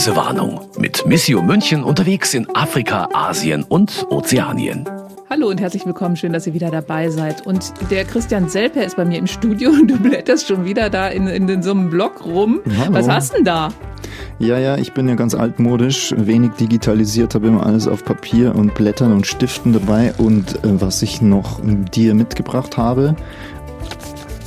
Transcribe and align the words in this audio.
Reisewarnung 0.00 0.62
mit 0.78 1.04
Missio 1.04 1.42
München 1.42 1.84
unterwegs 1.84 2.32
in 2.32 2.46
Afrika, 2.56 3.10
Asien 3.12 3.64
und 3.64 4.06
Ozeanien. 4.08 4.88
Hallo 5.28 5.48
und 5.48 5.60
herzlich 5.60 5.84
willkommen. 5.84 6.16
Schön, 6.16 6.32
dass 6.32 6.46
ihr 6.46 6.54
wieder 6.54 6.70
dabei 6.70 7.10
seid. 7.10 7.46
Und 7.46 7.74
der 7.90 8.06
Christian 8.06 8.48
Selper 8.48 8.82
ist 8.82 8.96
bei 8.96 9.04
mir 9.04 9.18
im 9.18 9.26
Studio 9.26 9.68
und 9.68 9.88
du 9.90 9.98
blätterst 9.98 10.48
schon 10.48 10.64
wieder 10.64 10.88
da 10.88 11.08
in, 11.08 11.26
in, 11.26 11.46
in 11.50 11.62
so 11.62 11.72
einem 11.72 11.90
Blog 11.90 12.24
rum. 12.24 12.60
Hallo. 12.78 12.94
Was 12.94 13.10
hast 13.10 13.32
du 13.32 13.36
denn 13.36 13.44
da? 13.44 13.68
Ja, 14.38 14.58
ja, 14.58 14.78
ich 14.78 14.94
bin 14.94 15.06
ja 15.06 15.16
ganz 15.16 15.34
altmodisch, 15.34 16.14
wenig 16.16 16.52
digitalisiert, 16.52 17.34
habe 17.34 17.48
immer 17.48 17.66
alles 17.66 17.86
auf 17.86 18.02
Papier 18.02 18.54
und 18.54 18.74
Blättern 18.74 19.12
und 19.12 19.26
Stiften 19.26 19.74
dabei. 19.74 20.14
Und 20.16 20.64
äh, 20.64 20.80
was 20.80 21.02
ich 21.02 21.20
noch 21.20 21.60
dir 21.62 22.14
mitgebracht 22.14 22.78
habe, 22.78 23.16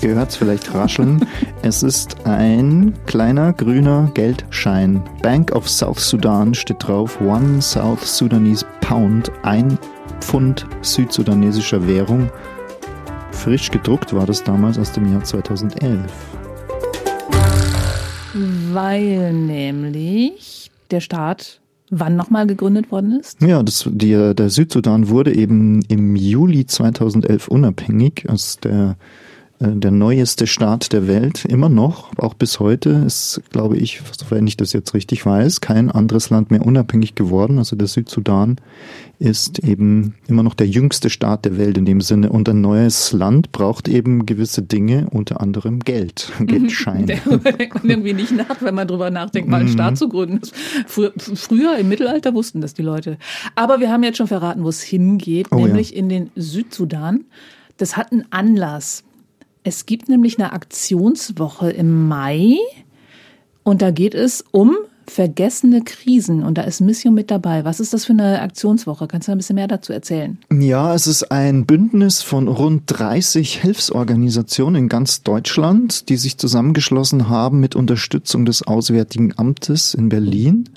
ihr 0.03 0.15
hört 0.15 0.31
es 0.31 0.35
vielleicht 0.35 0.73
rascheln, 0.73 1.25
es 1.61 1.83
ist 1.83 2.25
ein 2.25 2.93
kleiner 3.05 3.53
grüner 3.53 4.11
Geldschein. 4.13 5.01
Bank 5.21 5.55
of 5.55 5.69
South 5.69 5.99
Sudan 5.99 6.53
steht 6.53 6.87
drauf, 6.87 7.19
One 7.21 7.61
South 7.61 8.05
Sudanese 8.05 8.65
Pound, 8.81 9.31
ein 9.43 9.77
Pfund 10.19 10.65
südsudanesischer 10.81 11.87
Währung. 11.87 12.29
Frisch 13.31 13.71
gedruckt 13.71 14.13
war 14.13 14.25
das 14.25 14.43
damals 14.43 14.77
aus 14.77 14.91
dem 14.91 15.11
Jahr 15.11 15.23
2011. 15.23 16.11
Weil 18.71 19.33
nämlich 19.33 20.71
der 20.91 20.99
Staat 20.99 21.61
wann 21.89 22.15
nochmal 22.15 22.47
gegründet 22.47 22.91
worden 22.91 23.19
ist? 23.19 23.41
Ja, 23.41 23.61
das, 23.61 23.87
die, 23.91 24.33
der 24.33 24.49
Südsudan 24.49 25.09
wurde 25.09 25.35
eben 25.35 25.81
im 25.87 26.15
Juli 26.15 26.65
2011 26.65 27.47
unabhängig. 27.47 28.25
Also 28.27 28.59
der 28.61 28.89
äh, 28.91 28.93
der 29.67 29.91
neueste 29.91 30.47
Staat 30.47 30.93
der 30.93 31.07
Welt, 31.07 31.45
immer 31.45 31.69
noch, 31.69 32.11
auch 32.17 32.33
bis 32.33 32.59
heute 32.59 32.89
ist, 33.05 33.41
glaube 33.51 33.77
ich, 33.77 34.01
sofern 34.17 34.45
ich 34.45 34.57
das 34.57 34.73
jetzt 34.73 34.93
richtig 34.93 35.25
weiß, 35.25 35.61
kein 35.61 35.89
anderes 35.89 36.29
Land 36.29 36.51
mehr 36.51 36.65
unabhängig 36.65 37.15
geworden. 37.15 37.57
Also 37.59 37.75
der 37.75 37.87
Südsudan 37.87 38.57
ist 39.19 39.59
eben 39.59 40.15
immer 40.27 40.43
noch 40.43 40.53
der 40.53 40.67
jüngste 40.67 41.09
Staat 41.09 41.45
der 41.45 41.57
Welt 41.57 41.77
in 41.77 41.85
dem 41.85 42.01
Sinne. 42.01 42.29
Und 42.29 42.49
ein 42.49 42.59
neues 42.61 43.13
Land 43.13 43.51
braucht 43.53 43.87
eben 43.87 44.25
gewisse 44.25 44.61
Dinge, 44.63 45.07
unter 45.11 45.39
anderem 45.39 45.79
Geld, 45.79 46.31
Geldscheine. 46.39 47.21
Darüber 47.23 47.51
denkt 47.53 47.75
man 47.75 47.89
irgendwie 47.89 48.13
nicht 48.13 48.31
nach, 48.31 48.61
wenn 48.61 48.75
man 48.75 48.87
drüber 48.87 49.11
nachdenkt, 49.11 49.49
mal 49.49 49.57
einen 49.61 49.69
Mhm. 49.69 49.73
Staat 49.73 49.97
zu 49.97 50.09
gründen. 50.09 50.41
Früher, 50.87 51.77
im 51.77 51.87
Mittelalter 51.89 52.33
wussten 52.33 52.59
das 52.61 52.73
die 52.73 52.81
Leute. 52.81 53.17
Aber 53.55 53.79
wir 53.79 53.89
haben 53.91 54.03
jetzt 54.03 54.17
schon 54.17 54.27
verraten, 54.27 54.63
wo 54.63 54.69
es 54.69 54.81
hingeht, 54.81 55.47
Oh 55.51 55.57
ja. 55.59 55.67
nämlich 55.67 55.95
in 55.95 56.09
den 56.09 56.29
Südsudan. 56.35 57.25
Das 57.77 57.95
hat 57.97 58.11
einen 58.11 58.25
Anlass. 58.29 59.03
Es 59.63 59.85
gibt 59.85 60.09
nämlich 60.09 60.37
eine 60.37 60.51
Aktionswoche 60.51 61.71
im 61.71 62.07
Mai 62.07 62.57
und 63.63 63.81
da 63.81 63.91
geht 63.91 64.13
es 64.13 64.43
um 64.51 64.75
vergessene 65.07 65.83
Krisen 65.83 66.43
und 66.43 66.57
da 66.57 66.63
ist 66.63 66.81
Mission 66.81 67.13
mit 67.13 67.29
dabei. 67.31 67.65
Was 67.65 67.79
ist 67.79 67.93
das 67.93 68.05
für 68.05 68.13
eine 68.13 68.41
Aktionswoche? 68.41 69.07
Kannst 69.07 69.27
du 69.27 69.31
ein 69.31 69.37
bisschen 69.37 69.55
mehr 69.55 69.67
dazu 69.67 69.93
erzählen? 69.93 70.37
Ja, 70.51 70.93
es 70.93 71.07
ist 71.07 71.31
ein 71.31 71.65
Bündnis 71.65 72.21
von 72.21 72.47
rund 72.47 72.83
30 72.87 73.61
Hilfsorganisationen 73.61 74.83
in 74.83 74.89
ganz 74.89 75.23
Deutschland, 75.23 76.09
die 76.09 76.17
sich 76.17 76.37
zusammengeschlossen 76.37 77.29
haben 77.29 77.59
mit 77.59 77.75
Unterstützung 77.75 78.45
des 78.45 78.63
Auswärtigen 78.63 79.33
Amtes 79.37 79.93
in 79.93 80.09
Berlin, 80.09 80.69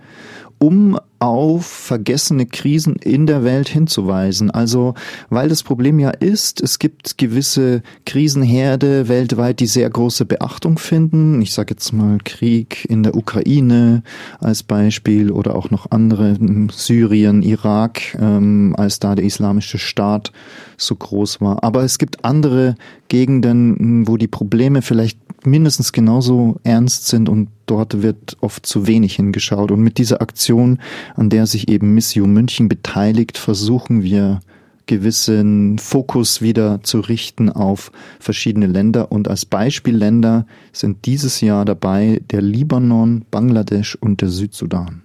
um 0.59 0.99
auf 1.19 1.65
vergessene 1.67 2.45
Krisen 2.45 2.97
in 2.97 3.27
der 3.27 3.43
Welt 3.43 3.69
hinzuweisen. 3.69 4.51
Also, 4.51 4.95
weil 5.31 5.48
das 5.48 5.63
Problem 5.63 5.98
ja 5.98 6.11
ist, 6.11 6.61
es 6.61 6.79
gibt 6.79 7.17
gewisse 7.17 7.83
Krisenherde 8.05 9.09
weltweit, 9.09 9.61
die 9.61 9.67
sehr 9.67 9.89
große 9.89 10.27
Beachtung 10.27 10.79
finden. 10.79 11.41
Ich 11.41 11.55
sage 11.55 11.75
jetzt 11.75 11.93
mal 11.93 12.19
Krieg 12.25 12.85
in 12.89 13.03
der 13.03 13.17
Ukraine 13.17 14.03
als 14.41 14.63
Beispiel 14.63 15.31
oder 15.31 15.57
auch 15.57 15.71
noch 15.71 15.91
andere, 15.91 16.37
Syrien, 16.70 17.43
Irak, 17.43 18.17
ähm, 18.20 18.75
als 18.77 18.98
da 18.98 19.14
der 19.14 19.25
islamische 19.25 19.79
Staat 19.79 20.33
so 20.77 20.95
groß 20.95 21.41
war. 21.41 21.64
Aber 21.64 21.83
es 21.83 21.98
gibt 21.98 22.25
andere 22.25 22.75
Gegenden, 23.09 24.07
wo 24.07 24.17
die 24.19 24.29
Probleme 24.29 24.83
vielleicht 24.83 25.19
mindestens 25.46 25.92
genauso 25.92 26.57
ernst 26.64 27.07
sind 27.07 27.29
und 27.29 27.48
dort 27.67 28.02
wird 28.02 28.36
oft 28.40 28.67
zu 28.67 28.86
wenig 28.86 29.17
hingeschaut. 29.17 29.70
Und 29.70 29.80
mit 29.80 29.98
dieser 29.98 30.20
Aktion, 30.20 30.80
an 31.14 31.30
der 31.30 31.46
sich 31.46 31.68
eben 31.68 31.95
Missio 31.95 32.27
München 32.27 32.68
beteiligt, 32.68 33.39
versuchen 33.39 34.02
wir 34.02 34.40
gewissen 34.86 35.79
Fokus 35.79 36.40
wieder 36.40 36.83
zu 36.83 37.01
richten 37.01 37.51
auf 37.51 37.90
verschiedene 38.20 38.67
Länder. 38.67 39.11
Und 39.11 39.29
als 39.29 39.45
Beispielländer 39.45 40.46
sind 40.73 41.06
dieses 41.06 41.40
Jahr 41.40 41.64
dabei 41.64 42.23
der 42.30 42.42
Libanon, 42.42 43.24
Bangladesch 43.30 43.96
und 43.96 44.20
der 44.20 44.29
Südsudan. 44.29 45.02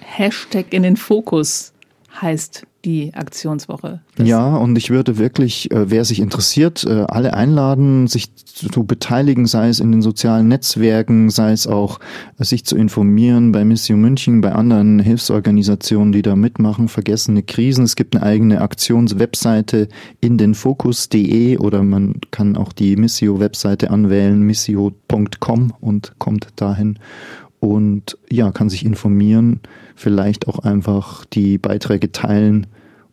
Hashtag 0.00 0.72
in 0.72 0.82
den 0.82 0.96
Fokus 0.96 1.72
heißt 2.20 2.66
die 2.84 3.12
Aktionswoche. 3.14 4.00
Das 4.16 4.26
Ja, 4.26 4.56
und 4.56 4.76
ich 4.78 4.90
würde 4.90 5.18
wirklich, 5.18 5.70
äh, 5.70 5.90
wer 5.90 6.04
sich 6.04 6.20
interessiert, 6.20 6.84
äh, 6.84 7.04
alle 7.08 7.34
einladen, 7.34 8.06
sich 8.06 8.34
zu 8.34 8.84
beteiligen, 8.84 9.46
sei 9.46 9.68
es 9.68 9.80
in 9.80 9.92
den 9.92 10.02
sozialen 10.02 10.48
Netzwerken, 10.48 11.30
sei 11.30 11.52
es 11.52 11.66
auch 11.66 12.00
äh, 12.38 12.44
sich 12.44 12.64
zu 12.64 12.76
informieren 12.76 13.52
bei 13.52 13.64
Mission 13.64 14.00
München, 14.00 14.40
bei 14.40 14.52
anderen 14.52 14.98
Hilfsorganisationen, 14.98 16.12
die 16.12 16.22
da 16.22 16.36
mitmachen, 16.36 16.88
vergessene 16.88 17.42
Krisen. 17.42 17.84
Es 17.84 17.96
gibt 17.96 18.16
eine 18.16 18.24
eigene 18.24 18.60
Aktionswebseite 18.60 19.88
in 20.20 20.38
den 20.38 20.54
Fokus.de 20.54 21.58
oder 21.58 21.82
man 21.82 22.14
kann 22.30 22.56
auch 22.56 22.72
die 22.72 22.96
Missio-Webseite 22.96 23.90
anwählen, 23.90 24.40
missio.com 24.40 25.74
und 25.80 26.14
kommt 26.18 26.48
dahin 26.56 26.98
und 27.60 28.16
ja, 28.30 28.50
kann 28.52 28.70
sich 28.70 28.84
informieren, 28.84 29.60
vielleicht 30.00 30.48
auch 30.48 30.60
einfach 30.60 31.24
die 31.26 31.58
Beiträge 31.58 32.10
teilen, 32.10 32.66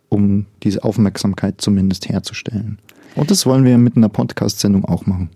um 0.09 0.45
diese 0.63 0.83
Aufmerksamkeit 0.83 1.59
zumindest 1.59 2.07
herzustellen. 2.07 2.79
Und 3.15 3.29
das 3.29 3.45
wollen 3.45 3.65
wir 3.65 3.77
mit 3.77 3.97
einer 3.97 4.09
Podcast-Sendung 4.09 4.85
auch 4.85 5.05
machen. 5.05 5.29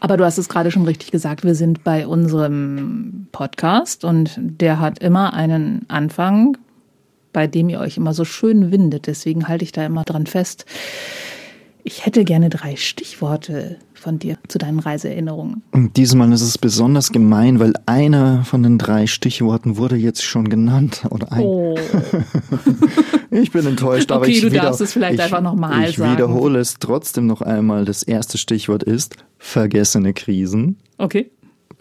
Aber 0.00 0.16
du 0.16 0.24
hast 0.24 0.38
es 0.38 0.48
gerade 0.48 0.70
schon 0.70 0.86
richtig 0.86 1.10
gesagt, 1.10 1.44
wir 1.44 1.54
sind 1.54 1.84
bei 1.84 2.06
unserem 2.06 3.26
Podcast 3.32 4.04
und 4.04 4.38
der 4.38 4.80
hat 4.80 5.00
immer 5.00 5.34
einen 5.34 5.84
Anfang, 5.88 6.56
bei 7.34 7.46
dem 7.46 7.68
ihr 7.68 7.80
euch 7.80 7.98
immer 7.98 8.14
so 8.14 8.24
schön 8.24 8.70
windet. 8.70 9.06
Deswegen 9.06 9.48
halte 9.48 9.64
ich 9.64 9.72
da 9.72 9.84
immer 9.84 10.04
dran 10.04 10.26
fest. 10.26 10.64
Ich 11.92 12.06
hätte 12.06 12.24
gerne 12.24 12.50
drei 12.50 12.76
Stichworte 12.76 13.76
von 13.94 14.20
dir 14.20 14.38
zu 14.46 14.58
deinen 14.58 14.78
Reiseerinnerungen. 14.78 15.62
Und 15.72 15.96
diesmal 15.96 16.32
ist 16.32 16.40
es 16.40 16.56
besonders 16.56 17.10
gemein, 17.10 17.58
weil 17.58 17.72
einer 17.86 18.44
von 18.44 18.62
den 18.62 18.78
drei 18.78 19.08
Stichworten 19.08 19.76
wurde 19.76 19.96
jetzt 19.96 20.22
schon 20.22 20.48
genannt. 20.48 21.02
Oder 21.10 21.32
ein. 21.32 21.40
Oh, 21.42 21.76
Ich 23.32 23.50
bin 23.50 23.66
enttäuscht, 23.66 24.12
aber 24.12 24.22
Okay, 24.22 24.30
ich 24.32 24.40
du 24.40 24.52
wieder, 24.52 24.62
darfst 24.62 24.80
es 24.80 24.92
vielleicht 24.92 25.14
ich, 25.14 25.20
einfach 25.20 25.40
noch 25.40 25.56
mal 25.56 25.88
Ich 25.88 25.96
sagen. 25.96 26.12
wiederhole 26.12 26.60
es 26.60 26.74
trotzdem 26.78 27.26
noch 27.26 27.42
einmal. 27.42 27.84
Das 27.84 28.04
erste 28.04 28.38
Stichwort 28.38 28.84
ist 28.84 29.16
vergessene 29.38 30.14
Krisen. 30.14 30.76
okay. 30.98 31.28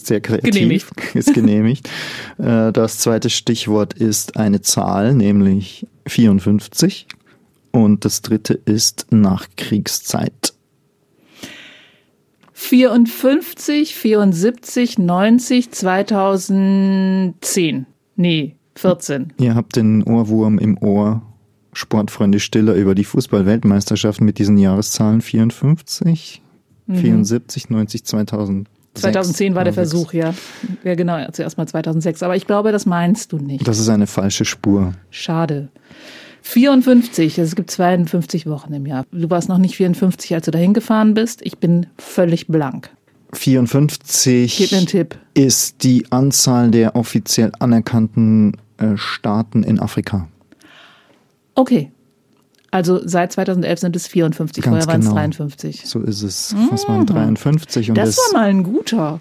Sehr 0.02 0.22
kreativ. 0.22 0.54
Genehmigt. 0.54 0.88
Ist 1.14 1.34
genehmigt. 1.34 1.90
Äh, 2.38 2.72
Das 2.72 3.00
zweite 3.00 3.30
Stichwort 3.30 3.94
ist 3.96 4.38
eine 4.38 4.62
Zahl, 4.62 5.14
nämlich 5.14 5.86
54. 6.08 7.06
Und 7.72 8.06
das 8.06 8.22
dritte 8.22 8.54
ist 8.54 9.08
Nachkriegszeit. 9.12 10.54
54, 12.54 13.96
74, 13.96 14.98
90, 14.98 15.72
2010. 15.72 17.86
Nee, 18.16 18.56
14. 18.76 19.34
Ihr 19.40 19.56
habt 19.56 19.78
den 19.78 20.04
Ohrwurm 20.04 20.60
im 20.60 20.78
Ohr. 20.78 21.24
Sportfreunde 21.72 22.40
Stiller 22.40 22.74
über 22.74 22.96
die 22.96 23.06
Fußball-Weltmeisterschaft 23.06 24.22
mit 24.22 24.40
diesen 24.40 24.58
Jahreszahlen 24.58 25.22
54, 25.22 26.42
74, 26.92 27.70
90, 27.70 28.04
2000. 28.04 28.68
2010 28.96 29.56
war 29.56 29.64
der 29.64 29.74
Versuch, 29.74 30.14
ja. 30.14 30.34
Ja, 30.84 30.96
genau, 30.96 31.26
zuerst 31.32 31.58
mal 31.58 31.68
2006. 31.68 32.24
Aber 32.24 32.36
ich 32.36 32.48
glaube, 32.48 32.72
das 32.72 32.86
meinst 32.86 33.32
du 33.32 33.38
nicht. 33.38 33.68
Das 33.68 33.80
ist 33.80 33.88
eine 33.88 34.08
falsche 34.08 34.46
Spur. 34.46 34.94
Schade. 35.12 35.70
54, 36.42 37.38
es 37.40 37.56
gibt 37.56 37.70
52 37.72 38.48
Wochen 38.48 38.74
im 38.74 38.86
Jahr. 38.86 39.06
Du 39.12 39.30
warst 39.30 39.50
noch 39.50 39.58
nicht 39.58 39.76
54, 39.76 40.34
als 40.34 40.46
du 40.46 40.52
dahin 40.52 40.74
gefahren 40.74 41.14
bist. 41.14 41.42
Ich 41.44 41.58
bin 41.58 41.88
völlig 41.98 42.48
blank. 42.48 42.90
54 43.34 44.58
Gib 44.58 44.72
mir 44.72 44.78
einen 44.80 44.88
Tipp. 44.88 45.18
ist 45.36 45.84
die 45.84 46.06
Anzahl 46.12 46.72
der 46.72 46.96
offiziell 46.96 47.52
anerkannten 47.60 48.54
äh, 48.78 48.96
Staaten 48.98 49.64
in 49.64 49.80
Afrika. 49.80 50.28
Okay. 51.56 51.92
Also 52.72 53.02
seit 53.06 53.32
2011 53.32 53.80
sind 53.80 53.96
es 53.96 54.08
54, 54.08 54.64
Ganz 54.64 54.72
vorher 54.72 54.88
waren 54.88 55.02
es 55.02 55.08
genau. 55.08 55.16
53. 55.18 55.84
So 55.86 56.02
ist 56.02 56.22
es. 56.22 56.56
Was 56.72 56.88
waren 56.88 57.06
53 57.06 57.90
und 57.90 57.98
Das 57.98 58.16
das, 58.16 58.18
war 58.34 58.42
mal 58.42 58.50
ein 58.50 58.64
guter. 58.64 59.20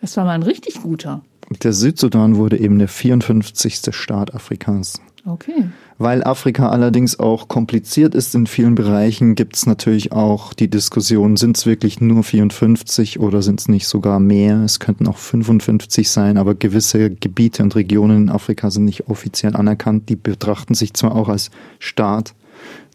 Das 0.00 0.16
war 0.16 0.24
mal 0.24 0.32
ein 0.32 0.42
richtig 0.42 0.82
guter. 0.82 1.22
der 1.62 1.72
Südsudan 1.72 2.36
wurde 2.36 2.58
eben 2.58 2.78
der 2.78 2.88
54. 2.88 3.94
Staat 3.94 4.34
Afrikas. 4.34 5.00
Okay. 5.26 5.68
Weil 5.98 6.24
Afrika 6.24 6.70
allerdings 6.70 7.18
auch 7.18 7.48
kompliziert 7.48 8.14
ist 8.14 8.34
in 8.34 8.46
vielen 8.46 8.74
Bereichen, 8.74 9.34
gibt 9.34 9.56
es 9.56 9.66
natürlich 9.66 10.12
auch 10.12 10.54
die 10.54 10.68
Diskussion, 10.68 11.36
sind 11.36 11.58
es 11.58 11.66
wirklich 11.66 12.00
nur 12.00 12.22
54 12.22 13.20
oder 13.20 13.42
sind 13.42 13.60
es 13.60 13.68
nicht 13.68 13.86
sogar 13.86 14.18
mehr? 14.18 14.62
Es 14.64 14.80
könnten 14.80 15.06
auch 15.06 15.18
55 15.18 16.08
sein, 16.08 16.38
aber 16.38 16.54
gewisse 16.54 17.10
Gebiete 17.10 17.62
und 17.62 17.76
Regionen 17.76 18.24
in 18.24 18.30
Afrika 18.30 18.70
sind 18.70 18.86
nicht 18.86 19.08
offiziell 19.08 19.56
anerkannt. 19.56 20.08
Die 20.08 20.16
betrachten 20.16 20.74
sich 20.74 20.94
zwar 20.94 21.14
auch 21.14 21.28
als 21.28 21.50
Staat, 21.78 22.34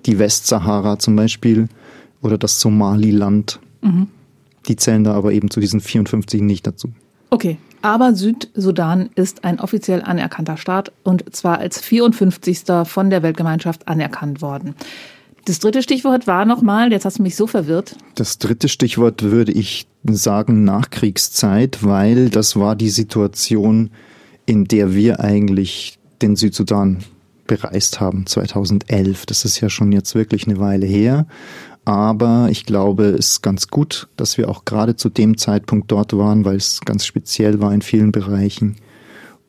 die 0.06 0.18
Westsahara 0.18 0.98
zum 0.98 1.16
Beispiel 1.16 1.68
oder 2.22 2.38
das 2.38 2.60
Somaliland. 2.60 3.60
Mhm. 3.82 4.08
Die 4.68 4.76
zählen 4.76 5.04
da 5.04 5.14
aber 5.14 5.32
eben 5.32 5.52
zu 5.52 5.60
diesen 5.60 5.80
54 5.80 6.42
nicht 6.42 6.66
dazu. 6.66 6.90
Okay, 7.30 7.58
aber 7.82 8.16
Südsudan 8.16 9.10
ist 9.16 9.44
ein 9.44 9.60
offiziell 9.60 10.02
anerkannter 10.02 10.58
Staat 10.58 10.92
und 11.04 11.36
zwar 11.36 11.60
als 11.60 11.80
54. 11.80 12.64
von 12.86 13.10
der 13.10 13.24
Weltgemeinschaft 13.24 13.88
anerkannt 13.88 14.42
worden. 14.42 14.76
Das 15.46 15.60
dritte 15.60 15.84
Stichwort 15.84 16.26
war 16.26 16.46
nochmal, 16.46 16.92
jetzt 16.92 17.06
hast 17.06 17.20
du 17.20 17.24
mich 17.24 17.36
so 17.36 17.46
verwirrt. 17.46 17.96
Das 18.16 18.40
dritte 18.40 18.68
Stichwort 18.68 19.22
würde 19.22 19.52
ich 19.52 19.88
sagen 20.04 20.64
Nachkriegszeit, 20.64 21.84
weil 21.84 22.30
das 22.30 22.56
war 22.56 22.76
die 22.76 22.90
Situation, 22.90 23.92
in 24.48 24.66
der 24.66 24.94
wir 24.96 25.20
eigentlich 25.20 26.00
den 26.22 26.36
Südsudan 26.36 27.04
bereist 27.46 28.00
haben, 28.00 28.26
2011. 28.26 29.28
Das 29.28 29.46
ist 29.46 29.60
ja 29.60 29.70
schon 29.70 29.92
jetzt 29.92 30.16
wirklich 30.16 30.48
eine 30.48 30.60
Weile 30.60 30.88
her. 30.88 31.28
Aber 31.86 32.48
ich 32.50 32.66
glaube, 32.66 33.06
es 33.06 33.34
ist 33.34 33.42
ganz 33.42 33.68
gut, 33.68 34.08
dass 34.18 34.40
wir 34.40 34.50
auch 34.50 34.66
gerade 34.66 34.96
zu 34.96 35.10
dem 35.10 35.38
Zeitpunkt 35.38 35.92
dort 35.92 36.18
waren, 36.18 36.44
weil 36.44 36.56
es 36.56 36.82
ganz 36.82 37.06
speziell 37.06 37.62
war 37.62 37.74
in 37.74 37.84
vielen 37.84 38.12
Bereichen. 38.12 38.78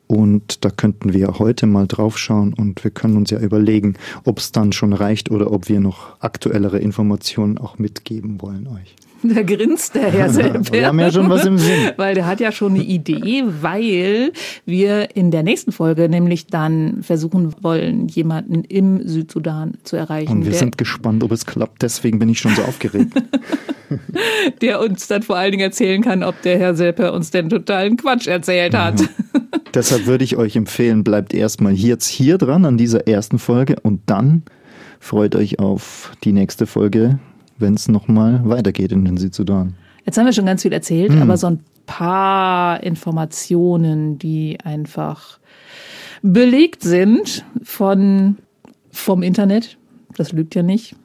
Und 0.06 0.64
da 0.64 0.70
könnten 0.70 1.14
wir 1.14 1.38
heute 1.38 1.66
mal 1.66 1.86
draufschauen 1.86 2.52
und 2.52 2.84
wir 2.84 2.92
können 2.92 3.16
uns 3.16 3.30
ja 3.30 3.40
überlegen, 3.40 3.94
ob 4.24 4.38
es 4.38 4.52
dann 4.52 4.72
schon 4.72 4.92
reicht 4.92 5.30
oder 5.30 5.50
ob 5.50 5.68
wir 5.68 5.80
noch 5.80 6.20
aktuellere 6.20 6.78
Informationen 6.78 7.58
auch 7.58 7.78
mitgeben 7.78 8.40
wollen 8.40 8.68
euch. 8.68 8.94
Da 9.22 9.42
grinst 9.42 9.94
der 9.94 10.10
Herr 10.10 10.30
selber. 10.30 10.60
Wir 10.70 10.86
haben 10.86 11.00
ja 11.00 11.10
schon 11.10 11.28
was 11.28 11.44
im 11.44 11.58
Sinn. 11.58 11.92
Weil 11.96 12.14
der 12.14 12.26
hat 12.26 12.40
ja 12.40 12.52
schon 12.52 12.74
eine 12.74 12.82
Idee, 12.82 13.44
weil 13.62 14.32
wir 14.64 15.16
in 15.16 15.30
der 15.30 15.42
nächsten 15.42 15.72
Folge 15.72 16.08
nämlich 16.08 16.46
dann 16.46 17.02
versuchen 17.02 17.54
wollen, 17.62 18.08
jemanden 18.08 18.62
im 18.64 19.06
Südsudan 19.06 19.74
zu 19.82 19.96
erreichen. 19.96 20.32
Und 20.32 20.46
wir 20.46 20.52
sind 20.52 20.78
gespannt, 20.78 21.24
ob 21.24 21.32
es 21.32 21.46
klappt. 21.46 21.82
Deswegen 21.82 22.18
bin 22.18 22.28
ich 22.28 22.38
schon 22.38 22.54
so 22.54 22.62
aufgeregt. 22.62 23.14
der 24.60 24.80
uns 24.80 25.06
dann 25.06 25.22
vor 25.22 25.36
allen 25.36 25.52
Dingen 25.52 25.64
erzählen 25.64 26.02
kann, 26.02 26.22
ob 26.22 26.40
der 26.42 26.58
Herr 26.58 26.74
Selper 26.74 27.12
uns 27.12 27.30
denn 27.30 27.48
totalen 27.48 27.96
Quatsch 27.96 28.26
erzählt 28.26 28.74
hat. 28.74 29.00
Ja. 29.00 29.06
Deshalb 29.74 30.06
würde 30.06 30.24
ich 30.24 30.36
euch 30.36 30.56
empfehlen, 30.56 31.04
bleibt 31.04 31.34
erstmal 31.34 31.72
jetzt 31.72 32.06
hier 32.06 32.38
dran 32.38 32.64
an 32.64 32.78
dieser 32.78 33.06
ersten 33.06 33.38
Folge 33.38 33.76
und 33.82 34.00
dann 34.06 34.42
freut 35.00 35.36
euch 35.36 35.58
auf 35.58 36.12
die 36.24 36.32
nächste 36.32 36.66
Folge 36.66 37.18
wenn 37.58 37.74
es 37.74 37.88
nochmal 37.88 38.40
weitergeht 38.44 38.92
in 38.92 39.04
den 39.04 39.16
Südsudan. 39.16 39.74
Jetzt 40.04 40.18
haben 40.18 40.26
wir 40.26 40.32
schon 40.32 40.46
ganz 40.46 40.62
viel 40.62 40.72
erzählt, 40.72 41.12
hm. 41.12 41.22
aber 41.22 41.36
so 41.36 41.48
ein 41.48 41.60
paar 41.86 42.82
Informationen, 42.82 44.18
die 44.18 44.58
einfach 44.62 45.38
belegt 46.22 46.82
sind 46.82 47.44
von, 47.62 48.36
vom 48.90 49.22
Internet. 49.22 49.78
Das 50.16 50.32
lügt 50.32 50.54
ja 50.54 50.62
nicht. 50.62 50.96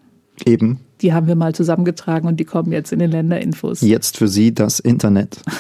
Eben. 0.45 0.80
Die 1.01 1.13
haben 1.13 1.27
wir 1.27 1.36
mal 1.36 1.53
zusammengetragen 1.53 2.27
und 2.27 2.39
die 2.39 2.45
kommen 2.45 2.71
jetzt 2.71 2.92
in 2.92 3.00
den 3.00 3.12
Länderinfos. 3.12 3.81
Jetzt 3.81 4.18
für 4.18 4.27
Sie 4.27 4.53
das 4.53 4.80
Internet. 4.80 5.42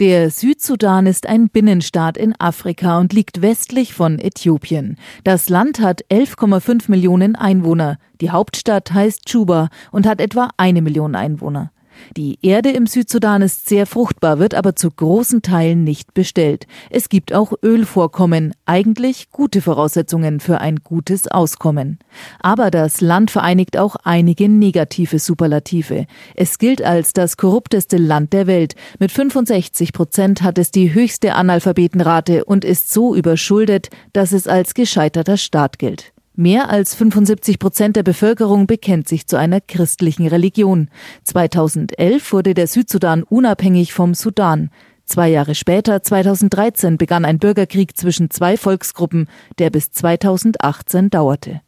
Der 0.00 0.30
Südsudan 0.30 1.06
ist 1.06 1.26
ein 1.26 1.48
Binnenstaat 1.48 2.16
in 2.16 2.32
Afrika 2.38 3.00
und 3.00 3.12
liegt 3.12 3.42
westlich 3.42 3.94
von 3.94 4.20
Äthiopien. 4.20 4.96
Das 5.24 5.48
Land 5.48 5.80
hat 5.80 6.04
11,5 6.04 6.88
Millionen 6.88 7.34
Einwohner. 7.34 7.98
Die 8.20 8.30
Hauptstadt 8.30 8.92
heißt 8.92 9.28
Juba 9.28 9.70
und 9.90 10.06
hat 10.06 10.20
etwa 10.20 10.50
eine 10.56 10.82
Million 10.82 11.16
Einwohner. 11.16 11.72
Die 12.16 12.38
Erde 12.42 12.70
im 12.70 12.86
Südsudan 12.86 13.42
ist 13.42 13.68
sehr 13.68 13.86
fruchtbar, 13.86 14.38
wird 14.38 14.54
aber 14.54 14.76
zu 14.76 14.90
großen 14.90 15.42
Teilen 15.42 15.84
nicht 15.84 16.14
bestellt. 16.14 16.66
Es 16.90 17.08
gibt 17.08 17.32
auch 17.32 17.52
Ölvorkommen, 17.62 18.54
eigentlich 18.66 19.30
gute 19.30 19.60
Voraussetzungen 19.60 20.40
für 20.40 20.60
ein 20.60 20.76
gutes 20.82 21.28
Auskommen. 21.28 21.98
Aber 22.40 22.70
das 22.70 23.00
Land 23.00 23.30
vereinigt 23.30 23.76
auch 23.76 23.96
einige 24.04 24.48
negative 24.48 25.18
Superlative. 25.18 26.06
Es 26.34 26.58
gilt 26.58 26.82
als 26.82 27.12
das 27.12 27.36
korrupteste 27.36 27.96
Land 27.96 28.32
der 28.32 28.46
Welt. 28.46 28.74
Mit 28.98 29.12
65 29.12 29.92
Prozent 29.92 30.42
hat 30.42 30.58
es 30.58 30.70
die 30.70 30.92
höchste 30.94 31.34
Analphabetenrate 31.34 32.44
und 32.44 32.64
ist 32.64 32.92
so 32.92 33.14
überschuldet, 33.14 33.90
dass 34.12 34.32
es 34.32 34.46
als 34.48 34.74
gescheiterter 34.74 35.36
Staat 35.36 35.78
gilt. 35.78 36.12
Mehr 36.40 36.70
als 36.70 36.94
75 36.94 37.58
Prozent 37.58 37.96
der 37.96 38.04
Bevölkerung 38.04 38.68
bekennt 38.68 39.08
sich 39.08 39.26
zu 39.26 39.36
einer 39.36 39.60
christlichen 39.60 40.28
Religion. 40.28 40.88
2011 41.24 42.32
wurde 42.32 42.54
der 42.54 42.68
Südsudan 42.68 43.24
unabhängig 43.24 43.92
vom 43.92 44.14
Sudan. 44.14 44.70
Zwei 45.04 45.30
Jahre 45.30 45.56
später, 45.56 46.00
2013, 46.00 46.96
begann 46.96 47.24
ein 47.24 47.40
Bürgerkrieg 47.40 47.96
zwischen 47.96 48.30
zwei 48.30 48.56
Volksgruppen, 48.56 49.26
der 49.58 49.70
bis 49.70 49.90
2018 49.90 51.10
dauerte. 51.10 51.60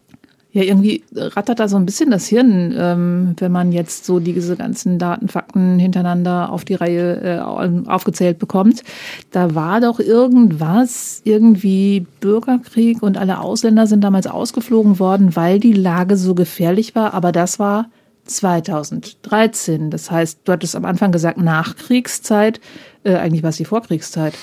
Ja, 0.53 0.63
irgendwie 0.63 1.05
rattert 1.15 1.61
da 1.61 1.69
so 1.69 1.77
ein 1.77 1.87
bisschen 1.87 2.11
das 2.11 2.27
Hirn, 2.27 2.75
ähm, 2.77 3.37
wenn 3.39 3.53
man 3.53 3.71
jetzt 3.71 4.05
so 4.05 4.19
diese 4.19 4.57
ganzen 4.57 4.99
Daten, 4.99 5.29
Fakten 5.29 5.79
hintereinander 5.79 6.51
auf 6.51 6.65
die 6.65 6.75
Reihe 6.75 7.21
äh, 7.23 7.89
aufgezählt 7.89 8.41
bekommt. 8.41 8.83
Da 9.31 9.55
war 9.55 9.81
doch 9.81 10.01
irgendwas, 10.01 11.21
irgendwie 11.25 12.05
Bürgerkrieg 12.21 13.01
und 13.01 13.17
alle 13.17 13.39
Ausländer 13.39 13.87
sind 13.87 14.03
damals 14.03 14.27
ausgeflogen 14.27 14.99
worden, 14.99 15.37
weil 15.37 15.61
die 15.61 15.73
Lage 15.73 16.17
so 16.17 16.35
gefährlich 16.35 16.97
war. 16.97 17.15
Aber 17.15 17.31
das 17.31 17.61
war 17.61 17.87
2013. 18.25 19.91
Das 19.91 20.11
heißt, 20.11 20.41
du 20.45 20.53
hattest 20.53 20.75
am 20.75 20.85
Anfang 20.85 21.13
gesagt 21.13 21.39
Nachkriegszeit. 21.39 22.61
Äh, 23.05 23.17
eigentlich 23.17 23.45
war 23.45 23.51
es 23.51 23.57
die 23.57 23.65
Vorkriegszeit. 23.65 24.35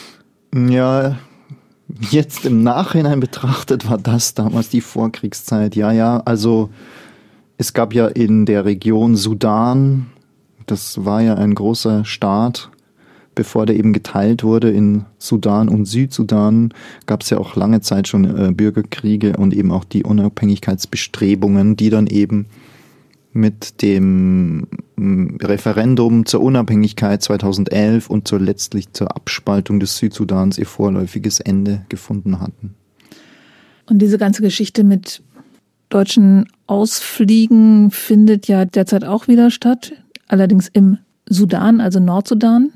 Ja, 0.55 1.17
Jetzt 1.99 2.45
im 2.45 2.63
Nachhinein 2.63 3.19
betrachtet 3.19 3.89
war 3.89 3.97
das 3.97 4.33
damals 4.33 4.69
die 4.69 4.81
Vorkriegszeit. 4.81 5.75
Ja, 5.75 5.91
ja, 5.91 6.21
also 6.25 6.69
es 7.57 7.73
gab 7.73 7.93
ja 7.93 8.07
in 8.07 8.45
der 8.45 8.65
Region 8.65 9.15
Sudan, 9.15 10.07
das 10.67 11.05
war 11.05 11.21
ja 11.21 11.35
ein 11.35 11.55
großer 11.55 12.05
Staat, 12.05 12.69
bevor 13.33 13.65
der 13.65 13.77
eben 13.77 13.93
geteilt 13.93 14.43
wurde 14.43 14.69
in 14.69 15.05
Sudan 15.17 15.69
und 15.69 15.85
Südsudan, 15.85 16.73
gab 17.05 17.21
es 17.21 17.29
ja 17.29 17.37
auch 17.37 17.55
lange 17.55 17.81
Zeit 17.81 18.07
schon 18.07 18.25
äh, 18.25 18.51
Bürgerkriege 18.51 19.37
und 19.37 19.53
eben 19.53 19.71
auch 19.71 19.83
die 19.83 20.03
Unabhängigkeitsbestrebungen, 20.03 21.77
die 21.77 21.89
dann 21.89 22.07
eben 22.07 22.47
mit 23.37 23.81
dem 23.81 24.67
mm, 24.97 25.37
Referendum 25.41 26.25
zur 26.25 26.41
Unabhängigkeit 26.41 27.21
2011 27.21 28.09
und 28.09 28.27
zur 28.27 28.39
letztlich 28.39 28.91
zur 28.93 29.15
Abspaltung 29.15 29.79
des 29.79 29.97
Südsudans 29.97 30.57
ihr 30.57 30.65
vorläufiges 30.65 31.39
Ende 31.39 31.85
gefunden 31.87 32.41
hatten. 32.41 32.75
Und 33.85 33.99
diese 33.99 34.17
ganze 34.17 34.41
Geschichte 34.41 34.83
mit 34.83 35.21
deutschen 35.89 36.47
Ausfliegen 36.65 37.91
findet 37.91 38.47
ja 38.47 38.65
derzeit 38.65 39.05
auch 39.05 39.27
wieder 39.27 39.51
statt, 39.51 39.93
allerdings 40.27 40.67
im 40.67 40.97
Sudan, 41.29 41.79
also 41.79 41.99
Nordsudan. 41.99 42.71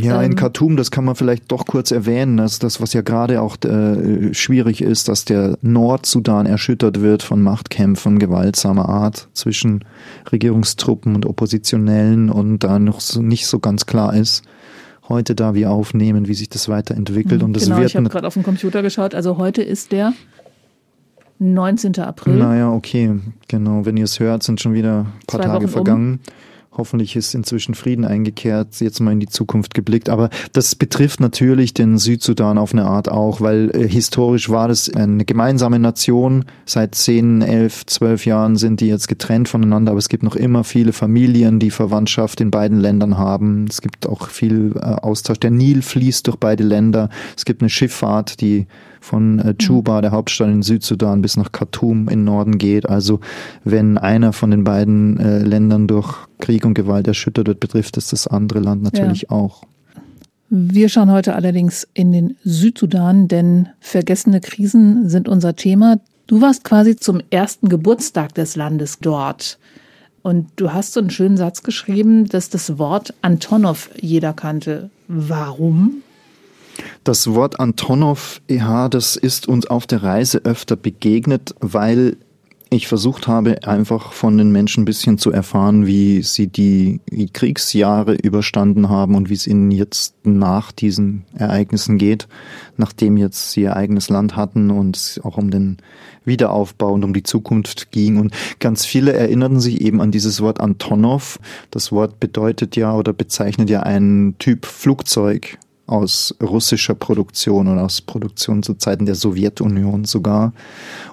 Ja, 0.00 0.22
in 0.22 0.32
ähm, 0.32 0.36
Khartoum, 0.36 0.76
das 0.76 0.90
kann 0.90 1.04
man 1.04 1.16
vielleicht 1.16 1.50
doch 1.50 1.66
kurz 1.66 1.90
erwähnen, 1.90 2.36
dass 2.36 2.58
das, 2.58 2.80
was 2.80 2.92
ja 2.92 3.00
gerade 3.00 3.40
auch 3.40 3.56
äh, 3.64 4.32
schwierig 4.32 4.80
ist, 4.80 5.08
dass 5.08 5.24
der 5.24 5.58
Nordsudan 5.62 6.46
erschüttert 6.46 7.00
wird 7.00 7.22
von 7.22 7.42
Machtkämpfen 7.42 8.18
gewaltsamer 8.18 8.88
Art 8.88 9.28
zwischen 9.32 9.84
Regierungstruppen 10.30 11.14
und 11.14 11.26
Oppositionellen 11.26 12.30
und 12.30 12.60
da 12.60 12.78
noch 12.78 13.00
so 13.00 13.22
nicht 13.22 13.46
so 13.46 13.58
ganz 13.58 13.86
klar 13.86 14.14
ist, 14.14 14.44
heute 15.08 15.34
da 15.34 15.54
wir 15.54 15.70
aufnehmen, 15.70 16.28
wie 16.28 16.34
sich 16.34 16.48
das 16.48 16.68
weiterentwickelt. 16.68 17.40
Mhm, 17.40 17.46
und 17.46 17.56
das 17.56 17.64
genau, 17.64 17.78
wird 17.78 17.90
ich 17.90 17.96
habe 17.96 18.08
gerade 18.08 18.26
auf 18.26 18.34
dem 18.34 18.42
Computer 18.42 18.82
geschaut, 18.82 19.14
also 19.14 19.36
heute 19.38 19.62
ist 19.62 19.90
der 19.90 20.12
19. 21.38 21.98
April. 22.00 22.34
Naja, 22.34 22.72
okay, 22.72 23.14
genau. 23.46 23.84
Wenn 23.86 23.96
ihr 23.96 24.04
es 24.04 24.18
hört, 24.18 24.42
sind 24.42 24.60
schon 24.60 24.74
wieder 24.74 25.00
ein 25.00 25.26
paar 25.26 25.40
Zwei 25.40 25.46
Tage 25.46 25.64
Wochen 25.64 25.72
vergangen. 25.72 26.12
Um. 26.12 26.47
Hoffentlich 26.78 27.16
ist 27.16 27.34
inzwischen 27.34 27.74
Frieden 27.74 28.04
eingekehrt, 28.04 28.80
jetzt 28.80 29.00
mal 29.00 29.10
in 29.10 29.18
die 29.18 29.26
Zukunft 29.26 29.74
geblickt. 29.74 30.08
Aber 30.08 30.30
das 30.52 30.76
betrifft 30.76 31.18
natürlich 31.18 31.74
den 31.74 31.98
Südsudan 31.98 32.56
auf 32.56 32.72
eine 32.72 32.84
Art 32.84 33.10
auch, 33.10 33.40
weil 33.40 33.72
äh, 33.74 33.88
historisch 33.88 34.48
war 34.48 34.68
das 34.68 34.88
eine 34.88 35.24
gemeinsame 35.24 35.80
Nation. 35.80 36.44
Seit 36.66 36.94
zehn, 36.94 37.42
elf, 37.42 37.84
zwölf 37.86 38.26
Jahren 38.26 38.54
sind 38.54 38.80
die 38.80 38.86
jetzt 38.86 39.08
getrennt 39.08 39.48
voneinander, 39.48 39.90
aber 39.90 39.98
es 39.98 40.08
gibt 40.08 40.22
noch 40.22 40.36
immer 40.36 40.62
viele 40.62 40.92
Familien, 40.92 41.58
die 41.58 41.72
Verwandtschaft 41.72 42.40
in 42.40 42.52
beiden 42.52 42.78
Ländern 42.78 43.18
haben. 43.18 43.66
Es 43.68 43.80
gibt 43.80 44.06
auch 44.06 44.28
viel 44.28 44.76
äh, 44.76 44.78
Austausch. 44.78 45.40
Der 45.40 45.50
Nil 45.50 45.82
fließt 45.82 46.28
durch 46.28 46.36
beide 46.36 46.62
Länder. 46.62 47.10
Es 47.36 47.44
gibt 47.44 47.60
eine 47.60 47.70
Schifffahrt, 47.70 48.40
die 48.40 48.68
von 49.00 49.38
äh, 49.38 49.54
Juba, 49.58 50.00
der 50.00 50.12
Hauptstadt 50.12 50.48
in 50.48 50.62
Südsudan, 50.62 51.22
bis 51.22 51.36
nach 51.36 51.52
Khartoum 51.52 52.08
in 52.08 52.24
Norden 52.24 52.58
geht. 52.58 52.88
Also 52.88 53.20
wenn 53.64 53.98
einer 53.98 54.32
von 54.32 54.50
den 54.50 54.64
beiden 54.64 55.18
äh, 55.18 55.38
Ländern 55.40 55.86
durch 55.86 56.14
Krieg 56.38 56.64
und 56.64 56.74
Gewalt 56.74 57.06
erschüttert 57.08 57.48
wird, 57.48 57.60
betrifft 57.60 57.96
es 57.96 58.08
das 58.08 58.26
andere 58.26 58.60
Land 58.60 58.82
natürlich 58.82 59.22
ja. 59.22 59.30
auch. 59.30 59.62
Wir 60.50 60.88
schauen 60.88 61.10
heute 61.10 61.34
allerdings 61.34 61.86
in 61.92 62.10
den 62.10 62.36
Südsudan, 62.42 63.28
denn 63.28 63.68
vergessene 63.80 64.40
Krisen 64.40 65.08
sind 65.08 65.28
unser 65.28 65.56
Thema. 65.56 66.00
Du 66.26 66.40
warst 66.40 66.64
quasi 66.64 66.96
zum 66.96 67.20
ersten 67.30 67.68
Geburtstag 67.68 68.34
des 68.34 68.56
Landes 68.56 68.98
dort. 69.00 69.58
Und 70.22 70.48
du 70.56 70.72
hast 70.72 70.94
so 70.94 71.00
einen 71.00 71.10
schönen 71.10 71.36
Satz 71.36 71.62
geschrieben, 71.62 72.26
dass 72.26 72.48
das 72.48 72.78
Wort 72.78 73.14
Antonov 73.22 73.90
jeder 74.00 74.32
kannte. 74.32 74.90
Warum? 75.06 76.02
Das 77.04 77.32
Wort 77.34 77.60
Antonov, 77.60 78.40
ja, 78.48 78.88
das 78.88 79.16
ist 79.16 79.48
uns 79.48 79.66
auf 79.66 79.86
der 79.86 80.02
Reise 80.02 80.38
öfter 80.44 80.76
begegnet, 80.76 81.54
weil 81.60 82.16
ich 82.70 82.86
versucht 82.86 83.28
habe, 83.28 83.66
einfach 83.66 84.12
von 84.12 84.36
den 84.36 84.52
Menschen 84.52 84.82
ein 84.82 84.84
bisschen 84.84 85.16
zu 85.16 85.32
erfahren, 85.32 85.86
wie 85.86 86.22
sie 86.22 86.48
die 86.48 87.00
Kriegsjahre 87.32 88.14
überstanden 88.14 88.90
haben 88.90 89.14
und 89.14 89.30
wie 89.30 89.34
es 89.34 89.46
ihnen 89.46 89.70
jetzt 89.70 90.14
nach 90.24 90.70
diesen 90.70 91.24
Ereignissen 91.34 91.96
geht, 91.96 92.28
nachdem 92.76 93.16
jetzt 93.16 93.52
sie 93.52 93.62
ihr 93.62 93.76
eigenes 93.76 94.10
Land 94.10 94.36
hatten 94.36 94.70
und 94.70 94.96
es 94.96 95.20
auch 95.24 95.38
um 95.38 95.50
den 95.50 95.78
Wiederaufbau 96.26 96.92
und 96.92 97.04
um 97.04 97.14
die 97.14 97.22
Zukunft 97.22 97.90
ging. 97.90 98.18
Und 98.18 98.34
ganz 98.58 98.84
viele 98.84 99.14
erinnerten 99.14 99.60
sich 99.60 99.80
eben 99.80 100.02
an 100.02 100.10
dieses 100.10 100.42
Wort 100.42 100.60
Antonov. 100.60 101.40
Das 101.70 101.90
Wort 101.90 102.20
bedeutet 102.20 102.76
ja 102.76 102.94
oder 102.94 103.14
bezeichnet 103.14 103.70
ja 103.70 103.80
einen 103.80 104.36
Typ 104.38 104.66
Flugzeug 104.66 105.58
aus 105.88 106.34
russischer 106.42 106.94
Produktion 106.94 107.66
und 107.66 107.78
aus 107.78 108.00
Produktion 108.00 108.62
zu 108.62 108.74
Zeiten 108.74 109.06
der 109.06 109.14
Sowjetunion 109.14 110.04
sogar. 110.04 110.52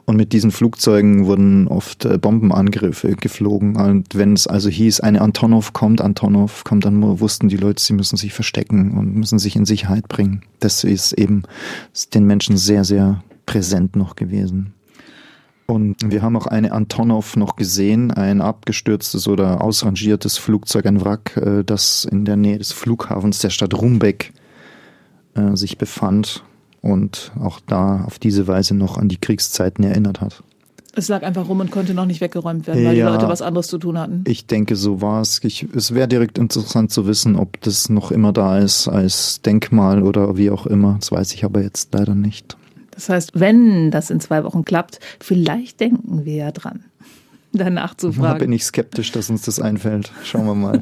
Und 0.05 0.17
mit 0.17 0.33
diesen 0.33 0.51
Flugzeugen 0.51 1.25
wurden 1.25 1.67
oft 1.67 2.05
äh, 2.05 2.17
Bombenangriffe 2.17 3.15
geflogen. 3.15 3.75
Und 3.77 4.15
wenn 4.15 4.33
es 4.33 4.47
also 4.47 4.69
hieß, 4.69 4.99
eine 4.99 5.21
Antonov 5.21 5.73
kommt, 5.73 6.01
Antonov 6.01 6.63
kommt, 6.63 6.85
dann 6.85 7.19
wussten 7.19 7.49
die 7.49 7.57
Leute, 7.57 7.81
sie 7.81 7.93
müssen 7.93 8.17
sich 8.17 8.33
verstecken 8.33 8.97
und 8.97 9.15
müssen 9.15 9.39
sich 9.39 9.55
in 9.55 9.65
Sicherheit 9.65 10.07
bringen. 10.07 10.43
Das 10.59 10.83
ist 10.83 11.13
eben 11.13 11.43
den 12.13 12.25
Menschen 12.25 12.57
sehr, 12.57 12.83
sehr 12.83 13.23
präsent 13.45 13.95
noch 13.95 14.15
gewesen. 14.15 14.73
Und 15.67 15.95
wir 16.05 16.21
haben 16.21 16.37
auch 16.37 16.45
eine 16.45 16.71
Antonov 16.71 17.35
noch 17.37 17.55
gesehen, 17.55 18.11
ein 18.11 18.41
abgestürztes 18.41 19.27
oder 19.27 19.61
ausrangiertes 19.61 20.37
Flugzeug, 20.37 20.85
ein 20.85 21.03
Wrack, 21.03 21.37
äh, 21.37 21.63
das 21.63 22.05
in 22.05 22.25
der 22.25 22.35
Nähe 22.35 22.59
des 22.59 22.71
Flughafens 22.71 23.39
der 23.39 23.49
Stadt 23.49 23.73
Rumbeck 23.73 24.31
äh, 25.35 25.55
sich 25.55 25.77
befand 25.77 26.43
und 26.81 27.31
auch 27.39 27.59
da 27.65 28.03
auf 28.05 28.19
diese 28.19 28.47
Weise 28.47 28.75
noch 28.75 28.97
an 28.97 29.09
die 29.09 29.17
Kriegszeiten 29.17 29.83
erinnert 29.83 30.21
hat. 30.21 30.43
Es 30.97 31.09
lag 31.09 31.23
einfach 31.23 31.49
rum 31.49 31.59
und 31.59 31.71
konnte 31.71 31.93
noch 31.93 32.05
nicht 32.05 32.21
weggeräumt 32.21 32.67
werden, 32.67 32.85
weil 32.85 32.95
ja, 32.95 33.07
die 33.07 33.13
Leute 33.13 33.27
was 33.27 33.41
anderes 33.41 33.67
zu 33.67 33.77
tun 33.77 33.99
hatten. 33.99 34.23
Ich 34.27 34.47
denke, 34.47 34.77
so 34.77 35.01
war 35.01 35.21
es. 35.21 35.43
Ich, 35.43 35.67
es 35.75 35.93
wäre 35.93 36.07
direkt 36.07 36.37
interessant 36.37 36.91
zu 36.91 37.05
wissen, 37.05 37.35
ob 37.35 37.59
das 37.61 37.89
noch 37.89 38.11
immer 38.11 38.31
da 38.31 38.59
ist 38.59 38.87
als 38.87 39.41
Denkmal 39.41 40.03
oder 40.03 40.37
wie 40.37 40.49
auch 40.51 40.65
immer. 40.65 40.95
Das 40.99 41.11
weiß 41.11 41.33
ich 41.33 41.43
aber 41.43 41.61
jetzt 41.61 41.93
leider 41.93 42.15
nicht. 42.15 42.55
Das 42.91 43.09
heißt, 43.09 43.31
wenn 43.33 43.91
das 43.91 44.09
in 44.09 44.21
zwei 44.21 44.45
Wochen 44.45 44.63
klappt, 44.63 44.99
vielleicht 45.19 45.81
denken 45.81 46.23
wir 46.23 46.35
ja 46.35 46.51
dran, 46.51 46.85
danach 47.51 47.95
zu 47.95 48.13
fragen. 48.13 48.39
Da 48.39 48.45
bin 48.45 48.53
ich 48.53 48.63
skeptisch, 48.63 49.11
dass 49.11 49.29
uns 49.29 49.41
das 49.41 49.59
einfällt. 49.59 50.13
Schauen 50.23 50.45
wir 50.45 50.55
mal. 50.55 50.81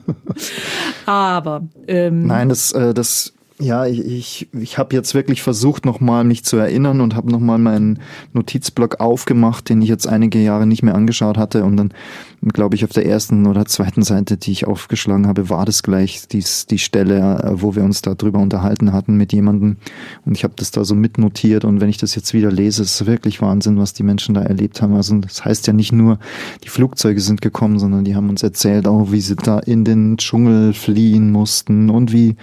aber 1.06 1.68
ähm, 1.86 2.26
nein, 2.26 2.48
das, 2.48 2.72
äh, 2.72 2.94
das 2.94 3.34
ja, 3.60 3.86
ich, 3.86 4.00
ich, 4.00 4.48
ich 4.52 4.78
habe 4.78 4.94
jetzt 4.96 5.14
wirklich 5.14 5.42
versucht, 5.42 5.84
nochmal 5.84 6.24
mich 6.24 6.44
zu 6.44 6.56
erinnern 6.56 7.00
und 7.00 7.14
habe 7.14 7.30
nochmal 7.30 7.58
meinen 7.58 8.00
Notizblock 8.32 9.00
aufgemacht, 9.00 9.68
den 9.68 9.82
ich 9.82 9.88
jetzt 9.88 10.06
einige 10.06 10.38
Jahre 10.38 10.66
nicht 10.66 10.82
mehr 10.82 10.94
angeschaut 10.94 11.36
hatte. 11.36 11.64
Und 11.64 11.76
dann, 11.76 11.94
glaube 12.42 12.74
ich, 12.74 12.84
auf 12.84 12.90
der 12.90 13.04
ersten 13.04 13.46
oder 13.46 13.66
zweiten 13.66 14.02
Seite, 14.02 14.38
die 14.38 14.52
ich 14.52 14.66
aufgeschlagen 14.66 15.26
habe, 15.26 15.50
war 15.50 15.66
das 15.66 15.82
gleich 15.82 16.26
dies, 16.28 16.66
die 16.66 16.78
Stelle, 16.78 17.42
äh, 17.42 17.62
wo 17.62 17.74
wir 17.74 17.84
uns 17.84 18.00
da 18.00 18.14
drüber 18.14 18.38
unterhalten 18.38 18.92
hatten 18.92 19.16
mit 19.16 19.32
jemandem. 19.32 19.76
Und 20.24 20.36
ich 20.36 20.44
habe 20.44 20.54
das 20.56 20.70
da 20.70 20.84
so 20.84 20.94
mitnotiert. 20.94 21.64
Und 21.64 21.80
wenn 21.80 21.90
ich 21.90 21.98
das 21.98 22.14
jetzt 22.14 22.32
wieder 22.32 22.50
lese, 22.50 22.82
ist 22.82 23.00
es 23.00 23.06
wirklich 23.06 23.42
Wahnsinn, 23.42 23.78
was 23.78 23.92
die 23.92 24.02
Menschen 24.02 24.34
da 24.34 24.42
erlebt 24.42 24.80
haben. 24.80 24.94
Also 24.94 25.18
das 25.18 25.44
heißt 25.44 25.66
ja 25.66 25.74
nicht 25.74 25.92
nur, 25.92 26.18
die 26.64 26.70
Flugzeuge 26.70 27.20
sind 27.20 27.42
gekommen, 27.42 27.78
sondern 27.78 28.04
die 28.04 28.16
haben 28.16 28.30
uns 28.30 28.42
erzählt 28.42 28.88
auch, 28.88 29.12
wie 29.12 29.20
sie 29.20 29.36
da 29.36 29.58
in 29.58 29.84
den 29.84 30.16
Dschungel 30.16 30.72
fliehen 30.72 31.30
mussten 31.30 31.90
und 31.90 32.12
wie 32.12 32.36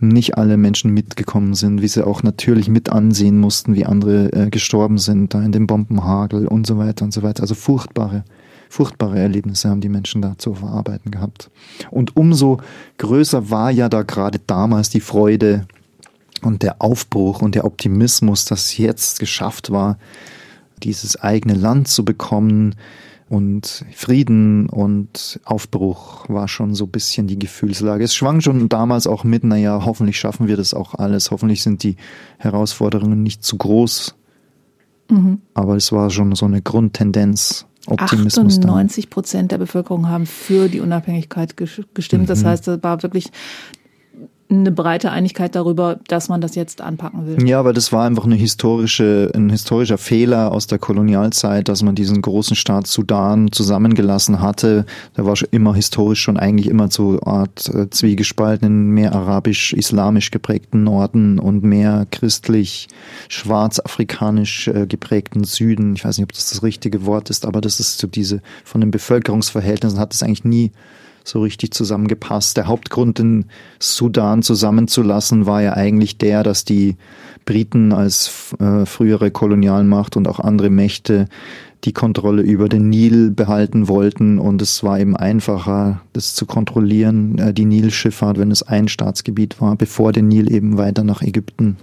nicht 0.00 0.38
alle 0.38 0.56
Menschen 0.56 0.92
mitgekommen 0.92 1.54
sind, 1.54 1.82
wie 1.82 1.88
sie 1.88 2.06
auch 2.06 2.22
natürlich 2.22 2.68
mit 2.68 2.90
ansehen 2.90 3.38
mussten, 3.38 3.74
wie 3.74 3.84
andere 3.84 4.32
äh, 4.32 4.50
gestorben 4.50 4.98
sind, 4.98 5.34
da 5.34 5.42
in 5.42 5.52
dem 5.52 5.66
Bombenhagel 5.66 6.46
und 6.46 6.66
so 6.66 6.78
weiter 6.78 7.04
und 7.04 7.12
so 7.12 7.22
weiter. 7.22 7.42
Also 7.42 7.54
furchtbare, 7.54 8.24
furchtbare 8.74 9.20
Erlebnisse 9.20 9.68
haben 9.68 9.80
die 9.80 9.88
Menschen 9.88 10.20
da 10.20 10.36
zu 10.36 10.54
verarbeiten 10.54 11.12
gehabt. 11.12 11.48
Und 11.92 12.16
umso 12.16 12.58
größer 12.98 13.48
war 13.48 13.70
ja 13.70 13.88
da 13.88 14.02
gerade 14.02 14.40
damals 14.44 14.90
die 14.90 15.00
Freude 15.00 15.68
und 16.42 16.64
der 16.64 16.82
Aufbruch 16.82 17.40
und 17.40 17.54
der 17.54 17.66
Optimismus, 17.66 18.46
dass 18.46 18.76
jetzt 18.76 19.20
geschafft 19.20 19.70
war, 19.70 19.96
dieses 20.82 21.14
eigene 21.20 21.54
Land 21.54 21.86
zu 21.86 22.04
bekommen, 22.04 22.74
und 23.30 23.86
Frieden 23.94 24.68
und 24.68 25.40
Aufbruch 25.44 26.28
war 26.28 26.46
schon 26.46 26.74
so 26.74 26.84
ein 26.84 26.90
bisschen 26.90 27.26
die 27.26 27.38
Gefühlslage. 27.38 28.04
Es 28.04 28.14
schwang 28.14 28.42
schon 28.42 28.68
damals 28.68 29.06
auch 29.06 29.24
mit, 29.24 29.44
naja, 29.44 29.82
hoffentlich 29.84 30.18
schaffen 30.18 30.46
wir 30.46 30.58
das 30.58 30.74
auch 30.74 30.94
alles, 30.94 31.30
hoffentlich 31.30 31.62
sind 31.62 31.82
die 31.82 31.96
Herausforderungen 32.36 33.22
nicht 33.22 33.42
zu 33.42 33.56
groß. 33.56 34.14
Mhm. 35.10 35.40
Aber 35.54 35.76
es 35.76 35.90
war 35.90 36.10
schon 36.10 36.34
so 36.34 36.44
eine 36.44 36.60
Grundtendenz. 36.60 37.66
Optimismus 37.86 38.58
98 38.58 39.10
Prozent 39.10 39.52
der 39.52 39.58
Bevölkerung 39.58 40.08
haben 40.08 40.26
für 40.26 40.68
die 40.68 40.80
Unabhängigkeit 40.80 41.56
gestimmt. 41.56 42.30
Das 42.30 42.42
mhm. 42.42 42.46
heißt, 42.46 42.68
das 42.68 42.82
war 42.82 43.02
wirklich 43.02 43.30
eine 44.60 44.72
breite 44.72 45.10
Einigkeit 45.10 45.54
darüber, 45.54 45.98
dass 46.08 46.28
man 46.28 46.40
das 46.40 46.54
jetzt 46.54 46.80
anpacken 46.80 47.26
will. 47.26 47.46
Ja, 47.46 47.60
aber 47.60 47.72
das 47.72 47.92
war 47.92 48.04
einfach 48.04 48.24
eine 48.24 48.34
historische, 48.34 49.30
ein 49.34 49.50
historischer 49.50 49.98
Fehler 49.98 50.52
aus 50.52 50.66
der 50.66 50.78
Kolonialzeit, 50.78 51.68
dass 51.68 51.82
man 51.82 51.94
diesen 51.94 52.22
großen 52.22 52.56
Staat 52.56 52.86
Sudan 52.86 53.52
zusammengelassen 53.52 54.40
hatte. 54.40 54.86
Der 55.16 55.26
war 55.26 55.36
schon 55.36 55.48
immer 55.50 55.74
historisch 55.74 56.20
schon 56.20 56.36
eigentlich 56.36 56.68
immer 56.68 56.90
zu 56.90 57.22
Art 57.22 57.68
äh, 57.72 57.88
zwiegespalten 57.90 58.66
in 58.66 58.90
mehr 58.90 59.14
arabisch-islamisch 59.14 60.30
geprägten 60.30 60.82
Norden 60.84 61.38
und 61.38 61.62
mehr 61.62 62.06
christlich, 62.10 62.88
schwarzafrikanisch 63.28 64.68
äh, 64.68 64.86
geprägten 64.86 65.44
Süden. 65.44 65.94
Ich 65.94 66.04
weiß 66.04 66.18
nicht, 66.18 66.24
ob 66.24 66.32
das 66.32 66.50
das 66.50 66.62
richtige 66.62 67.06
Wort 67.06 67.30
ist, 67.30 67.46
aber 67.46 67.60
das 67.60 67.80
ist 67.80 67.98
so 67.98 68.06
diese, 68.06 68.40
von 68.64 68.80
den 68.80 68.90
Bevölkerungsverhältnissen 68.90 69.98
hat 69.98 70.14
es 70.14 70.22
eigentlich 70.22 70.44
nie 70.44 70.72
so 71.24 71.40
richtig 71.40 71.72
zusammengepasst. 71.72 72.56
Der 72.56 72.66
Hauptgrund, 72.66 73.18
den 73.18 73.46
Sudan 73.80 74.42
zusammenzulassen, 74.42 75.46
war 75.46 75.62
ja 75.62 75.72
eigentlich 75.72 76.18
der, 76.18 76.42
dass 76.42 76.64
die 76.64 76.96
Briten 77.46 77.92
als 77.92 78.54
äh, 78.60 78.86
frühere 78.86 79.30
Kolonialmacht 79.30 80.16
und 80.16 80.28
auch 80.28 80.38
andere 80.38 80.70
Mächte 80.70 81.26
die 81.84 81.92
Kontrolle 81.92 82.42
über 82.42 82.68
den 82.68 82.88
Nil 82.88 83.30
behalten 83.30 83.88
wollten 83.88 84.38
und 84.38 84.62
es 84.62 84.82
war 84.82 84.98
eben 84.98 85.16
einfacher, 85.16 86.00
das 86.12 86.34
zu 86.34 86.46
kontrollieren, 86.46 87.38
äh, 87.38 87.52
die 87.52 87.66
Nilschifffahrt, 87.66 88.38
wenn 88.38 88.50
es 88.50 88.62
ein 88.62 88.88
Staatsgebiet 88.88 89.60
war, 89.60 89.76
bevor 89.76 90.12
der 90.12 90.22
Nil 90.22 90.50
eben 90.52 90.78
weiter 90.78 91.04
nach 91.04 91.22
Ägypten 91.22 91.76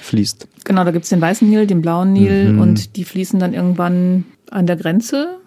fließt. 0.00 0.48
Genau, 0.64 0.84
da 0.84 0.90
gibt 0.90 1.04
es 1.04 1.10
den 1.10 1.20
weißen 1.20 1.48
Nil, 1.48 1.66
den 1.66 1.82
blauen 1.82 2.12
Nil 2.12 2.52
mhm. 2.52 2.60
und 2.60 2.96
die 2.96 3.04
fließen 3.04 3.38
dann 3.38 3.54
irgendwann 3.54 4.24
an 4.50 4.66
der 4.66 4.76
Grenze 4.76 5.38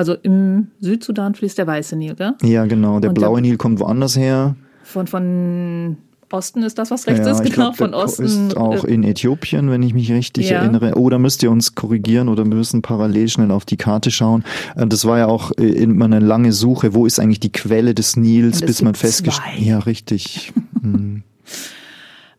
also 0.00 0.14
im 0.14 0.68
Südsudan 0.80 1.34
fließt 1.34 1.58
der 1.58 1.66
weiße 1.66 1.94
Nil, 1.94 2.14
gell? 2.14 2.32
Ja, 2.42 2.64
genau. 2.64 3.00
Der 3.00 3.10
Und 3.10 3.14
blaue 3.16 3.42
der, 3.42 3.50
Nil 3.50 3.58
kommt 3.58 3.80
woanders 3.80 4.16
her. 4.16 4.56
Von, 4.82 5.06
von 5.06 5.98
Osten 6.30 6.62
ist 6.62 6.78
das, 6.78 6.90
was 6.90 7.06
rechts 7.06 7.26
ja, 7.26 7.32
ist, 7.32 7.42
genau. 7.42 7.54
Glaub, 7.54 7.76
von 7.76 7.92
Osten. 7.92 8.24
Ist 8.24 8.56
auch 8.56 8.84
in 8.84 9.04
Äthiopien, 9.04 9.70
wenn 9.70 9.82
ich 9.82 9.92
mich 9.92 10.10
richtig 10.10 10.48
ja. 10.48 10.60
erinnere. 10.60 10.94
Oder 10.94 11.18
müsst 11.18 11.42
ihr 11.42 11.50
uns 11.50 11.74
korrigieren 11.74 12.30
oder 12.30 12.46
wir 12.46 12.54
müssen 12.54 12.80
parallel 12.80 13.28
schnell 13.28 13.50
auf 13.50 13.66
die 13.66 13.76
Karte 13.76 14.10
schauen. 14.10 14.42
Äh, 14.74 14.86
das 14.86 15.04
war 15.04 15.18
ja 15.18 15.26
auch 15.26 15.52
äh, 15.58 15.64
immer 15.64 16.06
eine 16.06 16.20
lange 16.20 16.52
Suche. 16.52 16.94
Wo 16.94 17.04
ist 17.04 17.20
eigentlich 17.20 17.40
die 17.40 17.52
Quelle 17.52 17.94
des 17.94 18.16
Nils, 18.16 18.62
bis 18.62 18.80
man 18.80 18.94
festgestellt 18.94 19.58
Ja, 19.58 19.80
richtig. 19.80 20.54
hm. 20.82 21.24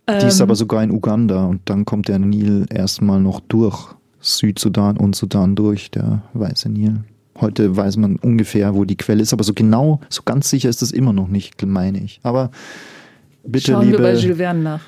Die 0.09 0.25
ist 0.25 0.39
ähm. 0.39 0.45
aber 0.45 0.55
sogar 0.55 0.83
in 0.83 0.89
Uganda 0.89 1.45
und 1.45 1.61
dann 1.65 1.85
kommt 1.85 2.07
der 2.07 2.17
Nil 2.17 2.65
erstmal 2.71 3.21
noch 3.21 3.39
durch 3.39 3.93
Südsudan 4.19 4.97
und 4.97 5.15
Sudan 5.15 5.55
durch, 5.55 5.91
der 5.91 6.23
weiße 6.33 6.69
Nil. 6.69 7.03
Heute 7.39 7.75
weiß 7.75 7.97
man 7.97 8.17
ungefähr, 8.17 8.75
wo 8.75 8.85
die 8.85 8.97
Quelle 8.97 9.21
ist, 9.21 9.33
aber 9.33 9.43
so 9.43 9.53
genau, 9.53 10.01
so 10.09 10.21
ganz 10.23 10.49
sicher 10.49 10.69
ist 10.69 10.81
es 10.81 10.91
immer 10.91 11.13
noch 11.13 11.27
nicht, 11.27 11.65
meine 11.65 11.99
ich. 11.99 12.19
Aber 12.23 12.51
bitte, 13.43 13.71
Schauen 13.71 13.85
liebe. 13.85 13.99
wir 13.99 14.03
bei 14.03 14.13
Jules 14.15 14.37
Verne 14.37 14.59
nach. 14.59 14.81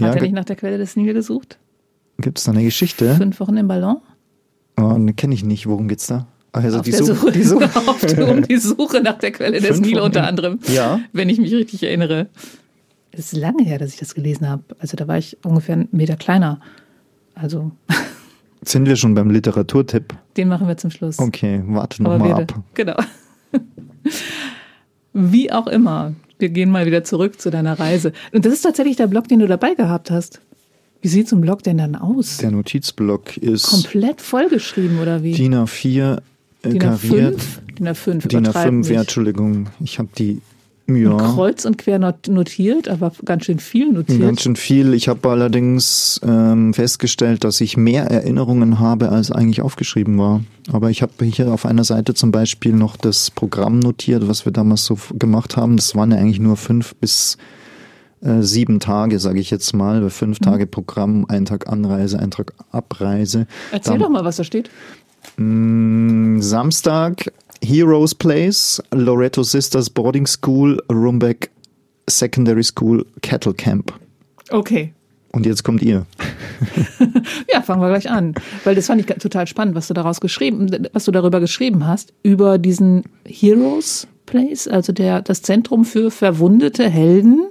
Hat 0.00 0.14
ja, 0.14 0.14
er 0.14 0.22
nicht 0.22 0.34
nach 0.34 0.44
der 0.44 0.56
Quelle 0.56 0.78
des 0.78 0.96
Nil 0.96 1.12
gesucht? 1.12 1.58
Gibt 2.18 2.38
es 2.38 2.44
da 2.44 2.52
eine 2.52 2.62
Geschichte? 2.62 3.14
Fünf 3.16 3.40
Wochen 3.40 3.56
im 3.56 3.68
Ballon? 3.68 3.96
Oh, 4.78 4.96
ne, 4.96 5.12
kenne 5.12 5.34
ich 5.34 5.44
nicht. 5.44 5.66
Worum 5.66 5.88
geht's 5.88 6.06
da? 6.06 6.26
Also 6.52 6.78
auf 6.78 6.84
die, 6.84 6.92
Suche, 6.92 7.14
Suche, 7.14 7.32
die 7.32 7.42
Suche. 7.42 7.70
um 8.30 8.42
die 8.42 8.56
Suche 8.56 9.00
nach 9.02 9.18
der 9.18 9.30
Quelle 9.32 9.60
des 9.60 9.80
Nil 9.80 10.00
unter 10.00 10.26
anderem. 10.26 10.58
Ja. 10.68 11.00
Wenn 11.12 11.28
ich 11.28 11.38
mich 11.38 11.52
richtig 11.52 11.82
erinnere. 11.82 12.28
Es 13.12 13.32
ist 13.32 13.36
lange 13.36 13.64
her, 13.64 13.78
dass 13.78 13.92
ich 13.92 13.98
das 13.98 14.14
gelesen 14.14 14.48
habe. 14.48 14.62
Also 14.78 14.96
da 14.96 15.06
war 15.08 15.18
ich 15.18 15.36
ungefähr 15.44 15.74
einen 15.74 15.88
Meter 15.92 16.16
kleiner. 16.16 16.60
Also 17.34 17.72
sind 18.62 18.86
wir 18.86 18.96
schon 18.96 19.14
beim 19.14 19.30
Literaturtipp? 19.30 20.14
Den 20.36 20.48
machen 20.48 20.68
wir 20.68 20.76
zum 20.76 20.90
Schluss. 20.90 21.18
Okay, 21.18 21.62
warte 21.66 22.02
nochmal 22.02 22.32
ab. 22.32 22.54
Genau. 22.74 22.96
Wie 25.12 25.50
auch 25.50 25.66
immer. 25.66 26.14
Wir 26.38 26.48
gehen 26.48 26.70
mal 26.70 26.86
wieder 26.86 27.04
zurück 27.04 27.40
zu 27.40 27.50
deiner 27.50 27.78
Reise. 27.78 28.12
Und 28.32 28.44
das 28.44 28.52
ist 28.52 28.62
tatsächlich 28.62 28.96
der 28.96 29.06
Blog, 29.06 29.28
den 29.28 29.40
du 29.40 29.46
dabei 29.46 29.74
gehabt 29.74 30.10
hast. 30.10 30.40
Wie 31.02 31.08
sieht 31.08 31.28
so 31.28 31.36
ein 31.36 31.40
Blog 31.40 31.62
denn 31.62 31.78
dann 31.78 31.96
aus? 31.96 32.38
Der 32.38 32.50
Notizblock 32.50 33.36
ist 33.38 33.64
Komplett 33.64 34.20
vollgeschrieben 34.20 35.00
oder 35.00 35.22
wie? 35.22 35.32
DIN 35.32 35.54
A4 35.54 36.18
äh, 36.62 36.68
DIN 36.68 36.78
kariert. 36.78 37.40
A5? 37.40 37.74
DIN 37.78 37.88
A5, 37.88 38.28
DIN 38.28 38.40
übertreib 38.40 38.68
A5, 38.68 38.72
nicht. 38.72 38.90
ja, 38.90 39.00
Entschuldigung. 39.00 39.66
Ich 39.80 39.98
habe 39.98 40.08
die 40.16 40.40
ja, 40.96 41.16
Kreuz 41.16 41.64
und 41.64 41.78
quer 41.78 41.98
not- 41.98 42.28
notiert, 42.28 42.88
aber 42.88 43.12
ganz 43.24 43.44
schön 43.44 43.58
viel 43.58 43.92
notiert. 43.92 44.20
ganz 44.20 44.42
schön 44.42 44.56
viel. 44.56 44.94
Ich 44.94 45.08
habe 45.08 45.28
allerdings 45.28 46.20
ähm, 46.24 46.72
festgestellt, 46.74 47.44
dass 47.44 47.60
ich 47.60 47.76
mehr 47.76 48.04
Erinnerungen 48.10 48.78
habe, 48.78 49.10
als 49.10 49.30
eigentlich 49.30 49.62
aufgeschrieben 49.62 50.18
war. 50.18 50.42
Aber 50.72 50.90
ich 50.90 51.02
habe 51.02 51.12
hier 51.24 51.52
auf 51.52 51.66
einer 51.66 51.84
Seite 51.84 52.14
zum 52.14 52.30
Beispiel 52.32 52.72
noch 52.72 52.96
das 52.96 53.30
Programm 53.30 53.78
notiert, 53.80 54.28
was 54.28 54.44
wir 54.44 54.52
damals 54.52 54.84
so 54.84 54.98
gemacht 55.18 55.56
haben. 55.56 55.76
Das 55.76 55.94
waren 55.94 56.10
ja 56.12 56.18
eigentlich 56.18 56.40
nur 56.40 56.56
fünf 56.56 56.94
bis 56.96 57.36
äh, 58.22 58.42
sieben 58.42 58.80
Tage, 58.80 59.18
sage 59.18 59.40
ich 59.40 59.50
jetzt 59.50 59.72
mal. 59.74 60.00
Mhm. 60.02 60.10
Fünf 60.10 60.38
Tage 60.40 60.66
Programm, 60.66 61.24
ein 61.28 61.44
Tag 61.46 61.68
Anreise, 61.68 62.18
ein 62.18 62.30
Tag 62.30 62.52
Abreise. 62.70 63.46
Erzähl 63.72 63.92
Dann- 63.94 64.02
doch 64.02 64.10
mal, 64.10 64.24
was 64.24 64.36
da 64.36 64.44
steht. 64.44 64.70
Mm, 65.36 66.40
Samstag 66.40 67.32
Heroes 67.62 68.14
Place, 68.14 68.82
Loretto 68.92 69.42
Sisters 69.42 69.90
Boarding 69.90 70.26
School, 70.26 70.82
Rumbeck 70.90 71.50
Secondary 72.08 72.64
School, 72.64 73.06
Cattle 73.22 73.54
Camp. 73.54 73.92
Okay. 74.50 74.92
Und 75.32 75.46
jetzt 75.46 75.62
kommt 75.62 75.82
ihr. 75.82 76.06
Ja, 77.52 77.62
fangen 77.62 77.80
wir 77.80 77.88
gleich 77.88 78.10
an. 78.10 78.34
Weil 78.64 78.74
das 78.74 78.86
fand 78.86 79.00
ich 79.00 79.06
total 79.06 79.46
spannend, 79.46 79.74
was 79.74 79.88
du 79.88 79.94
daraus 79.94 80.20
geschrieben, 80.20 80.70
was 80.92 81.04
du 81.06 81.10
darüber 81.10 81.40
geschrieben 81.40 81.86
hast, 81.86 82.12
über 82.22 82.58
diesen 82.58 83.04
Heroes 83.26 84.06
Place, 84.26 84.68
also 84.68 84.92
der, 84.92 85.22
das 85.22 85.42
Zentrum 85.42 85.84
für 85.84 86.10
verwundete 86.10 86.88
Helden. 86.88 87.48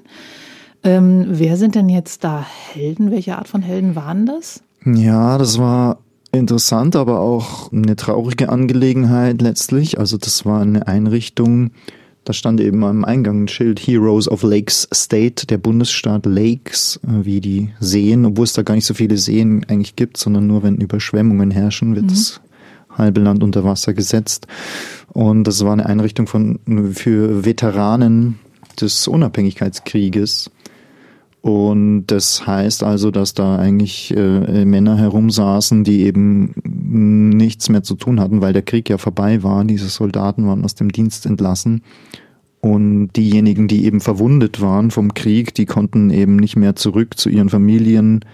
Ähm, 0.83 1.25
wer 1.27 1.57
sind 1.57 1.75
denn 1.75 1.89
jetzt 1.89 2.23
da 2.23 2.45
Helden? 2.71 3.11
Welche 3.11 3.37
Art 3.37 3.47
von 3.47 3.61
Helden 3.61 3.95
waren 3.95 4.25
das? 4.25 4.61
Ja, 4.85 5.37
das 5.37 5.57
war 5.57 5.99
interessant, 6.31 6.95
aber 6.95 7.19
auch 7.19 7.71
eine 7.71 7.95
traurige 7.95 8.49
Angelegenheit 8.49 9.41
letztlich. 9.41 9.99
Also 9.99 10.17
das 10.17 10.45
war 10.45 10.61
eine 10.61 10.87
Einrichtung, 10.87 11.71
da 12.29 12.33
stand 12.33 12.61
eben 12.61 12.83
am 12.83 13.05
Eingang 13.05 13.43
ein 13.43 13.47
Schild 13.47 13.79
Heroes 13.79 14.27
of 14.27 14.43
Lakes 14.43 14.87
State, 14.93 15.47
der 15.47 15.57
Bundesstaat 15.57 16.27
Lakes, 16.27 16.99
äh, 17.03 17.25
wie 17.25 17.41
die 17.41 17.69
Seen, 17.79 18.25
obwohl 18.25 18.43
es 18.43 18.53
da 18.53 18.61
gar 18.61 18.75
nicht 18.75 18.85
so 18.85 18.93
viele 18.93 19.17
Seen 19.17 19.65
eigentlich 19.67 19.95
gibt, 19.95 20.17
sondern 20.17 20.45
nur 20.45 20.61
wenn 20.61 20.77
Überschwemmungen 20.77 21.49
herrschen, 21.49 21.95
wird 21.95 22.11
das 22.11 22.39
halbe 22.89 23.21
Land 23.21 23.41
unter 23.41 23.63
Wasser 23.63 23.93
gesetzt. 23.93 24.45
Und 25.07 25.45
das 25.45 25.63
war 25.63 25.73
eine 25.73 25.87
Einrichtung 25.87 26.27
von, 26.27 26.59
für 26.93 27.45
Veteranen 27.45 28.37
des 28.79 29.07
Unabhängigkeitskrieges. 29.07 30.51
Und 31.41 32.07
das 32.07 32.45
heißt 32.45 32.83
also, 32.83 33.11
dass 33.11 33.33
da 33.33 33.57
eigentlich 33.57 34.15
äh, 34.15 34.65
Männer 34.65 34.97
herumsaßen, 34.97 35.85
die 35.85 36.03
eben 36.03 36.53
nichts 36.63 37.69
mehr 37.69 37.81
zu 37.81 37.95
tun 37.95 38.19
hatten, 38.19 38.41
weil 38.41 38.51
der 38.51 38.61
Krieg 38.61 38.89
ja 38.89 38.97
vorbei 38.97 39.41
war. 39.41 39.63
Diese 39.63 39.87
Soldaten 39.87 40.45
waren 40.47 40.65
aus 40.65 40.75
dem 40.75 40.91
Dienst 40.91 41.25
entlassen. 41.25 41.83
Und 42.61 43.11
diejenigen, 43.15 43.69
die 43.69 43.85
eben 43.85 44.01
verwundet 44.01 44.59
waren 44.59 44.91
vom 44.91 45.13
Krieg, 45.13 45.53
die 45.53 45.65
konnten 45.65 46.09
eben 46.09 46.35
nicht 46.35 46.57
mehr 46.57 46.75
zurück 46.75 47.17
zu 47.17 47.29
ihren 47.29 47.47
Familien 47.47 48.25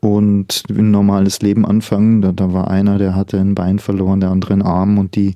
und 0.00 0.64
ein 0.68 0.90
normales 0.90 1.40
Leben 1.40 1.64
anfangen. 1.64 2.20
Da, 2.20 2.32
da 2.32 2.52
war 2.52 2.70
einer, 2.70 2.98
der 2.98 3.14
hatte 3.14 3.40
ein 3.40 3.54
Bein 3.54 3.78
verloren, 3.78 4.20
der 4.20 4.30
andere 4.30 4.52
einen 4.52 4.62
Arm 4.62 4.98
und 4.98 5.16
die 5.16 5.34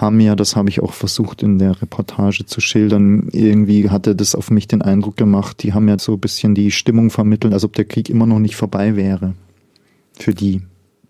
haben 0.00 0.20
ja, 0.20 0.36
das 0.36 0.56
habe 0.56 0.68
ich 0.68 0.82
auch 0.82 0.92
versucht 0.92 1.42
in 1.42 1.58
der 1.58 1.80
Reportage 1.80 2.44
zu 2.46 2.60
schildern, 2.60 3.28
irgendwie 3.32 3.90
hatte 3.90 4.14
das 4.14 4.34
auf 4.34 4.50
mich 4.50 4.68
den 4.68 4.82
Eindruck 4.82 5.16
gemacht, 5.16 5.62
die 5.62 5.72
haben 5.72 5.88
ja 5.88 5.98
so 5.98 6.12
ein 6.14 6.20
bisschen 6.20 6.54
die 6.54 6.70
Stimmung 6.70 7.10
vermittelt, 7.10 7.52
als 7.54 7.64
ob 7.64 7.72
der 7.74 7.86
Krieg 7.86 8.10
immer 8.10 8.26
noch 8.26 8.38
nicht 8.38 8.56
vorbei 8.56 8.96
wäre. 8.96 9.34
Für 10.18 10.34
die. 10.34 10.62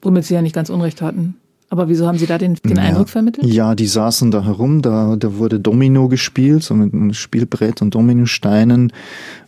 Womit 0.02 0.24
sie 0.24 0.34
ja 0.34 0.42
nicht 0.42 0.54
ganz 0.54 0.70
Unrecht 0.70 1.02
hatten. 1.02 1.36
Aber 1.68 1.88
wieso 1.88 2.06
haben 2.06 2.18
sie 2.18 2.26
da 2.26 2.38
den, 2.38 2.54
den 2.54 2.76
Ja. 2.76 2.82
Eindruck 2.82 3.08
vermittelt? 3.08 3.46
Ja, 3.46 3.74
die 3.74 3.88
saßen 3.88 4.30
da 4.30 4.44
herum, 4.44 4.82
da, 4.82 5.16
da 5.16 5.36
wurde 5.36 5.58
Domino 5.58 6.06
gespielt, 6.06 6.62
so 6.62 6.74
mit 6.74 6.94
einem 6.94 7.12
Spielbrett 7.12 7.82
und 7.82 7.94
Dominosteinen, 7.94 8.92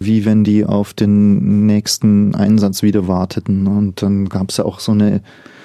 wie 0.00 0.24
wenn 0.24 0.42
die 0.42 0.64
auf 0.64 0.94
den 0.94 1.66
nächsten 1.66 2.34
Einsatz 2.34 2.82
wieder 2.82 3.06
warteten. 3.06 3.68
Und 3.68 4.02
dann 4.02 4.28
gab's 4.28 4.56
ja 4.56 4.64
auch 4.64 4.80
so 4.80 4.90
eine 4.92 5.20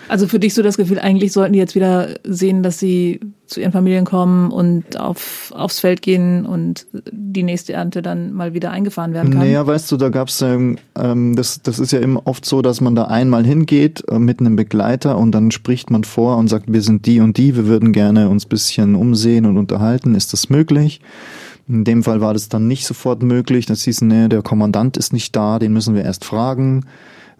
Also 0.09 0.27
für 0.27 0.39
dich 0.39 0.53
so 0.53 0.61
das 0.61 0.77
Gefühl, 0.77 0.99
eigentlich 0.99 1.31
sollten 1.31 1.53
die 1.53 1.59
jetzt 1.59 1.75
wieder 1.75 2.15
sehen, 2.23 2.63
dass 2.63 2.79
sie 2.79 3.19
zu 3.45 3.61
ihren 3.61 3.71
Familien 3.71 4.05
kommen 4.05 4.51
und 4.51 4.99
auf, 4.99 5.53
aufs 5.55 5.79
Feld 5.79 6.01
gehen 6.01 6.45
und 6.45 6.87
die 7.11 7.43
nächste 7.43 7.73
Ernte 7.73 8.01
dann 8.01 8.33
mal 8.33 8.53
wieder 8.53 8.71
eingefahren 8.71 9.13
werden 9.13 9.31
kann. 9.31 9.41
Naja, 9.41 9.65
weißt 9.65 9.91
du, 9.91 9.97
da 9.97 10.09
gab's 10.09 10.41
ähm, 10.41 10.77
ähm, 10.95 11.35
das, 11.35 11.61
das 11.61 11.79
ist 11.79 11.91
ja 11.91 11.99
immer 11.99 12.25
oft 12.25 12.45
so, 12.45 12.61
dass 12.61 12.81
man 12.81 12.95
da 12.95 13.05
einmal 13.05 13.45
hingeht 13.45 14.03
äh, 14.09 14.19
mit 14.19 14.39
einem 14.39 14.55
Begleiter 14.55 15.17
und 15.17 15.31
dann 15.31 15.51
spricht 15.51 15.89
man 15.89 16.03
vor 16.03 16.37
und 16.37 16.47
sagt, 16.47 16.71
wir 16.71 16.81
sind 16.81 17.05
die 17.05 17.19
und 17.19 17.37
die, 17.37 17.55
wir 17.55 17.67
würden 17.67 17.93
gerne 17.93 18.29
uns 18.29 18.45
bisschen 18.45 18.95
umsehen 18.95 19.45
und 19.45 19.57
unterhalten. 19.57 20.15
Ist 20.15 20.33
das 20.33 20.49
möglich? 20.49 21.01
In 21.67 21.83
dem 21.85 22.03
Fall 22.03 22.19
war 22.19 22.33
das 22.33 22.49
dann 22.49 22.67
nicht 22.67 22.85
sofort 22.85 23.23
möglich. 23.23 23.65
Das 23.65 23.83
hieß, 23.83 24.01
nee, 24.01 24.27
der 24.27 24.41
Kommandant 24.41 24.97
ist 24.97 25.13
nicht 25.13 25.35
da, 25.35 25.59
den 25.59 25.71
müssen 25.73 25.95
wir 25.95 26.03
erst 26.03 26.25
fragen. 26.25 26.85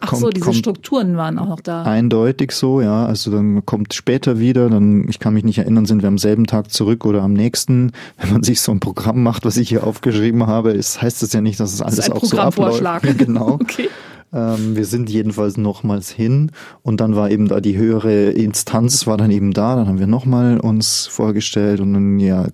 Ach 0.06 0.10
Kommt- 0.10 0.22
so, 0.22 0.30
diese 0.32 0.54
Strukturen 0.54 1.16
waren 1.16 1.40
auch 1.40 1.48
noch 1.48 1.62
da. 1.62 1.84
Eindeutig 1.84 2.52
so, 2.52 2.82
ja. 2.82 3.06
Also 3.06 3.32
dann 3.32 3.66
kommt 3.66 3.94
später 3.94 4.38
wieder, 4.38 4.70
dann, 4.70 5.08
ich 5.08 5.20
kann 5.20 5.34
mich 5.34 5.46
nicht 5.46 5.60
erinnern, 5.60 5.86
sind 5.86 6.02
wir 6.02 6.10
am 6.10 6.18
selben 6.18 6.46
Tag 6.46 6.72
zurück 6.72 7.06
oder 7.06 7.22
am 7.22 7.32
nächsten. 7.32 7.94
Wenn 8.18 8.34
man 8.34 8.44
sich 8.44 8.60
so 8.60 8.74
ein 8.74 8.82
Programm 8.82 9.24
macht, 9.24 9.46
was 9.46 9.56
ich 9.56 9.70
hier 9.70 9.88
aufgeschrieben 9.88 10.46
habe, 10.46 10.72
ist, 10.72 11.02
heißt 11.02 11.24
das 11.24 11.32
ja 11.32 11.40
nicht, 11.40 11.58
dass 11.62 11.74
es 11.74 11.82
alles 11.82 11.96
das 11.96 12.08
ist 12.08 12.12
ein 12.12 12.18
auch 12.18 12.24
so 12.26 12.38
abläuft. 12.38 12.82
Programmvorschlag. 12.82 13.04
Ja, 13.06 13.14
genau. 13.26 13.60
Okay. 13.64 13.88
Ähm, 14.34 14.76
wir 14.76 14.86
sind 14.86 15.10
jedenfalls 15.12 15.58
nochmals 15.58 16.10
hin 16.10 16.52
und 16.82 17.00
dann 17.02 17.16
war 17.16 17.30
eben 17.30 17.48
da 17.48 17.62
die 17.62 17.78
höhere 17.78 18.32
Instanz 18.32 19.06
war 19.06 19.16
dann 19.16 19.30
eben 19.30 19.54
da, 19.54 19.76
dann 19.76 19.88
haben 19.88 20.00
wir 20.00 20.08
nochmal 20.08 20.60
uns 20.60 21.06
vorgestellt 21.06 21.80
und 21.80 21.94
dann 21.94 22.20
ja 22.20 22.48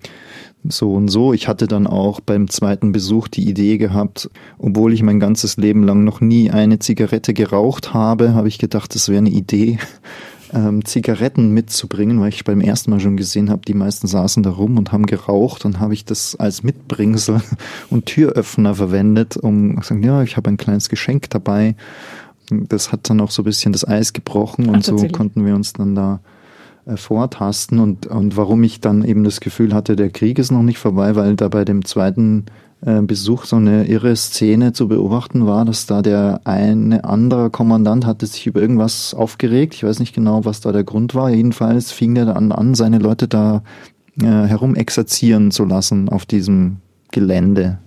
so 0.64 0.92
und 0.94 1.08
so. 1.08 1.32
Ich 1.32 1.48
hatte 1.48 1.66
dann 1.66 1.86
auch 1.86 2.20
beim 2.20 2.48
zweiten 2.48 2.92
Besuch 2.92 3.28
die 3.28 3.48
Idee 3.48 3.78
gehabt, 3.78 4.30
obwohl 4.58 4.92
ich 4.92 5.02
mein 5.02 5.20
ganzes 5.20 5.56
Leben 5.56 5.84
lang 5.84 6.04
noch 6.04 6.20
nie 6.20 6.50
eine 6.50 6.78
Zigarette 6.78 7.34
geraucht 7.34 7.94
habe, 7.94 8.34
habe 8.34 8.48
ich 8.48 8.58
gedacht, 8.58 8.94
das 8.94 9.08
wäre 9.08 9.18
eine 9.18 9.30
Idee, 9.30 9.78
ähm, 10.52 10.84
Zigaretten 10.84 11.52
mitzubringen, 11.52 12.20
weil 12.20 12.30
ich 12.30 12.44
beim 12.44 12.60
ersten 12.60 12.90
Mal 12.90 13.00
schon 13.00 13.16
gesehen 13.16 13.50
habe, 13.50 13.62
die 13.66 13.74
meisten 13.74 14.06
saßen 14.06 14.42
da 14.42 14.50
rum 14.50 14.76
und 14.76 14.92
haben 14.92 15.06
geraucht. 15.06 15.64
Dann 15.64 15.80
habe 15.80 15.94
ich 15.94 16.04
das 16.04 16.36
als 16.36 16.62
Mitbringsel 16.62 17.40
und 17.90 18.06
Türöffner 18.06 18.74
verwendet, 18.74 19.36
um 19.36 19.80
zu 19.82 19.88
sagen, 19.88 20.02
ja, 20.02 20.22
ich 20.22 20.36
habe 20.36 20.50
ein 20.50 20.56
kleines 20.56 20.88
Geschenk 20.88 21.30
dabei. 21.30 21.74
Das 22.50 22.90
hat 22.90 23.08
dann 23.08 23.20
auch 23.20 23.30
so 23.30 23.42
ein 23.42 23.44
bisschen 23.44 23.72
das 23.72 23.86
Eis 23.86 24.12
gebrochen 24.12 24.68
und 24.68 24.78
Ach, 24.78 24.98
so 24.98 25.08
konnten 25.08 25.46
wir 25.46 25.54
uns 25.54 25.72
dann 25.72 25.94
da 25.94 26.20
vortasten 26.94 27.78
und, 27.78 28.06
und 28.06 28.36
warum 28.36 28.62
ich 28.62 28.80
dann 28.80 29.04
eben 29.04 29.24
das 29.24 29.40
Gefühl 29.40 29.74
hatte, 29.74 29.96
der 29.96 30.10
Krieg 30.10 30.38
ist 30.38 30.50
noch 30.50 30.62
nicht 30.62 30.78
vorbei, 30.78 31.16
weil 31.16 31.36
da 31.36 31.48
bei 31.48 31.64
dem 31.64 31.84
zweiten 31.84 32.46
äh, 32.84 33.02
Besuch 33.02 33.44
so 33.44 33.56
eine 33.56 33.86
irre 33.86 34.16
Szene 34.16 34.72
zu 34.72 34.88
beobachten 34.88 35.46
war, 35.46 35.64
dass 35.64 35.86
da 35.86 36.02
der 36.02 36.40
eine 36.44 37.04
andere 37.04 37.50
Kommandant 37.50 38.06
hatte 38.06 38.26
sich 38.26 38.46
über 38.46 38.60
irgendwas 38.60 39.14
aufgeregt. 39.14 39.74
Ich 39.74 39.84
weiß 39.84 40.00
nicht 40.00 40.14
genau, 40.14 40.44
was 40.44 40.60
da 40.60 40.72
der 40.72 40.84
Grund 40.84 41.14
war. 41.14 41.30
Jedenfalls 41.30 41.92
fing 41.92 42.16
er 42.16 42.26
dann 42.26 42.52
an, 42.52 42.74
seine 42.74 42.98
Leute 42.98 43.28
da 43.28 43.62
äh, 44.20 44.26
herum 44.26 44.74
exerzieren 44.74 45.50
zu 45.50 45.64
lassen 45.64 46.08
auf 46.08 46.24
diesem 46.24 46.78
Gelände. 47.10 47.78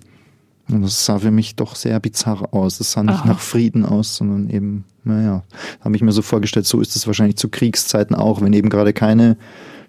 Und 0.69 0.81
das 0.81 1.05
sah 1.05 1.19
für 1.19 1.31
mich 1.31 1.55
doch 1.55 1.75
sehr 1.75 1.99
bizarr 1.99 2.53
aus. 2.53 2.79
Es 2.79 2.93
sah 2.93 3.03
nicht 3.03 3.19
Aha. 3.19 3.27
nach 3.27 3.39
Frieden 3.39 3.85
aus, 3.85 4.15
sondern 4.15 4.49
eben, 4.49 4.85
naja, 5.03 5.43
habe 5.81 5.95
ich 5.95 6.01
mir 6.01 6.11
so 6.13 6.21
vorgestellt, 6.21 6.65
so 6.65 6.79
ist 6.79 6.95
es 6.95 7.05
wahrscheinlich 7.05 7.35
zu 7.35 7.49
Kriegszeiten 7.49 8.15
auch, 8.15 8.41
wenn 8.41 8.53
eben 8.53 8.69
gerade 8.69 8.93
keine 8.93 9.37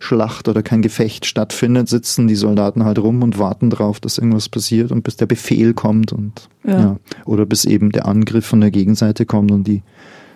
Schlacht 0.01 0.49
oder 0.49 0.63
kein 0.63 0.83
Gefecht 0.83 1.27
stattfindet, 1.27 1.89
sitzen 1.89 2.27
die 2.27 2.35
Soldaten 2.35 2.85
halt 2.85 2.99
rum 2.99 3.23
und 3.23 3.39
warten 3.39 3.71
drauf, 3.71 4.01
dass 4.01 4.19
irgendwas 4.19 4.49
passiert 4.49 4.91
und 4.91 5.03
bis 5.03 5.17
der 5.17 5.27
Befehl 5.27 5.75
kommt 5.75 6.13
und 6.13 6.49
Ja. 6.65 6.79
ja, 6.81 6.97
oder 7.25 7.47
bis 7.47 7.65
eben 7.65 7.93
der 7.93 8.07
Angriff 8.07 8.45
von 8.45 8.61
der 8.61 8.71
Gegenseite 8.71 9.25
kommt 9.25 9.53
und 9.53 9.67
die 9.67 9.83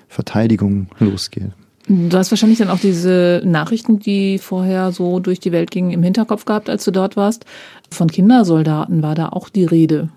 Verteidigung 0.09 0.87
losgeht. 1.01 1.51
Du 1.89 2.17
hast 2.17 2.31
wahrscheinlich 2.31 2.59
dann 2.59 2.69
auch 2.69 2.79
diese 2.79 3.43
Nachrichten, 3.45 3.99
die 3.99 4.39
vorher 4.39 4.93
so 4.93 5.21
durch 5.21 5.41
die 5.41 5.53
Welt 5.53 5.71
gingen, 5.71 5.91
im 5.91 6.03
Hinterkopf 6.03 6.45
gehabt, 6.45 6.69
als 6.69 6.85
du 6.85 6.91
dort 6.91 7.17
warst. 7.17 7.47
Von 7.91 8.09
Kindersoldaten 8.09 9.03
war 9.03 9.15
da 9.15 9.31
auch 9.31 9.49
die 9.49 9.65
Rede. 9.65 10.11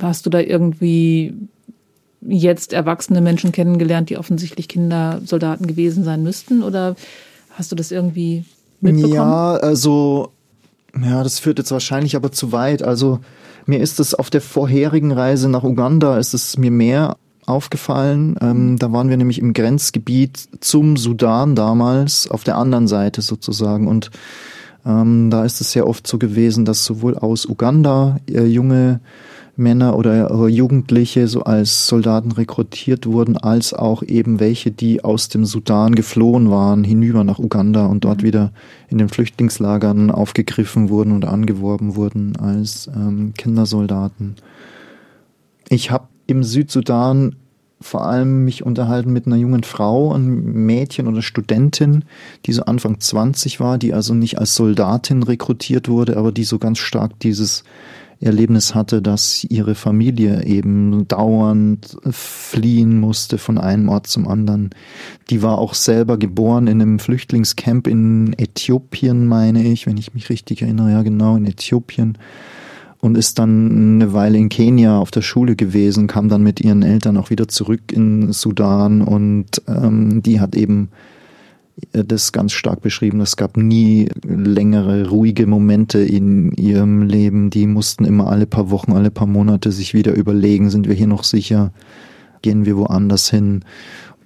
Hast 0.00 0.26
du 0.26 0.30
da 0.30 0.40
irgendwie 0.40 1.34
jetzt 2.20 2.72
erwachsene 2.72 3.20
Menschen 3.20 3.52
kennengelernt, 3.52 4.10
die 4.10 4.18
offensichtlich 4.18 4.68
Kindersoldaten 4.68 5.66
gewesen 5.66 6.04
sein 6.04 6.22
müssten? 6.22 6.62
Oder 6.62 6.96
hast 7.50 7.72
du 7.72 7.76
das 7.76 7.90
irgendwie 7.90 8.44
mitbekommen? 8.80 9.14
Ja, 9.14 9.54
also, 9.56 10.32
ja, 11.00 11.22
das 11.22 11.38
führt 11.38 11.58
jetzt 11.58 11.70
wahrscheinlich 11.70 12.16
aber 12.16 12.32
zu 12.32 12.52
weit. 12.52 12.82
Also, 12.82 13.20
mir 13.66 13.80
ist 13.80 14.00
es 14.00 14.14
auf 14.14 14.30
der 14.30 14.40
vorherigen 14.40 15.12
Reise 15.12 15.48
nach 15.48 15.64
Uganda, 15.64 16.18
ist 16.18 16.34
es 16.34 16.58
mir 16.58 16.70
mehr 16.70 17.16
aufgefallen. 17.46 18.36
Ähm, 18.40 18.78
da 18.78 18.92
waren 18.92 19.08
wir 19.08 19.16
nämlich 19.16 19.38
im 19.38 19.52
Grenzgebiet 19.52 20.48
zum 20.60 20.96
Sudan 20.96 21.54
damals, 21.54 22.28
auf 22.30 22.44
der 22.44 22.56
anderen 22.58 22.88
Seite 22.88 23.22
sozusagen. 23.22 23.88
Und 23.88 24.10
Ähm, 24.88 25.30
da 25.30 25.44
ist 25.44 25.60
es 25.60 25.72
sehr 25.72 25.84
oft 25.88 26.06
so 26.06 26.16
gewesen, 26.16 26.64
dass 26.64 26.84
sowohl 26.84 27.16
aus 27.18 27.44
Uganda 27.46 28.18
äh, 28.28 28.44
junge 28.44 29.00
Männer 29.56 29.96
oder 29.96 30.48
Jugendliche 30.48 31.28
so 31.28 31.42
als 31.42 31.86
Soldaten 31.86 32.32
rekrutiert 32.32 33.06
wurden, 33.06 33.36
als 33.36 33.72
auch 33.72 34.02
eben 34.02 34.40
welche, 34.40 34.70
die 34.70 35.02
aus 35.02 35.28
dem 35.28 35.44
Sudan 35.44 35.94
geflohen 35.94 36.50
waren, 36.50 36.84
hinüber 36.84 37.24
nach 37.24 37.38
Uganda 37.38 37.86
und 37.86 38.04
dort 38.04 38.22
mhm. 38.22 38.26
wieder 38.26 38.52
in 38.88 38.98
den 38.98 39.08
Flüchtlingslagern 39.08 40.10
aufgegriffen 40.10 40.90
wurden 40.90 41.12
und 41.12 41.24
angeworben 41.24 41.96
wurden 41.96 42.36
als 42.36 42.88
ähm, 42.94 43.32
Kindersoldaten. 43.36 44.36
Ich 45.68 45.90
habe 45.90 46.08
im 46.26 46.44
Südsudan 46.44 47.36
vor 47.80 48.06
allem 48.06 48.44
mich 48.44 48.64
unterhalten 48.64 49.12
mit 49.12 49.26
einer 49.26 49.36
jungen 49.36 49.62
Frau, 49.62 50.12
einem 50.12 50.66
Mädchen 50.66 51.06
oder 51.08 51.20
Studentin, 51.20 52.04
die 52.46 52.52
so 52.52 52.62
Anfang 52.62 53.00
20 53.00 53.60
war, 53.60 53.76
die 53.76 53.92
also 53.92 54.14
nicht 54.14 54.38
als 54.38 54.54
Soldatin 54.54 55.22
rekrutiert 55.22 55.88
wurde, 55.88 56.16
aber 56.16 56.32
die 56.32 56.44
so 56.44 56.58
ganz 56.58 56.78
stark 56.78 57.18
dieses 57.20 57.64
Erlebnis 58.20 58.74
hatte, 58.74 59.02
dass 59.02 59.44
ihre 59.44 59.74
Familie 59.74 60.44
eben 60.44 61.06
dauernd 61.06 61.96
fliehen 62.10 62.98
musste 62.98 63.38
von 63.38 63.58
einem 63.58 63.88
Ort 63.88 64.06
zum 64.06 64.26
anderen. 64.26 64.70
Die 65.30 65.42
war 65.42 65.58
auch 65.58 65.74
selber 65.74 66.18
geboren 66.18 66.66
in 66.66 66.80
einem 66.80 66.98
Flüchtlingscamp 66.98 67.86
in 67.86 68.34
Äthiopien, 68.38 69.26
meine 69.26 69.64
ich, 69.64 69.86
wenn 69.86 69.98
ich 69.98 70.14
mich 70.14 70.30
richtig 70.30 70.62
erinnere, 70.62 70.92
ja 70.92 71.02
genau, 71.02 71.36
in 71.36 71.46
Äthiopien 71.46 72.16
und 73.00 73.16
ist 73.16 73.38
dann 73.38 74.00
eine 74.00 74.12
Weile 74.12 74.38
in 74.38 74.48
Kenia 74.48 74.98
auf 74.98 75.10
der 75.10 75.22
Schule 75.22 75.54
gewesen, 75.54 76.06
kam 76.06 76.28
dann 76.28 76.42
mit 76.42 76.60
ihren 76.60 76.82
Eltern 76.82 77.16
auch 77.16 77.30
wieder 77.30 77.48
zurück 77.48 77.92
in 77.92 78.32
Sudan 78.32 79.02
und 79.02 79.62
ähm, 79.68 80.22
die 80.22 80.40
hat 80.40 80.56
eben 80.56 80.88
das 81.92 82.32
ganz 82.32 82.52
stark 82.52 82.80
beschrieben. 82.80 83.20
Es 83.20 83.36
gab 83.36 83.56
nie 83.56 84.08
längere 84.24 85.08
ruhige 85.08 85.46
Momente 85.46 85.98
in 85.98 86.52
ihrem 86.52 87.02
Leben. 87.02 87.50
Die 87.50 87.66
mussten 87.66 88.04
immer 88.04 88.28
alle 88.28 88.46
paar 88.46 88.70
Wochen, 88.70 88.92
alle 88.92 89.10
paar 89.10 89.26
Monate 89.26 89.72
sich 89.72 89.92
wieder 89.92 90.14
überlegen, 90.14 90.70
sind 90.70 90.88
wir 90.88 90.94
hier 90.94 91.06
noch 91.06 91.24
sicher? 91.24 91.72
Gehen 92.42 92.64
wir 92.64 92.76
woanders 92.76 93.30
hin? 93.30 93.64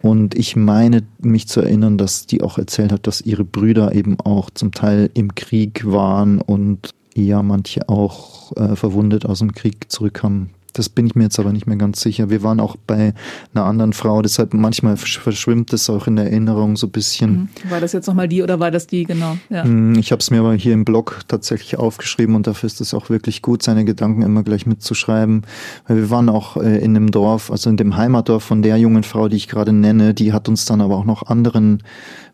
Und 0.02 0.34
ich 0.34 0.56
meine, 0.56 1.02
mich 1.20 1.48
zu 1.48 1.60
erinnern, 1.60 1.98
dass 1.98 2.26
die 2.26 2.42
auch 2.42 2.56
erzählt 2.56 2.92
hat, 2.92 3.06
dass 3.06 3.20
ihre 3.20 3.44
Brüder 3.44 3.94
eben 3.94 4.18
auch 4.20 4.48
zum 4.50 4.72
Teil 4.72 5.10
im 5.14 5.34
Krieg 5.34 5.84
waren 5.84 6.40
und 6.40 6.90
ja, 7.14 7.42
manche 7.42 7.88
auch 7.88 8.56
äh, 8.56 8.76
verwundet 8.76 9.26
aus 9.26 9.40
dem 9.40 9.52
Krieg 9.52 9.90
zurückkamen. 9.90 10.50
Das 10.72 10.88
bin 10.88 11.06
ich 11.06 11.14
mir 11.14 11.24
jetzt 11.24 11.38
aber 11.38 11.52
nicht 11.52 11.66
mehr 11.66 11.76
ganz 11.76 12.00
sicher. 12.00 12.30
Wir 12.30 12.42
waren 12.42 12.60
auch 12.60 12.76
bei 12.86 13.14
einer 13.54 13.64
anderen 13.64 13.92
Frau, 13.92 14.22
deshalb 14.22 14.54
manchmal 14.54 14.96
verschwimmt 14.96 15.72
es 15.72 15.90
auch 15.90 16.06
in 16.06 16.16
der 16.16 16.26
Erinnerung 16.26 16.76
so 16.76 16.86
ein 16.86 16.90
bisschen. 16.90 17.32
Mhm. 17.64 17.70
War 17.70 17.80
das 17.80 17.92
jetzt 17.92 18.06
nochmal 18.06 18.28
die 18.28 18.42
oder 18.42 18.60
war 18.60 18.70
das 18.70 18.86
die, 18.86 19.04
genau? 19.04 19.36
Ja. 19.48 19.64
Mm, 19.64 19.98
ich 19.98 20.12
habe 20.12 20.20
es 20.20 20.30
mir 20.30 20.40
aber 20.40 20.54
hier 20.54 20.74
im 20.74 20.84
Blog 20.84 21.20
tatsächlich 21.28 21.78
aufgeschrieben 21.78 22.34
und 22.34 22.46
dafür 22.46 22.66
ist 22.66 22.80
es 22.80 22.94
auch 22.94 23.10
wirklich 23.10 23.42
gut, 23.42 23.62
seine 23.62 23.84
Gedanken 23.84 24.22
immer 24.22 24.42
gleich 24.42 24.66
mitzuschreiben. 24.66 25.42
Weil 25.86 25.96
wir 25.96 26.10
waren 26.10 26.28
auch 26.28 26.56
äh, 26.56 26.78
in 26.78 26.94
dem 26.94 27.10
Dorf, 27.10 27.50
also 27.50 27.70
in 27.70 27.76
dem 27.76 27.96
Heimatdorf 27.96 28.42
von 28.42 28.62
der 28.62 28.76
jungen 28.76 29.02
Frau, 29.02 29.28
die 29.28 29.36
ich 29.36 29.48
gerade 29.48 29.72
nenne, 29.72 30.14
die 30.14 30.32
hat 30.32 30.48
uns 30.48 30.64
dann 30.64 30.80
aber 30.80 30.96
auch 30.96 31.04
noch 31.04 31.26
anderen 31.26 31.82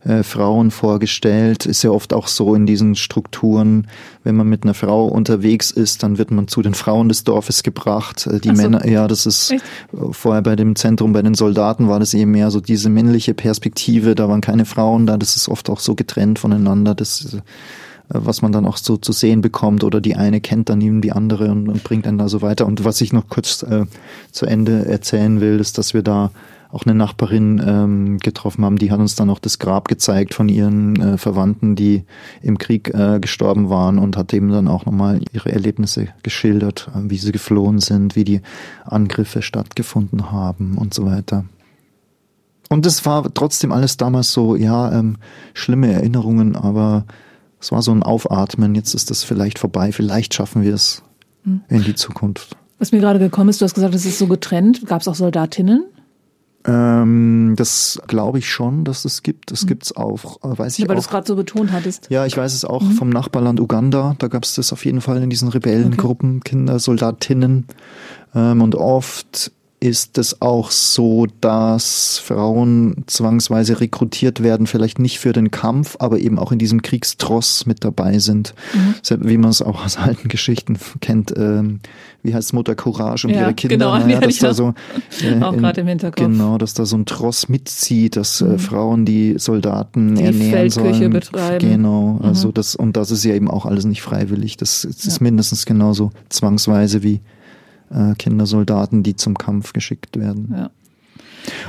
äh, 0.06 0.22
Frauen 0.22 0.70
vorgestellt. 0.70 1.66
Ist 1.66 1.82
ja 1.82 1.90
oft 1.90 2.12
auch 2.12 2.28
so 2.28 2.54
in 2.54 2.64
diesen 2.64 2.94
Strukturen, 2.94 3.88
wenn 4.22 4.36
man 4.36 4.48
mit 4.48 4.62
einer 4.62 4.74
Frau 4.74 5.06
unterwegs 5.06 5.70
ist, 5.70 6.02
dann 6.02 6.18
wird 6.18 6.30
man 6.30 6.48
zu 6.48 6.62
den 6.62 6.74
Frauen 6.74 7.08
des 7.08 7.24
Dorfes 7.24 7.62
gebracht. 7.62 8.26
Äh, 8.26 8.40
die 8.40 8.48
so. 8.48 8.54
Männer, 8.54 8.86
ja, 8.86 9.08
das 9.08 9.26
ist 9.26 9.50
Echt? 9.50 9.64
vorher 10.12 10.42
bei 10.42 10.54
dem 10.54 10.76
Zentrum 10.76 11.12
bei 11.12 11.22
den 11.22 11.34
Soldaten 11.34 11.88
war 11.88 11.98
das 11.98 12.14
eben 12.14 12.30
mehr 12.30 12.50
so 12.50 12.60
diese 12.60 12.88
männliche 12.88 13.34
Perspektive. 13.34 14.14
Da 14.14 14.28
waren 14.28 14.40
keine 14.40 14.64
Frauen 14.64 15.06
da. 15.06 15.16
Das 15.16 15.36
ist 15.36 15.48
oft 15.48 15.68
auch 15.70 15.80
so 15.80 15.94
getrennt 15.94 16.38
voneinander. 16.38 16.94
Das 16.94 17.34
äh, 17.34 17.40
was 18.08 18.40
man 18.40 18.52
dann 18.52 18.66
auch 18.66 18.76
so 18.76 18.96
zu 18.96 19.10
sehen 19.10 19.40
bekommt 19.40 19.82
oder 19.82 20.00
die 20.00 20.14
eine 20.14 20.40
kennt 20.40 20.68
dann 20.68 20.80
eben 20.80 21.00
die 21.00 21.10
andere 21.10 21.50
und, 21.50 21.68
und 21.68 21.82
bringt 21.82 22.06
dann 22.06 22.18
da 22.18 22.28
so 22.28 22.40
weiter. 22.40 22.64
Und 22.64 22.84
was 22.84 23.00
ich 23.00 23.12
noch 23.12 23.28
kurz 23.28 23.64
äh, 23.64 23.86
zu 24.30 24.46
Ende 24.46 24.86
erzählen 24.86 25.40
will, 25.40 25.58
ist, 25.58 25.78
dass 25.78 25.92
wir 25.92 26.02
da 26.02 26.30
auch 26.70 26.84
eine 26.84 26.94
Nachbarin 26.94 27.62
ähm, 27.64 28.18
getroffen 28.18 28.64
haben, 28.64 28.76
die 28.76 28.90
hat 28.90 28.98
uns 28.98 29.14
dann 29.14 29.30
auch 29.30 29.38
das 29.38 29.58
Grab 29.58 29.88
gezeigt 29.88 30.34
von 30.34 30.48
ihren 30.48 31.00
äh, 31.00 31.18
Verwandten, 31.18 31.76
die 31.76 32.04
im 32.42 32.58
Krieg 32.58 32.92
äh, 32.92 33.20
gestorben 33.20 33.70
waren 33.70 33.98
und 33.98 34.16
hat 34.16 34.34
eben 34.34 34.50
dann 34.50 34.68
auch 34.68 34.86
nochmal 34.86 35.20
ihre 35.32 35.52
Erlebnisse 35.52 36.08
geschildert, 36.22 36.90
äh, 36.94 37.10
wie 37.10 37.18
sie 37.18 37.32
geflohen 37.32 37.78
sind, 37.78 38.16
wie 38.16 38.24
die 38.24 38.40
Angriffe 38.84 39.42
stattgefunden 39.42 40.32
haben 40.32 40.76
und 40.76 40.92
so 40.94 41.06
weiter. 41.06 41.44
Und 42.68 42.84
es 42.84 43.06
war 43.06 43.32
trotzdem 43.32 43.72
alles 43.72 43.96
damals 43.96 44.32
so, 44.32 44.56
ja, 44.56 44.92
ähm, 44.92 45.18
schlimme 45.54 45.92
Erinnerungen, 45.92 46.56
aber 46.56 47.04
es 47.60 47.72
war 47.72 47.82
so 47.82 47.92
ein 47.92 48.02
Aufatmen. 48.02 48.74
Jetzt 48.74 48.94
ist 48.94 49.10
das 49.10 49.22
vielleicht 49.22 49.58
vorbei. 49.58 49.92
Vielleicht 49.92 50.34
schaffen 50.34 50.62
wir 50.62 50.74
es 50.74 51.02
hm. 51.44 51.62
in 51.68 51.84
die 51.84 51.94
Zukunft. 51.94 52.56
Was 52.78 52.92
mir 52.92 53.00
gerade 53.00 53.18
gekommen 53.18 53.48
ist, 53.48 53.60
du 53.60 53.64
hast 53.64 53.74
gesagt, 53.74 53.94
es 53.94 54.04
ist 54.04 54.18
so 54.18 54.26
getrennt. 54.26 54.86
Gab 54.86 55.00
es 55.00 55.08
auch 55.08 55.14
Soldatinnen? 55.14 55.84
Ähm, 56.66 57.54
das 57.56 58.00
glaube 58.06 58.38
ich 58.38 58.50
schon, 58.50 58.84
dass 58.84 59.04
es 59.04 59.22
gibt. 59.22 59.52
Das 59.52 59.62
mhm. 59.62 59.68
gibt's 59.68 59.96
auch, 59.96 60.42
äh, 60.42 60.58
weiß 60.58 60.74
ich 60.74 60.78
ja, 60.80 60.88
weil 60.88 60.96
auch. 60.96 61.00
du 61.00 61.04
es 61.04 61.10
gerade 61.10 61.26
so 61.26 61.36
betont 61.36 61.72
hattest. 61.72 62.08
Ja, 62.10 62.26
ich 62.26 62.36
weiß 62.36 62.54
es 62.54 62.64
auch 62.64 62.82
mhm. 62.82 62.92
vom 62.92 63.10
Nachbarland 63.10 63.60
Uganda. 63.60 64.16
Da 64.18 64.28
gab 64.28 64.44
es 64.44 64.54
das 64.54 64.72
auf 64.72 64.84
jeden 64.84 65.00
Fall 65.00 65.22
in 65.22 65.30
diesen 65.30 65.48
Rebellengruppen, 65.48 66.38
okay. 66.38 66.50
Kinder, 66.50 66.78
Soldatinnen. 66.78 67.66
Ähm, 68.34 68.62
und 68.62 68.74
oft 68.74 69.52
ist 69.86 70.18
es 70.18 70.42
auch 70.42 70.70
so, 70.70 71.26
dass 71.40 72.18
Frauen 72.18 73.04
zwangsweise 73.06 73.80
rekrutiert 73.80 74.42
werden, 74.42 74.66
vielleicht 74.66 74.98
nicht 74.98 75.20
für 75.20 75.32
den 75.32 75.50
Kampf, 75.50 75.96
aber 76.00 76.18
eben 76.18 76.38
auch 76.38 76.50
in 76.50 76.58
diesem 76.58 76.82
Kriegstross 76.82 77.66
mit 77.66 77.84
dabei 77.84 78.18
sind. 78.18 78.54
Mhm. 78.74 79.28
Wie 79.28 79.38
man 79.38 79.50
es 79.50 79.62
auch 79.62 79.84
aus 79.84 79.96
alten 79.96 80.28
Geschichten 80.28 80.76
kennt. 81.00 81.32
Ähm, 81.36 81.80
wie 82.22 82.34
heißt 82.34 82.52
Mutter 82.54 82.74
Courage 82.74 83.28
und 83.28 83.34
ja, 83.34 83.42
ihre 83.42 83.54
Kinder? 83.54 83.76
Genau, 83.76 83.98
naja, 83.98 84.20
dass 84.20 84.38
da 84.38 84.52
so, 84.52 84.74
äh, 85.22 85.40
auch 85.40 85.56
gerade 85.56 85.82
im 85.82 85.86
Hinterkopf. 85.86 86.26
Genau, 86.26 86.58
dass 86.58 86.74
da 86.74 86.84
so 86.84 86.96
ein 86.96 87.06
Tross 87.06 87.48
mitzieht, 87.48 88.16
dass 88.16 88.40
äh, 88.40 88.44
mhm. 88.44 88.54
äh, 88.54 88.58
Frauen 88.58 89.04
die 89.04 89.34
Soldaten 89.38 90.16
die 90.16 90.24
ernähren 90.24 90.50
Feldküche 90.50 90.94
sollen. 90.94 91.10
betreiben. 91.12 91.70
Genau, 91.70 92.14
mhm. 92.14 92.24
also 92.24 92.50
das, 92.50 92.74
und 92.74 92.96
das 92.96 93.12
ist 93.12 93.24
ja 93.24 93.34
eben 93.34 93.48
auch 93.48 93.64
alles 93.64 93.84
nicht 93.84 94.02
freiwillig. 94.02 94.56
Das, 94.56 94.82
das 94.82 95.04
ja. 95.04 95.08
ist 95.08 95.20
mindestens 95.20 95.64
genauso 95.64 96.10
zwangsweise 96.28 97.04
wie 97.04 97.20
äh, 97.90 98.14
Kindersoldaten, 98.14 99.02
die 99.02 99.16
zum 99.16 99.36
Kampf 99.36 99.72
geschickt 99.72 100.18
werden. 100.18 100.54
Ja. 100.56 100.70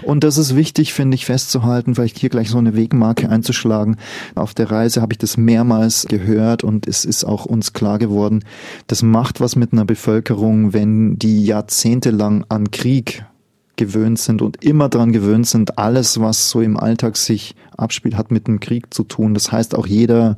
Und 0.01 0.23
das 0.23 0.37
ist 0.37 0.55
wichtig, 0.55 0.93
finde 0.93 1.15
ich, 1.15 1.25
festzuhalten, 1.25 1.95
vielleicht 1.95 2.17
hier 2.17 2.29
gleich 2.29 2.49
so 2.49 2.57
eine 2.57 2.75
Wegmarke 2.75 3.29
einzuschlagen. 3.29 3.97
Auf 4.35 4.53
der 4.53 4.71
Reise 4.71 5.01
habe 5.01 5.13
ich 5.13 5.19
das 5.19 5.37
mehrmals 5.37 6.07
gehört 6.07 6.63
und 6.63 6.87
es 6.87 7.05
ist 7.05 7.23
auch 7.23 7.45
uns 7.45 7.73
klar 7.73 7.99
geworden, 7.99 8.43
das 8.87 9.03
macht 9.03 9.39
was 9.39 9.55
mit 9.55 9.73
einer 9.73 9.85
Bevölkerung, 9.85 10.73
wenn 10.73 11.17
die 11.19 11.45
jahrzehntelang 11.45 12.45
an 12.49 12.71
Krieg 12.71 13.25
gewöhnt 13.77 14.19
sind 14.19 14.41
und 14.41 14.63
immer 14.63 14.89
daran 14.89 15.13
gewöhnt 15.13 15.47
sind, 15.47 15.77
alles, 15.77 16.19
was 16.19 16.49
so 16.49 16.61
im 16.61 16.77
Alltag 16.77 17.15
sich 17.15 17.55
abspielt, 17.77 18.17
hat 18.17 18.31
mit 18.31 18.47
dem 18.47 18.59
Krieg 18.59 18.93
zu 18.93 19.03
tun. 19.03 19.33
Das 19.33 19.51
heißt, 19.51 19.75
auch 19.75 19.87
jeder 19.87 20.37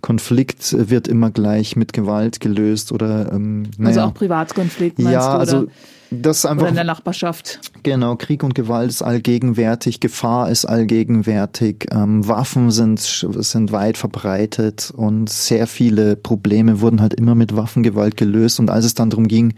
Konflikt 0.00 0.74
wird 0.90 1.08
immer 1.08 1.30
gleich 1.30 1.76
mit 1.76 1.92
Gewalt 1.92 2.40
gelöst 2.40 2.92
oder 2.92 3.32
ähm, 3.32 3.64
also 3.66 3.82
naja. 3.82 3.88
also 3.88 4.00
auch 4.00 4.14
Privatkonflikt 4.14 4.98
meinst 4.98 5.12
ja, 5.12 5.32
du, 5.32 5.38
also 5.38 5.66
das 6.10 6.44
einfach 6.44 6.62
oder 6.62 6.70
in 6.70 6.74
der 6.74 6.84
Nachbarschaft. 6.84 7.60
Genau, 7.82 8.16
Krieg 8.16 8.42
und 8.42 8.54
Gewalt 8.54 8.90
ist 8.90 9.02
allgegenwärtig, 9.02 10.00
Gefahr 10.00 10.50
ist 10.50 10.64
allgegenwärtig, 10.64 11.86
ähm, 11.90 12.26
Waffen 12.26 12.70
sind 12.70 13.00
sind 13.00 13.72
weit 13.72 13.96
verbreitet 13.96 14.92
und 14.94 15.30
sehr 15.30 15.66
viele 15.66 16.16
Probleme 16.16 16.80
wurden 16.80 17.00
halt 17.00 17.14
immer 17.14 17.34
mit 17.34 17.56
Waffengewalt 17.56 18.16
gelöst 18.16 18.58
und 18.58 18.70
als 18.70 18.84
es 18.84 18.94
dann 18.94 19.10
darum 19.10 19.28
ging, 19.28 19.54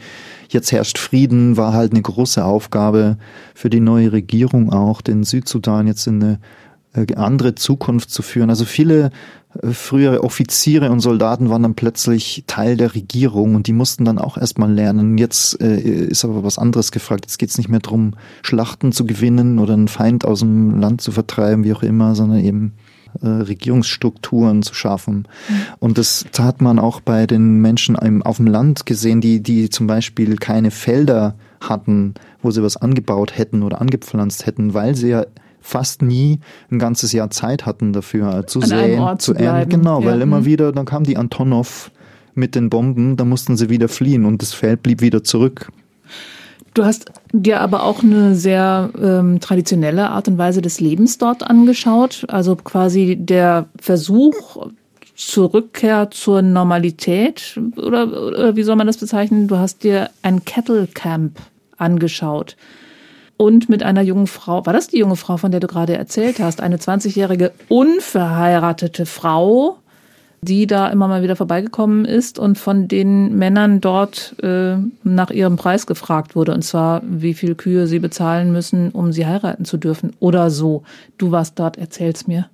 jetzt 0.51 0.73
herrscht 0.73 0.99
Frieden, 0.99 1.57
war 1.57 1.73
halt 1.73 1.93
eine 1.93 2.03
große 2.03 2.45
Aufgabe 2.45 3.17
für 3.55 3.71
die 3.71 3.81
neue 3.81 4.13
Regierung 4.13 4.73
auch, 4.73 5.01
den 5.01 5.25
Südsudan 5.25 5.87
jetzt 5.87 6.07
in 6.07 6.23
eine 6.23 6.39
äh, 6.95 7.15
andere 7.15 7.55
Zukunft 7.55 8.11
zu 8.11 8.23
führen. 8.23 8.51
Also 8.51 8.65
viele 8.65 9.11
frühere 9.73 10.25
Offiziere 10.25 10.91
und 10.91 11.01
Soldaten 11.01 11.51
waren 11.51 11.63
dann 11.63 11.75
plötzlich 11.75 12.45
Teil 12.47 12.77
der 12.77 12.95
Regierung 12.95 13.55
und 13.55 13.67
die 13.67 13.73
mussten 13.73 14.05
dann 14.05 14.19
auch 14.19 14.39
erstmal 14.39 14.73
lernen. 14.73 15.19
Jetzt 15.19 15.61
äh, 15.61 15.79
ist 15.79 16.25
aber 16.25 16.43
was 16.43 16.59
anderes 16.59 16.91
gefragt. 16.91 17.27
Jetzt 17.27 17.39
geht 17.39 17.51
es 17.51 17.59
nicht 17.59 17.69
mehr 17.69 17.81
darum, 17.81 18.15
Schlachten 18.43 18.93
zu 18.93 19.07
gewinnen 19.07 19.59
oder 19.59 19.75
einen 19.75 19.89
Feind 19.89 20.25
aus 20.25 20.41
dem 20.41 20.81
Land 20.81 21.03
zu 21.03 21.13
vertreiben, 21.13 21.65
wie 21.65 21.75
auch 21.75 21.83
immer, 21.83 22.15
sondern 22.15 22.41
eben 22.41 22.73
äh, 23.21 23.27
Regierungsstrukturen 23.29 24.63
zu 24.63 24.75
schaffen. 24.75 25.29
Mhm. 25.49 25.55
Und 25.81 25.99
das 25.99 26.25
hat 26.39 26.63
man 26.63 26.79
auch 26.79 27.01
bei 27.01 27.27
den 27.27 27.61
Menschen 27.61 27.97
auf 28.23 28.39
dem 28.39 28.47
Land 28.47 28.87
gesehen, 28.87 29.21
die, 29.21 29.43
die 29.43 29.69
zum 29.69 29.87
Beispiel 29.87 30.37
keine 30.37 30.71
Felder 30.71 31.35
hatten, 31.61 32.15
wo 32.41 32.51
sie 32.51 32.63
was 32.63 32.79
angebaut 32.79 33.37
hätten 33.37 33.63
oder 33.63 33.83
angepflanzt 33.83 34.47
hätten, 34.47 34.73
weil 34.73 34.95
sie 34.95 35.11
ja 35.11 35.27
fast 35.63 36.03
nie 36.03 36.41
ein 36.71 36.79
ganzes 36.79 37.13
Jahr 37.13 37.31
Zeit 37.31 37.65
hatten 37.65 37.93
dafür 37.93 38.47
zu 38.47 38.61
An 38.61 38.69
sehen, 38.69 39.19
zu, 39.19 39.35
ernten. 39.35 39.71
Genau, 39.71 40.01
ja. 40.01 40.07
weil 40.07 40.21
immer 40.21 40.41
mhm. 40.41 40.45
wieder, 40.45 40.73
dann 40.73 40.85
kam 40.85 41.05
die 41.05 41.17
Antonov 41.17 41.91
mit 42.35 42.55
den 42.55 42.71
Bomben, 42.71 43.17
da 43.17 43.25
mussten 43.25 43.57
sie 43.57 43.69
wieder 43.69 43.89
fliehen 43.89 44.25
und 44.25 44.43
das 44.43 44.53
Feld 44.53 44.83
blieb 44.83 45.01
wieder 45.01 45.23
zurück. 45.23 45.71
Du 46.75 46.85
hast 46.85 47.13
dir 47.33 47.61
aber 47.61 47.83
auch 47.83 48.03
eine 48.03 48.35
sehr 48.35 48.91
ähm, 49.01 49.41
traditionelle 49.41 50.09
Art 50.09 50.29
und 50.29 50.39
Weise 50.39 50.63
des 50.63 50.81
Lebens 50.81 51.19
dort 51.19 51.43
angeschaut. 51.43 52.25
Also 52.29 52.57
quasi 52.57 53.17
der 53.17 53.67
Versuch, 53.79 54.69
Zurückkehr 55.15 56.11
zur 56.11 56.41
Normalität 56.41 57.61
oder, 57.77 58.27
oder 58.27 58.57
wie 58.57 58.63
soll 58.63 58.77
man 58.77 58.87
das 58.87 58.97
bezeichnen? 58.97 59.47
Du 59.47 59.59
hast 59.59 59.85
dir 59.85 60.11
ein 60.23 60.45
Kettle 60.45 60.87
Camp 60.87 61.39
angeschaut 61.77 62.57
und 63.43 63.69
mit 63.69 63.83
einer 63.83 64.03
jungen 64.03 64.29
Frau, 64.29 64.65
war 64.67 64.73
das 64.73 64.87
die 64.87 64.99
junge 64.99 65.17
Frau, 65.17 65.37
von 65.37 65.51
der 65.51 65.59
du 65.59 65.67
gerade 65.67 65.97
erzählt 65.97 66.39
hast, 66.39 66.61
eine 66.61 66.77
20-jährige 66.77 67.51
unverheiratete 67.69 69.05
Frau, 69.05 69.79
die 70.43 70.69
da 70.69 70.89
immer 70.89 71.09
mal 71.09 71.25
wieder 71.25 71.35
vorbeigekommen 71.35 72.05
ist 72.05 72.39
und 72.39 72.57
von 72.57 72.87
den 72.87 73.37
Männern 73.37 73.81
dort 73.81 74.37
äh, 74.45 74.77
nach 75.03 75.31
ihrem 75.31 75.57
Preis 75.57 75.89
gefragt 75.89 76.37
wurde. 76.37 76.55
Und 76.55 76.63
zwar, 76.63 77.03
wie 77.05 77.35
viel 77.35 77.57
Kühe 77.57 77.89
sie 77.89 77.99
bezahlen 77.99 78.53
müssen, 78.53 78.91
um 78.91 79.13
sie 79.13 79.27
heiraten 79.27 79.65
zu 79.65 79.77
dürfen. 79.77 80.13
Oder 80.21 80.51
so. 80.51 80.85
Du 81.19 81.33
warst 81.33 81.59
dort, 81.59 81.77
erzähl's 81.79 82.29
mir. 82.29 82.49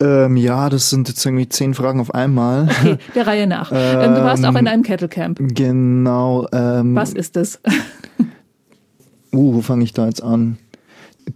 Ähm, 0.00 0.36
ja, 0.36 0.68
das 0.68 0.90
sind 0.90 1.08
jetzt 1.08 1.24
irgendwie 1.24 1.48
zehn 1.48 1.74
Fragen 1.74 2.00
auf 2.00 2.12
einmal. 2.12 2.68
Okay, 2.80 2.98
der 3.14 3.26
Reihe 3.26 3.46
nach. 3.46 3.70
Ähm, 3.72 4.14
du 4.14 4.24
warst 4.24 4.44
auch 4.44 4.56
in 4.56 4.66
einem 4.66 4.82
Kettlecamp. 4.82 5.38
Genau. 5.40 6.48
Ähm, 6.52 6.96
Was 6.96 7.12
ist 7.12 7.36
es? 7.36 7.60
uh, 9.32 9.54
wo 9.54 9.60
fange 9.60 9.84
ich 9.84 9.92
da 9.92 10.06
jetzt 10.06 10.22
an? 10.22 10.58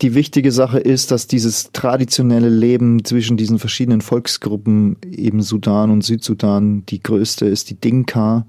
die 0.00 0.14
wichtige 0.14 0.52
Sache 0.52 0.78
ist, 0.78 1.10
dass 1.10 1.26
dieses 1.26 1.70
traditionelle 1.72 2.48
Leben 2.48 3.04
zwischen 3.04 3.36
diesen 3.36 3.58
verschiedenen 3.58 4.00
Volksgruppen, 4.00 4.96
eben 5.10 5.42
Sudan 5.42 5.90
und 5.90 6.02
Südsudan, 6.02 6.84
die 6.86 7.02
größte 7.02 7.46
ist 7.46 7.70
die 7.70 7.74
Dinka, 7.74 8.46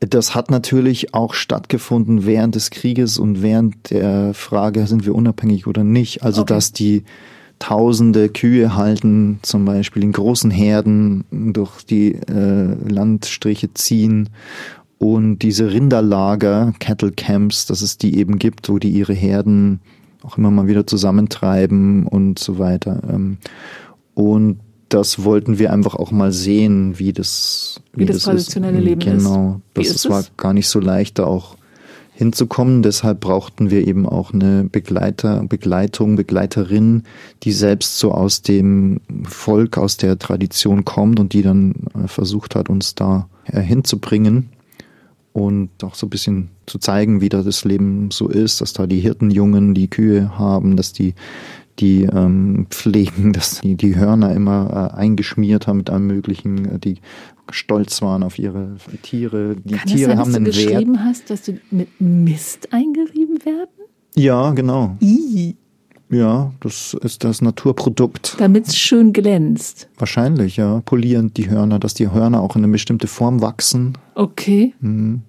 das 0.00 0.36
hat 0.36 0.50
natürlich 0.50 1.14
auch 1.14 1.34
stattgefunden 1.34 2.24
während 2.24 2.54
des 2.54 2.70
Krieges 2.70 3.18
und 3.18 3.42
während 3.42 3.90
der 3.90 4.32
Frage, 4.34 4.86
sind 4.86 5.04
wir 5.04 5.14
unabhängig 5.14 5.66
oder 5.66 5.82
nicht. 5.82 6.22
Also, 6.22 6.42
okay. 6.42 6.54
dass 6.54 6.72
die 6.72 7.02
tausende 7.58 8.28
Kühe 8.28 8.76
halten, 8.76 9.40
zum 9.42 9.64
Beispiel 9.64 10.04
in 10.04 10.12
großen 10.12 10.52
Herden 10.52 11.24
durch 11.32 11.82
die 11.82 12.14
äh, 12.14 12.76
Landstriche 12.88 13.74
ziehen 13.74 14.28
und 14.98 15.38
diese 15.38 15.72
Rinderlager, 15.72 16.74
Cattle 16.80 17.12
Camps, 17.12 17.66
dass 17.66 17.82
es 17.82 17.98
die 17.98 18.18
eben 18.18 18.38
gibt, 18.38 18.68
wo 18.68 18.78
die 18.78 18.90
ihre 18.90 19.14
Herden 19.14 19.80
auch 20.22 20.36
immer 20.36 20.50
mal 20.50 20.66
wieder 20.66 20.86
zusammentreiben 20.86 22.06
und 22.06 22.38
so 22.38 22.58
weiter. 22.58 23.00
Ähm, 23.08 23.38
und 24.14 24.58
das 24.88 25.22
wollten 25.22 25.58
wir 25.58 25.72
einfach 25.72 25.94
auch 25.94 26.10
mal 26.10 26.32
sehen, 26.32 26.98
wie 26.98 27.12
das, 27.12 27.80
wie, 27.92 28.00
wie 28.00 28.06
das, 28.06 28.16
das, 28.16 28.24
traditionelle 28.24 28.78
ist. 28.78 28.84
Leben 28.84 29.00
genau. 29.00 29.16
ist. 29.16 29.24
Genau, 29.24 29.60
das, 29.74 29.88
das 29.88 30.10
war 30.10 30.24
gar 30.36 30.52
nicht 30.52 30.68
so 30.68 30.80
leicht, 30.80 31.20
da 31.20 31.24
auch 31.24 31.56
hinzukommen. 32.14 32.82
Deshalb 32.82 33.20
brauchten 33.20 33.70
wir 33.70 33.86
eben 33.86 34.04
auch 34.04 34.32
eine 34.32 34.64
Begleiter, 34.64 35.44
Begleitung, 35.44 36.16
Begleiterin, 36.16 37.04
die 37.44 37.52
selbst 37.52 38.00
so 38.00 38.10
aus 38.10 38.42
dem 38.42 39.00
Volk, 39.22 39.78
aus 39.78 39.98
der 39.98 40.18
Tradition 40.18 40.84
kommt 40.84 41.20
und 41.20 41.32
die 41.32 41.42
dann 41.42 41.74
äh, 41.94 42.08
versucht 42.08 42.56
hat, 42.56 42.68
uns 42.68 42.96
da 42.96 43.28
äh, 43.44 43.60
hinzubringen 43.60 44.48
und 45.38 45.70
auch 45.82 45.94
so 45.94 46.06
ein 46.06 46.10
bisschen 46.10 46.50
zu 46.66 46.78
zeigen, 46.78 47.20
wie 47.20 47.28
da 47.28 47.42
das 47.42 47.64
Leben 47.64 48.10
so 48.10 48.28
ist, 48.28 48.60
dass 48.60 48.72
da 48.72 48.86
die 48.86 49.00
Hirtenjungen 49.00 49.74
die 49.74 49.88
Kühe 49.88 50.38
haben, 50.38 50.76
dass 50.76 50.92
die 50.92 51.14
die 51.78 52.02
ähm, 52.02 52.66
pflegen, 52.70 53.32
dass 53.34 53.60
die 53.60 53.76
die 53.76 53.96
Hörner 53.96 54.34
immer 54.34 54.90
äh, 54.92 54.96
eingeschmiert 54.96 55.66
haben 55.66 55.78
mit 55.78 55.90
allem 55.90 56.06
Möglichen, 56.06 56.64
äh, 56.64 56.78
die 56.78 56.96
stolz 57.50 58.02
waren 58.02 58.22
auf 58.22 58.38
ihre 58.38 58.76
Tiere. 59.02 59.56
Die 59.64 59.74
Kann 59.74 59.86
Tiere 59.86 60.00
das 60.00 60.08
sein, 60.08 60.18
haben 60.18 60.26
dass 60.26 60.36
einen 60.36 60.44
du 60.44 60.50
geschrieben 60.50 60.94
Wert. 60.94 61.04
hast, 61.04 61.30
dass 61.30 61.42
du 61.42 61.58
mit 61.70 61.88
Mist 62.00 62.72
eingerieben 62.72 63.38
werden? 63.44 63.68
Ja, 64.14 64.50
genau. 64.50 64.96
I. 65.00 65.56
Ja, 66.10 66.52
das 66.60 66.96
ist 67.02 67.22
das 67.24 67.42
Naturprodukt. 67.42 68.36
Damit 68.38 68.66
es 68.66 68.76
schön 68.76 69.12
glänzt. 69.12 69.88
Wahrscheinlich, 69.98 70.56
ja. 70.56 70.80
Polierend 70.86 71.36
die 71.36 71.50
Hörner, 71.50 71.78
dass 71.78 71.92
die 71.92 72.10
Hörner 72.10 72.40
auch 72.40 72.56
in 72.56 72.64
eine 72.64 72.72
bestimmte 72.72 73.06
Form 73.06 73.42
wachsen. 73.42 73.92
Okay. 74.14 74.74
Mhm. 74.80 75.22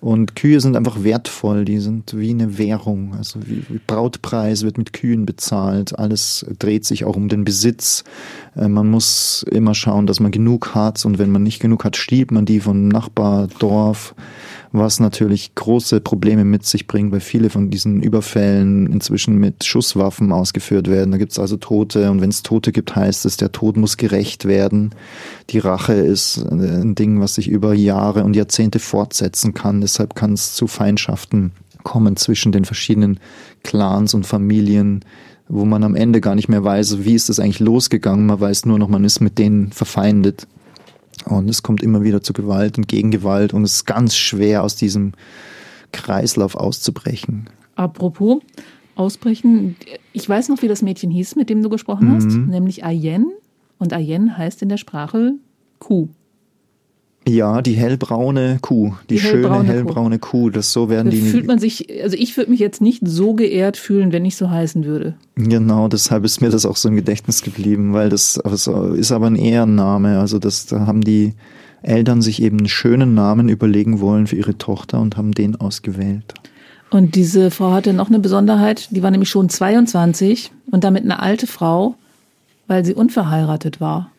Und 0.00 0.34
Kühe 0.34 0.60
sind 0.60 0.76
einfach 0.76 1.04
wertvoll, 1.04 1.66
die 1.66 1.78
sind 1.78 2.16
wie 2.16 2.30
eine 2.30 2.56
Währung. 2.56 3.14
Also 3.16 3.40
wie, 3.44 3.62
Brautpreis 3.86 4.62
wird 4.62 4.78
mit 4.78 4.94
Kühen 4.94 5.26
bezahlt. 5.26 5.98
Alles 5.98 6.46
dreht 6.58 6.86
sich 6.86 7.04
auch 7.04 7.16
um 7.16 7.28
den 7.28 7.44
Besitz. 7.44 8.04
Äh, 8.56 8.68
man 8.68 8.88
muss 8.88 9.44
immer 9.50 9.74
schauen, 9.74 10.06
dass 10.06 10.18
man 10.18 10.30
genug 10.30 10.74
hat 10.74 11.04
und 11.04 11.18
wenn 11.18 11.30
man 11.30 11.42
nicht 11.42 11.60
genug 11.60 11.84
hat, 11.84 11.96
stiehlt 11.96 12.30
man 12.30 12.46
die 12.46 12.60
vom 12.60 12.88
Nachbardorf 12.88 14.14
was 14.72 15.00
natürlich 15.00 15.54
große 15.54 16.00
Probleme 16.00 16.44
mit 16.44 16.64
sich 16.64 16.86
bringt, 16.86 17.10
weil 17.12 17.20
viele 17.20 17.50
von 17.50 17.70
diesen 17.70 18.02
Überfällen 18.02 18.86
inzwischen 18.92 19.36
mit 19.36 19.64
Schusswaffen 19.64 20.30
ausgeführt 20.30 20.88
werden. 20.88 21.10
Da 21.10 21.18
gibt 21.18 21.32
es 21.32 21.38
also 21.38 21.56
Tote 21.56 22.10
und 22.10 22.20
wenn 22.20 22.30
es 22.30 22.42
Tote 22.42 22.70
gibt, 22.70 22.94
heißt 22.94 23.26
es, 23.26 23.36
der 23.36 23.50
Tod 23.50 23.76
muss 23.76 23.96
gerecht 23.96 24.44
werden. 24.44 24.90
Die 25.50 25.58
Rache 25.58 25.94
ist 25.94 26.38
ein 26.38 26.94
Ding, 26.94 27.20
was 27.20 27.34
sich 27.34 27.48
über 27.48 27.74
Jahre 27.74 28.22
und 28.22 28.36
Jahrzehnte 28.36 28.78
fortsetzen 28.78 29.54
kann. 29.54 29.80
Deshalb 29.80 30.14
kann 30.14 30.34
es 30.34 30.54
zu 30.54 30.66
Feindschaften 30.66 31.52
kommen 31.82 32.16
zwischen 32.16 32.52
den 32.52 32.64
verschiedenen 32.64 33.20
Clans 33.62 34.14
und 34.14 34.26
Familien, 34.26 35.04
wo 35.48 35.64
man 35.64 35.82
am 35.82 35.96
Ende 35.96 36.20
gar 36.20 36.34
nicht 36.34 36.48
mehr 36.48 36.62
weiß, 36.62 37.04
wie 37.04 37.14
ist 37.14 37.28
das 37.28 37.40
eigentlich 37.40 37.60
losgegangen. 37.60 38.26
Man 38.26 38.40
weiß 38.40 38.66
nur 38.66 38.78
noch, 38.78 38.88
man 38.88 39.04
ist 39.04 39.20
mit 39.20 39.38
denen 39.38 39.72
verfeindet. 39.72 40.46
Und 41.26 41.48
es 41.50 41.62
kommt 41.62 41.82
immer 41.82 42.02
wieder 42.02 42.22
zu 42.22 42.32
Gewalt 42.32 42.78
und 42.78 42.88
Gegengewalt 42.88 43.52
und 43.54 43.62
es 43.64 43.74
ist 43.74 43.84
ganz 43.86 44.16
schwer, 44.16 44.62
aus 44.62 44.76
diesem 44.76 45.12
Kreislauf 45.92 46.54
auszubrechen. 46.54 47.48
Apropos 47.76 48.42
ausbrechen, 48.94 49.76
ich 50.12 50.28
weiß 50.28 50.48
noch, 50.48 50.62
wie 50.62 50.68
das 50.68 50.82
Mädchen 50.82 51.10
hieß, 51.10 51.36
mit 51.36 51.50
dem 51.50 51.62
du 51.62 51.68
gesprochen 51.68 52.08
Mhm. 52.08 52.14
hast, 52.14 52.26
nämlich 52.30 52.84
Ayen. 52.84 53.26
Und 53.78 53.92
Ayen 53.92 54.36
heißt 54.36 54.62
in 54.62 54.68
der 54.68 54.76
Sprache 54.76 55.34
Kuh. 55.78 56.08
Ja, 57.30 57.62
die 57.62 57.74
hellbraune 57.74 58.58
Kuh, 58.60 58.94
die, 59.08 59.14
Die 59.14 59.20
schöne 59.20 59.42
hellbraune 59.42 59.68
hellbraune 59.68 60.18
Kuh. 60.18 60.50
das 60.50 60.72
so 60.72 60.88
werden 60.88 61.06
Da 61.06 61.10
die. 61.12 61.22
fühlt 61.22 61.46
man 61.46 61.58
sich, 61.58 61.86
also 62.02 62.16
ich 62.16 62.36
würde 62.36 62.50
mich 62.50 62.60
jetzt 62.60 62.80
nicht 62.80 63.02
so 63.06 63.34
geehrt 63.34 63.76
fühlen, 63.76 64.12
wenn 64.12 64.24
ich 64.24 64.36
so 64.36 64.50
heißen 64.50 64.84
würde. 64.84 65.14
Genau, 65.36 65.88
deshalb 65.88 66.24
ist 66.24 66.40
mir 66.40 66.50
das 66.50 66.66
auch 66.66 66.76
so 66.76 66.88
im 66.88 66.96
Gedächtnis 66.96 67.42
geblieben, 67.42 67.92
weil 67.92 68.08
das 68.08 68.38
also 68.38 68.92
ist 68.92 69.12
aber 69.12 69.26
ein 69.26 69.36
Ehrenname. 69.36 70.18
Also 70.18 70.38
das, 70.38 70.66
da 70.66 70.86
haben 70.86 71.02
die 71.02 71.34
Eltern 71.82 72.20
sich 72.20 72.42
eben 72.42 72.58
einen 72.58 72.68
schönen 72.68 73.14
Namen 73.14 73.48
überlegen 73.48 74.00
wollen 74.00 74.26
für 74.26 74.36
ihre 74.36 74.58
Tochter 74.58 75.00
und 75.00 75.16
haben 75.16 75.32
den 75.32 75.56
ausgewählt. 75.56 76.34
Und 76.90 77.14
diese 77.14 77.50
Frau 77.50 77.70
hatte 77.72 77.92
noch 77.92 78.08
eine 78.08 78.18
Besonderheit, 78.18 78.88
die 78.90 79.02
war 79.02 79.10
nämlich 79.12 79.30
schon 79.30 79.48
22 79.48 80.50
und 80.72 80.82
damit 80.82 81.04
eine 81.04 81.20
alte 81.20 81.46
Frau, 81.46 81.94
weil 82.66 82.84
sie 82.84 82.94
unverheiratet 82.94 83.80
war. 83.80 84.10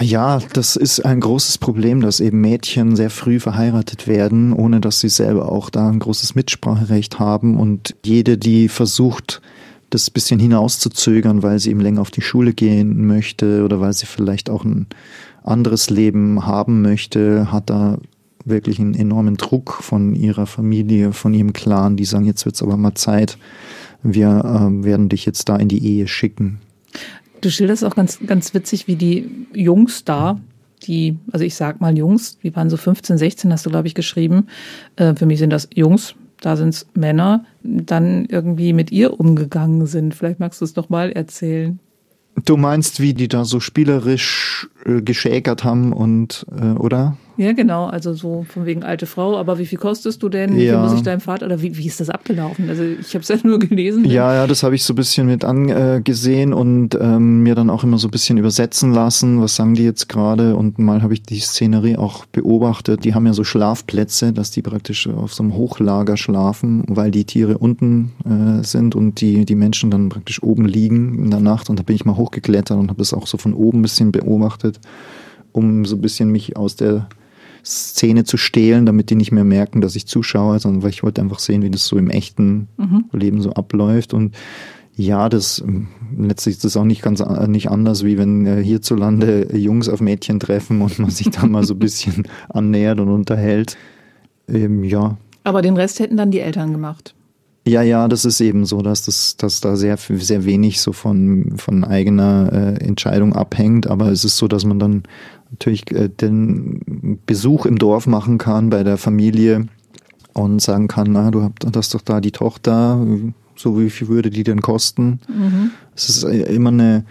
Ja, 0.00 0.40
das 0.52 0.74
ist 0.74 1.04
ein 1.04 1.20
großes 1.20 1.58
Problem, 1.58 2.00
dass 2.00 2.18
eben 2.18 2.40
Mädchen 2.40 2.96
sehr 2.96 3.10
früh 3.10 3.38
verheiratet 3.38 4.08
werden, 4.08 4.52
ohne 4.52 4.80
dass 4.80 5.00
sie 5.00 5.08
selber 5.08 5.52
auch 5.52 5.70
da 5.70 5.88
ein 5.88 6.00
großes 6.00 6.34
Mitspracherecht 6.34 7.20
haben. 7.20 7.56
Und 7.56 7.94
jede, 8.04 8.36
die 8.36 8.68
versucht, 8.68 9.40
das 9.90 10.10
bisschen 10.10 10.40
hinauszuzögern, 10.40 11.44
weil 11.44 11.60
sie 11.60 11.70
eben 11.70 11.80
länger 11.80 12.00
auf 12.00 12.10
die 12.10 12.22
Schule 12.22 12.52
gehen 12.52 13.06
möchte 13.06 13.64
oder 13.64 13.80
weil 13.80 13.92
sie 13.92 14.06
vielleicht 14.06 14.50
auch 14.50 14.64
ein 14.64 14.88
anderes 15.44 15.90
Leben 15.90 16.44
haben 16.44 16.82
möchte, 16.82 17.52
hat 17.52 17.70
da 17.70 17.98
wirklich 18.44 18.80
einen 18.80 18.94
enormen 18.94 19.36
Druck 19.36 19.74
von 19.74 20.16
ihrer 20.16 20.46
Familie, 20.46 21.12
von 21.12 21.32
ihrem 21.32 21.52
Clan, 21.52 21.96
die 21.96 22.04
sagen, 22.04 22.24
jetzt 22.24 22.44
wird's 22.44 22.62
aber 22.62 22.76
mal 22.76 22.94
Zeit, 22.94 23.38
wir 24.02 24.44
ähm, 24.44 24.84
werden 24.84 25.08
dich 25.08 25.24
jetzt 25.24 25.48
da 25.48 25.56
in 25.56 25.68
die 25.68 25.86
Ehe 25.86 26.08
schicken. 26.08 26.58
Du 27.44 27.50
schilderst 27.50 27.84
auch 27.84 27.94
ganz, 27.94 28.20
ganz 28.26 28.54
witzig, 28.54 28.86
wie 28.86 28.96
die 28.96 29.28
Jungs 29.52 30.02
da, 30.02 30.40
die, 30.84 31.18
also 31.30 31.44
ich 31.44 31.54
sag 31.54 31.78
mal 31.78 31.94
Jungs, 31.94 32.38
die 32.38 32.56
waren 32.56 32.70
so 32.70 32.78
15, 32.78 33.18
16, 33.18 33.52
hast 33.52 33.66
du, 33.66 33.70
glaube 33.70 33.86
ich, 33.86 33.94
geschrieben. 33.94 34.46
Äh, 34.96 35.14
für 35.14 35.26
mich 35.26 35.40
sind 35.40 35.50
das 35.50 35.68
Jungs, 35.74 36.14
da 36.40 36.56
sind 36.56 36.70
es 36.70 36.86
Männer, 36.94 37.44
dann 37.62 38.24
irgendwie 38.24 38.72
mit 38.72 38.92
ihr 38.92 39.20
umgegangen 39.20 39.84
sind. 39.84 40.14
Vielleicht 40.14 40.40
magst 40.40 40.62
du 40.62 40.64
es 40.64 40.72
doch 40.72 40.88
mal 40.88 41.12
erzählen. 41.12 41.80
Du 42.46 42.56
meinst, 42.56 43.00
wie 43.00 43.12
die 43.12 43.28
da 43.28 43.44
so 43.44 43.60
spielerisch 43.60 44.66
äh, 44.86 45.02
geschäkert 45.02 45.64
haben 45.64 45.92
und, 45.92 46.46
äh, 46.50 46.78
oder? 46.78 47.18
Ja, 47.36 47.52
genau, 47.52 47.86
also 47.86 48.14
so 48.14 48.44
von 48.48 48.64
wegen 48.64 48.84
alte 48.84 49.06
Frau, 49.06 49.36
aber 49.36 49.58
wie 49.58 49.66
viel 49.66 49.78
kostest 49.78 50.22
du 50.22 50.28
denn? 50.28 50.56
Wie 50.56 50.66
Ja. 50.66 50.80
muss 50.80 50.92
ich 50.92 51.02
deinem 51.02 51.20
Vater 51.20 51.46
oder 51.46 51.60
wie, 51.62 51.76
wie 51.76 51.86
ist 51.86 51.98
das 51.98 52.08
abgelaufen? 52.08 52.68
Also 52.68 52.84
ich 52.84 53.14
habe 53.14 53.22
es 53.22 53.28
ja 53.28 53.36
nur 53.42 53.58
gelesen. 53.58 54.04
Ja, 54.04 54.32
ja, 54.34 54.46
das 54.46 54.62
habe 54.62 54.76
ich 54.76 54.84
so 54.84 54.92
ein 54.92 54.96
bisschen 54.96 55.26
mit 55.26 55.44
angesehen 55.44 56.52
und 56.52 56.96
ähm, 57.00 57.42
mir 57.42 57.54
dann 57.56 57.70
auch 57.70 57.82
immer 57.82 57.98
so 57.98 58.06
ein 58.06 58.12
bisschen 58.12 58.38
übersetzen 58.38 58.92
lassen, 58.92 59.40
was 59.40 59.56
sagen 59.56 59.74
die 59.74 59.82
jetzt 59.82 60.08
gerade 60.08 60.54
und 60.54 60.78
mal 60.78 61.02
habe 61.02 61.12
ich 61.14 61.22
die 61.22 61.40
Szenerie 61.40 61.96
auch 61.96 62.24
beobachtet. 62.26 63.04
Die 63.04 63.14
haben 63.14 63.26
ja 63.26 63.32
so 63.32 63.42
Schlafplätze, 63.42 64.32
dass 64.32 64.52
die 64.52 64.62
praktisch 64.62 65.08
auf 65.08 65.34
so 65.34 65.42
einem 65.42 65.54
Hochlager 65.54 66.16
schlafen, 66.16 66.84
weil 66.86 67.10
die 67.10 67.24
Tiere 67.24 67.58
unten 67.58 68.12
äh, 68.24 68.64
sind 68.64 68.94
und 68.94 69.20
die, 69.20 69.44
die 69.44 69.56
Menschen 69.56 69.90
dann 69.90 70.08
praktisch 70.08 70.42
oben 70.42 70.66
liegen 70.66 71.18
in 71.24 71.30
der 71.30 71.40
Nacht 71.40 71.68
und 71.68 71.78
da 71.78 71.82
bin 71.82 71.96
ich 71.96 72.04
mal 72.04 72.16
hochgeklettert 72.16 72.78
und 72.78 72.90
habe 72.90 72.98
das 72.98 73.12
auch 73.12 73.26
so 73.26 73.38
von 73.38 73.54
oben 73.54 73.80
ein 73.80 73.82
bisschen 73.82 74.12
beobachtet, 74.12 74.78
um 75.52 75.84
so 75.84 75.96
ein 75.96 76.00
bisschen 76.00 76.30
mich 76.30 76.56
aus 76.56 76.76
der 76.76 77.08
Szene 77.64 78.24
zu 78.24 78.36
stehlen, 78.36 78.86
damit 78.86 79.10
die 79.10 79.14
nicht 79.16 79.32
mehr 79.32 79.44
merken, 79.44 79.80
dass 79.80 79.96
ich 79.96 80.06
zuschaue, 80.06 80.58
sondern 80.58 80.82
weil 80.82 80.90
ich 80.90 81.02
wollte 81.02 81.20
einfach 81.22 81.38
sehen, 81.38 81.62
wie 81.62 81.70
das 81.70 81.86
so 81.86 81.96
im 81.96 82.10
echten 82.10 82.68
Mhm. 82.76 83.04
Leben 83.12 83.40
so 83.40 83.52
abläuft. 83.52 84.14
Und 84.14 84.34
Ja, 84.96 85.28
das 85.28 85.64
letztlich 86.16 86.54
ist 86.54 86.64
das 86.64 86.76
auch 86.76 86.84
nicht 86.84 87.02
ganz 87.02 87.20
nicht 87.48 87.68
anders, 87.68 88.04
wie 88.04 88.16
wenn 88.16 88.46
äh, 88.46 88.62
hierzulande 88.62 89.48
Jungs 89.56 89.88
auf 89.88 90.00
Mädchen 90.00 90.38
treffen 90.38 90.82
und 90.82 91.00
man 91.00 91.10
sich 91.10 91.30
da 91.30 91.46
mal 91.46 91.64
so 91.64 91.74
ein 91.74 91.78
bisschen 91.80 92.28
annähert 92.48 93.00
und 93.00 93.08
unterhält. 93.08 93.76
Ähm, 94.48 94.84
ja. 94.84 95.16
Aber 95.42 95.62
den 95.62 95.76
Rest 95.76 95.98
hätten 95.98 96.16
dann 96.16 96.30
die 96.30 96.38
Eltern 96.40 96.70
gemacht. 96.70 97.14
Ja, 97.66 97.80
ja, 97.80 98.08
das 98.08 98.26
ist 98.26 98.40
eben 98.40 98.66
so, 98.66 98.82
dass 98.82 99.06
das, 99.06 99.36
dass 99.38 99.60
da 99.60 99.76
sehr, 99.76 99.96
sehr 99.96 100.44
wenig 100.44 100.82
so 100.82 100.92
von, 100.92 101.54
von 101.56 101.82
eigener 101.84 102.50
äh, 102.52 102.84
Entscheidung 102.84 103.34
abhängt. 103.34 103.86
Aber 103.86 104.08
es 104.08 104.24
ist 104.24 104.36
so, 104.36 104.48
dass 104.48 104.64
man 104.66 104.78
dann 104.78 105.04
natürlich 105.50 105.90
äh, 105.92 106.08
den 106.08 107.18
Besuch 107.24 107.64
im 107.64 107.78
Dorf 107.78 108.06
machen 108.06 108.36
kann 108.36 108.68
bei 108.68 108.82
der 108.84 108.98
Familie 108.98 109.66
und 110.34 110.60
sagen 110.60 110.88
kann, 110.88 111.12
na, 111.12 111.30
du 111.30 111.50
hast 111.74 111.94
doch 111.94 112.02
da 112.02 112.20
die 112.20 112.32
Tochter, 112.32 113.04
so 113.56 113.80
wie 113.80 113.88
viel 113.88 114.08
würde 114.08 114.30
die 114.30 114.44
denn 114.44 114.60
kosten? 114.60 115.20
Mhm. 115.28 115.70
Es 115.96 116.08
ist 116.08 116.24
äh, 116.24 116.42
immer 116.54 116.70
eine 116.70 117.04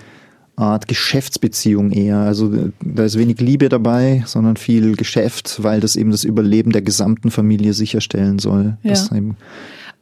Art 0.56 0.88
Geschäftsbeziehung 0.88 1.92
eher. 1.92 2.18
Also 2.18 2.70
da 2.84 3.06
ist 3.06 3.18
wenig 3.18 3.42
Liebe 3.42 3.70
dabei, 3.70 4.24
sondern 4.28 4.58
viel 4.58 4.96
Geschäft, 4.96 5.64
weil 5.64 5.80
das 5.80 5.96
eben 5.96 6.12
das 6.12 6.24
Überleben 6.24 6.72
der 6.72 6.84
gesamten 6.84 7.32
Familie 7.32 7.74
sicherstellen 7.74 8.38
soll. 8.38 8.78
Ja. 8.84 8.92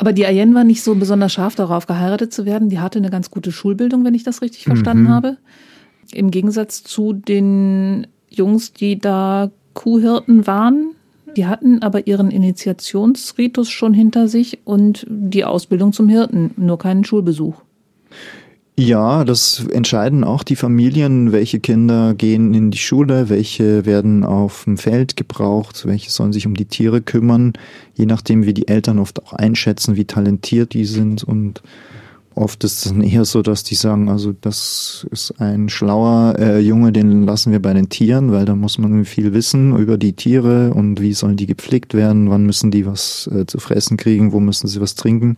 Aber 0.02 0.14
die 0.14 0.26
Ayen 0.26 0.56
war 0.56 0.64
nicht 0.64 0.82
so 0.82 0.96
besonders 0.96 1.32
scharf 1.32 1.54
darauf, 1.54 1.86
geheiratet 1.86 2.34
zu 2.34 2.44
werden. 2.44 2.70
Die 2.70 2.80
hatte 2.80 2.98
eine 2.98 3.12
ganz 3.12 3.30
gute 3.30 3.52
Schulbildung, 3.52 4.04
wenn 4.04 4.16
ich 4.16 4.24
das 4.24 4.42
richtig 4.42 4.64
verstanden 4.64 5.04
mhm. 5.04 5.10
habe. 5.10 5.38
Im 6.12 6.32
Gegensatz 6.32 6.82
zu 6.82 7.14
den 7.14 8.08
Jungs, 8.28 8.74
die 8.74 8.98
da 8.98 9.52
Kuhhirten 9.76 10.48
waren. 10.48 10.96
Die 11.38 11.46
hatten 11.46 11.84
aber 11.84 12.08
ihren 12.08 12.32
Initiationsritus 12.32 13.70
schon 13.70 13.94
hinter 13.94 14.28
sich 14.28 14.62
und 14.64 15.06
die 15.08 15.46
Ausbildung 15.46 15.94
zum 15.94 16.10
Hirten, 16.10 16.50
nur 16.58 16.80
keinen 16.80 17.06
Schulbesuch. 17.06 17.62
Ja, 18.84 19.26
das 19.26 19.63
entscheiden 19.72 20.24
auch 20.24 20.41
die 20.41 20.56
Familien, 20.56 21.32
welche 21.32 21.60
Kinder 21.60 22.15
gehen 22.15 22.56
in 22.56 22.72
die 22.72 22.80
Schule, 22.80 23.30
welche 23.30 23.86
werden 23.86 24.24
auf 24.24 24.63
dem 24.63 24.80
Feld 24.80 25.15
gebraucht, 25.15 25.86
welche 25.86 26.10
sollen 26.10 26.34
sich 26.34 26.48
um 26.48 26.56
die 26.56 26.65
Tiere 26.65 27.00
kümmern, 27.00 27.54
je 27.94 28.08
nachdem, 28.08 28.44
wie 28.48 28.56
die 28.56 28.67
Eltern 28.67 28.98
oft 28.98 29.24
auch 29.24 29.34
einschätzen, 29.34 29.98
wie 29.98 30.06
talentiert 30.06 30.74
die 30.74 30.86
sind. 30.86 31.24
Und 31.24 31.62
Oft 32.34 32.63
ist 32.63 32.86
es 32.86 32.91
dann 32.91 33.02
eher 33.02 33.26
so, 33.26 33.41
dass 33.41 33.65
die 33.65 33.76
sagen, 33.76 34.08
also 34.08 34.32
das 34.32 35.06
ist 35.12 35.34
ein 35.41 35.67
schlauer 35.67 36.36
äh, 36.39 36.60
Junge, 36.60 36.94
den 36.94 37.26
lassen 37.26 37.52
wir 37.52 37.62
bei 37.62 37.74
den 37.74 37.89
Tieren, 37.89 38.32
weil 38.32 38.46
da 38.46 38.56
muss 38.56 38.78
man 38.78 39.04
viel 39.04 39.34
wissen 39.34 39.76
über 39.76 39.98
die 39.98 40.13
Tiere 40.13 40.74
und 40.74 41.02
wie 41.02 41.12
sollen 41.12 41.36
die 41.36 41.46
gepflegt 41.46 41.94
werden, 41.94 42.30
wann 42.30 42.46
müssen 42.46 42.72
die 42.72 42.86
was 42.86 43.30
äh, 43.36 43.46
zu 43.46 43.60
fressen 43.60 43.98
kriegen, 43.98 44.32
wo 44.32 44.39
müssen 44.39 44.67
sie 44.67 44.80
was 44.80 44.96
trinken. 44.96 45.36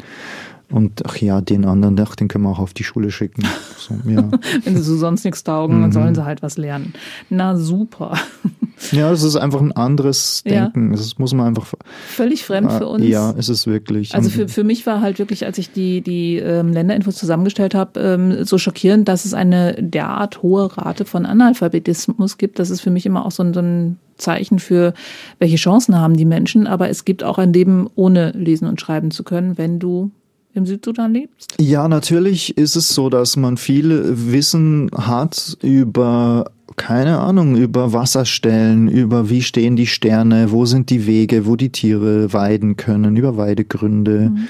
Und 0.73 1.05
ach 1.05 1.17
ja, 1.17 1.39
den 1.39 1.65
anderen, 1.65 1.99
ach, 1.99 2.15
den 2.15 2.27
können 2.27 2.45
wir 2.45 2.49
auch 2.49 2.59
auf 2.59 2.73
die 2.73 2.83
Schule 2.83 3.11
schicken. 3.11 3.43
So, 3.77 3.93
ja. 4.09 4.27
Wenn 4.63 4.75
sie 4.75 4.81
so 4.81 4.97
sonst 4.97 5.23
nichts 5.23 5.43
taugen, 5.43 5.81
dann 5.81 5.89
mhm. 5.91 5.93
sollen 5.93 6.15
sie 6.15 6.25
halt 6.25 6.41
was 6.41 6.57
lernen. 6.57 6.93
Na 7.29 7.55
super. 7.55 8.17
Ja, 8.91 9.11
das 9.11 9.23
ist 9.23 9.37
einfach 9.37 9.61
ein 9.61 9.71
anderes 9.71 10.43
Denken. 10.43 10.91
Ja. 10.91 10.97
Das 10.97 11.17
muss 11.17 11.33
man 11.33 11.47
einfach. 11.47 11.73
Völlig 12.07 12.43
fremd 12.43 12.71
für 12.71 12.87
uns. 12.87 13.05
Ja, 13.05 13.31
ist 13.31 13.47
es 13.47 13.65
wirklich. 13.65 14.13
Also 14.13 14.29
für, 14.29 14.49
für 14.49 14.65
mich 14.65 14.85
war 14.85 14.99
halt 14.99 15.19
wirklich, 15.19 15.45
als 15.45 15.57
ich 15.57 15.71
die, 15.71 16.01
die 16.01 16.37
ähm, 16.37 16.73
Länderinfos 16.73 17.15
zusammengestellt 17.15 17.75
habe, 17.75 17.99
ähm, 17.99 18.43
so 18.43 18.57
schockierend, 18.57 19.07
dass 19.07 19.23
es 19.23 19.33
eine 19.33 19.75
derart 19.81 20.41
hohe 20.41 20.75
Rate 20.75 21.05
von 21.05 21.25
Analphabetismus 21.25 22.37
gibt. 22.37 22.59
Das 22.59 22.69
ist 22.71 22.81
für 22.81 22.91
mich 22.91 23.05
immer 23.05 23.25
auch 23.25 23.31
so 23.31 23.43
ein, 23.43 23.53
so 23.53 23.61
ein 23.61 23.99
Zeichen 24.17 24.59
für, 24.59 24.93
welche 25.39 25.57
Chancen 25.57 25.97
haben 25.97 26.17
die 26.17 26.25
Menschen. 26.25 26.67
Aber 26.67 26.89
es 26.89 27.05
gibt 27.05 27.23
auch 27.23 27.37
ein 27.37 27.53
Leben 27.53 27.89
ohne 27.95 28.31
lesen 28.31 28.67
und 28.67 28.81
schreiben 28.81 29.11
zu 29.11 29.23
können, 29.23 29.57
wenn 29.57 29.79
du 29.79 30.11
im 30.53 30.65
Südsudan 30.65 31.13
lebst? 31.13 31.55
Ja, 31.59 31.87
natürlich 31.87 32.57
ist 32.57 32.75
es 32.75 32.89
so, 32.89 33.09
dass 33.09 33.35
man 33.35 33.57
viel 33.57 34.03
Wissen 34.15 34.89
hat 34.93 35.57
über 35.61 36.45
keine 36.75 37.19
Ahnung, 37.19 37.55
über 37.55 37.93
Wasserstellen, 37.93 38.87
über 38.87 39.29
wie 39.29 39.41
stehen 39.43 39.75
die 39.75 39.85
Sterne, 39.85 40.51
wo 40.51 40.65
sind 40.65 40.89
die 40.89 41.05
Wege, 41.05 41.45
wo 41.45 41.55
die 41.55 41.69
Tiere 41.69 42.33
weiden 42.33 42.77
können, 42.77 43.15
über 43.15 43.37
Weidegründe. 43.37 44.31
Mhm. 44.31 44.47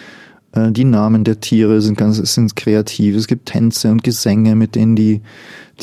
Äh, 0.53 0.71
die 0.71 0.85
Namen 0.85 1.23
der 1.23 1.39
Tiere 1.39 1.81
sind 1.81 1.97
ganz 1.97 2.17
sind 2.33 2.55
kreativ. 2.55 3.15
Es 3.15 3.27
gibt 3.27 3.47
Tänze 3.47 3.91
und 3.91 4.03
Gesänge, 4.03 4.55
mit 4.55 4.75
denen 4.75 4.95
die 4.95 5.21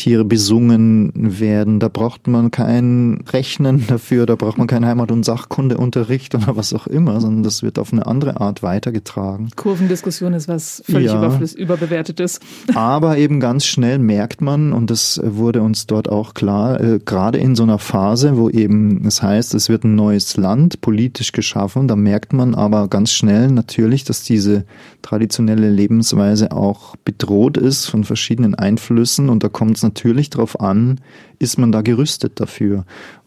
Tiere 0.01 0.25
besungen 0.25 1.13
werden. 1.15 1.79
Da 1.79 1.89
braucht 1.89 2.27
man 2.27 2.51
kein 2.51 3.23
Rechnen 3.31 3.87
dafür, 3.87 4.25
da 4.25 4.35
braucht 4.35 4.57
man 4.57 4.67
keinen 4.67 4.87
Heimat- 4.87 5.13
und 5.13 5.27
Sachkundeunterricht 5.27 6.35
oder 6.35 6.57
was 6.57 6.73
auch 6.73 6.87
immer, 6.87 7.21
sondern 7.21 7.43
das 7.43 7.63
wird 7.63 7.79
auf 7.79 7.93
eine 7.93 8.07
andere 8.07 8.41
Art 8.41 8.63
weitergetragen. 8.63 9.51
Kurvendiskussion 9.57 10.33
ist 10.33 10.49
was 10.49 10.83
völlig 10.87 11.09
ja, 11.13 11.39
überbewertetes. 11.55 12.41
Aber 12.75 13.19
eben 13.19 13.41
ganz 13.41 13.67
schnell 13.67 13.99
merkt 13.99 14.41
man, 14.41 14.73
und 14.73 14.91
das 14.91 15.21
wurde 15.23 15.61
uns 15.61 15.87
dort 15.87 16.09
auch 16.09 16.33
klar, 16.33 16.81
äh, 16.81 16.99
gerade 17.05 17.37
in 17.37 17.55
so 17.55 17.65
einer 17.65 17.79
Phase, 17.79 18.39
wo 18.39 18.49
eben 18.49 19.05
es 19.07 19.23
heißt, 19.23 19.53
es 19.53 19.69
wird 19.69 19.85
ein 19.85 19.97
neues 19.97 20.39
Land 20.39 20.81
politisch 20.81 21.33
geschaffen, 21.33 21.89
da 21.89 21.97
merkt 21.97 22.33
man 22.33 22.55
aber 22.55 22.89
ganz 22.89 23.13
schnell 23.13 23.51
natürlich, 23.51 24.05
dass 24.05 24.23
diese 24.23 24.65
traditionelle 25.03 25.69
Lebensweise 25.69 26.53
auch 26.53 26.97
bedroht 27.05 27.59
ist 27.59 27.85
von 27.85 28.05
verschiedenen 28.05 28.55
Einflüssen 28.55 29.29
und 29.29 29.45
da 29.45 29.49
kommt 29.49 29.77
es 29.77 29.83
natürlich 29.91 30.31
darauf 30.31 30.61
an, 30.61 31.01
ist 31.39 31.59
man 31.59 31.73
da 31.73 31.83
gerüstet 31.83 32.39
dafür. 32.41 32.85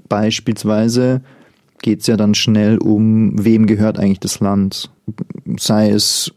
Beispielsweise 0.08 1.22
geht 1.82 2.02
es 2.02 2.08
ja 2.08 2.16
dann 2.16 2.34
schnell 2.34 2.78
um, 2.78 3.44
wem 3.44 3.68
gehört 3.68 4.00
eigentlich 4.00 4.22
das 4.22 4.40
Land. 4.40 4.90
Sei 5.60 5.90
es, 5.90 6.32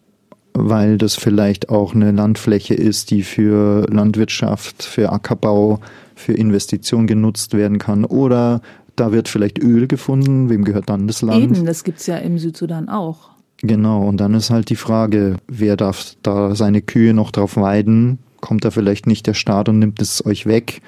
weil 0.53 0.99
das 0.99 1.15
vielleicht 1.15 1.69
auch 1.69 1.95
eine 1.95 2.11
Landfläche 2.11 2.75
ist, 2.75 3.11
die 3.11 3.23
für 3.23 3.87
Landwirtschaft, 3.89 4.83
für 4.83 5.13
Ackerbau, 5.13 5.81
für 6.15 6.33
Investitionen 6.33 7.07
genutzt 7.07 7.55
werden 7.55 7.79
kann. 7.79 8.05
Oder 8.05 8.61
da 8.97 9.13
wird 9.13 9.29
vielleicht 9.29 9.63
Öl 9.63 9.87
gefunden, 9.87 10.51
wem 10.51 10.65
gehört 10.65 10.89
dann 10.89 11.07
das 11.07 11.23
Land? 11.23 11.57
Eben, 11.57 11.65
das 11.65 11.85
gibt 11.85 12.01
es 12.01 12.07
ja 12.07 12.17
im 12.17 12.39
Südsudan 12.39 12.89
auch. 12.89 13.31
Genau, 13.63 14.07
und 14.07 14.19
dann 14.19 14.35
ist 14.35 14.51
halt 14.51 14.69
die 14.69 14.77
Frage, 14.77 15.37
wer 15.47 15.77
darf 15.77 16.17
da 16.23 16.55
seine 16.55 16.83
Kühe 16.83 17.15
noch 17.15 17.31
drauf 17.31 17.57
weiden? 17.57 18.19
Kommt 18.47 18.65
da 18.65 18.71
vielleicht 18.71 19.09
nicht 19.09 19.27
der 19.27 19.35
Staat 19.35 19.69
und 19.69 19.81
nimmt 19.81 20.01
es 20.01 20.25
euch 20.25 20.47
weg. 20.47 20.81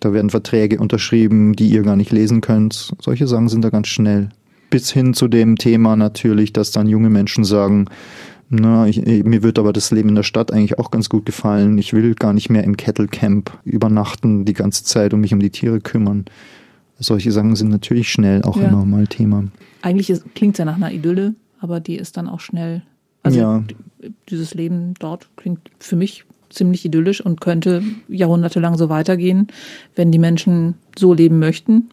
Da 0.00 0.14
werden 0.14 0.30
Verträge 0.30 0.78
unterschrieben, 0.78 1.54
die 1.54 1.68
ihr 1.68 1.82
gar 1.82 1.96
nicht 1.96 2.12
lesen 2.12 2.40
könnt. 2.40 2.94
Solche 2.98 3.26
Sachen 3.26 3.50
sind 3.50 3.62
da 3.62 3.68
ganz 3.68 3.88
schnell. 3.88 4.30
Bis 4.70 4.90
hin 4.90 5.12
zu 5.12 5.28
dem 5.28 5.56
Thema 5.56 5.96
natürlich, 5.96 6.54
dass 6.54 6.70
dann 6.70 6.88
junge 6.88 7.10
Menschen 7.10 7.44
sagen, 7.44 7.90
na, 8.48 8.86
ich, 8.86 9.04
mir 9.04 9.42
wird 9.42 9.58
aber 9.58 9.74
das 9.74 9.90
Leben 9.90 10.08
in 10.08 10.14
der 10.14 10.22
Stadt 10.22 10.50
eigentlich 10.50 10.78
auch 10.78 10.90
ganz 10.90 11.10
gut 11.10 11.26
gefallen. 11.26 11.76
Ich 11.76 11.92
will 11.92 12.14
gar 12.14 12.32
nicht 12.32 12.48
mehr 12.48 12.64
im 12.64 12.78
Kettlecamp 12.78 13.52
übernachten 13.64 14.46
die 14.46 14.54
ganze 14.54 14.82
Zeit 14.84 15.12
und 15.12 15.20
mich 15.20 15.34
um 15.34 15.40
die 15.40 15.50
Tiere 15.50 15.82
kümmern. 15.82 16.24
Solche 16.98 17.32
Sachen 17.32 17.54
sind 17.54 17.68
natürlich 17.68 18.10
schnell 18.10 18.42
auch 18.44 18.56
ja. 18.56 18.66
immer 18.66 18.86
mal 18.86 19.06
Thema. 19.06 19.44
Eigentlich 19.82 20.10
klingt 20.34 20.54
es 20.54 20.58
ja 20.58 20.64
nach 20.64 20.76
einer 20.76 20.90
Idylle, 20.90 21.34
aber 21.60 21.80
die 21.80 21.96
ist 21.96 22.16
dann 22.16 22.28
auch 22.28 22.40
schnell. 22.40 22.82
Also 23.22 23.38
ja. 23.38 23.62
dieses 24.30 24.54
Leben 24.54 24.94
dort 24.98 25.28
klingt 25.36 25.70
für 25.80 25.96
mich 25.96 26.24
ziemlich 26.50 26.84
idyllisch 26.84 27.20
und 27.20 27.40
könnte 27.40 27.82
jahrhundertelang 28.08 28.76
so 28.76 28.88
weitergehen, 28.88 29.48
wenn 29.94 30.10
die 30.10 30.18
Menschen 30.18 30.74
so 30.98 31.12
leben 31.12 31.38
möchten. 31.38 31.90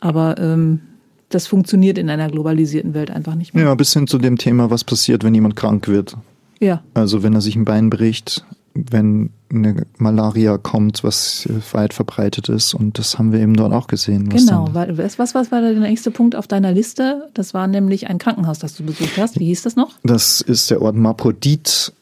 Aber 0.00 0.38
ähm, 0.38 0.80
das 1.28 1.46
funktioniert 1.46 1.98
in 1.98 2.10
einer 2.10 2.28
globalisierten 2.28 2.94
Welt 2.94 3.10
einfach 3.10 3.34
nicht 3.34 3.54
mehr. 3.54 3.64
Ja, 3.64 3.74
bis 3.74 3.92
hin 3.92 4.06
zu 4.06 4.18
dem 4.18 4.36
Thema, 4.38 4.70
was 4.70 4.84
passiert, 4.84 5.24
wenn 5.24 5.34
jemand 5.34 5.56
krank 5.56 5.88
wird. 5.88 6.16
Ja. 6.60 6.82
Also 6.94 7.22
wenn 7.22 7.34
er 7.34 7.40
sich 7.40 7.56
ein 7.56 7.64
Bein 7.64 7.90
bricht, 7.90 8.44
wenn 8.74 9.30
eine 9.50 9.86
Malaria 9.98 10.56
kommt, 10.56 11.04
was 11.04 11.48
weit 11.72 11.92
verbreitet 11.92 12.48
ist. 12.48 12.74
Und 12.74 12.98
das 12.98 13.18
haben 13.18 13.32
wir 13.32 13.40
eben 13.40 13.54
dort 13.54 13.72
auch 13.72 13.86
gesehen. 13.86 14.28
genau. 14.28 14.68
Was, 14.72 15.18
was, 15.18 15.34
was 15.34 15.52
war 15.52 15.60
der 15.60 15.74
nächste 15.74 16.10
Punkt 16.10 16.36
auf 16.36 16.46
deiner 16.46 16.72
Liste? 16.72 17.28
Das 17.34 17.52
war 17.52 17.66
nämlich 17.66 18.08
ein 18.08 18.18
Krankenhaus, 18.18 18.58
das 18.58 18.74
du 18.76 18.84
besucht 18.84 19.18
hast. 19.18 19.38
Wie 19.38 19.46
hieß 19.46 19.62
das 19.62 19.76
noch? 19.76 19.98
Das 20.04 20.40
ist 20.40 20.70
der 20.70 20.80
Ort 20.80 20.96
Maprodit 20.96 21.92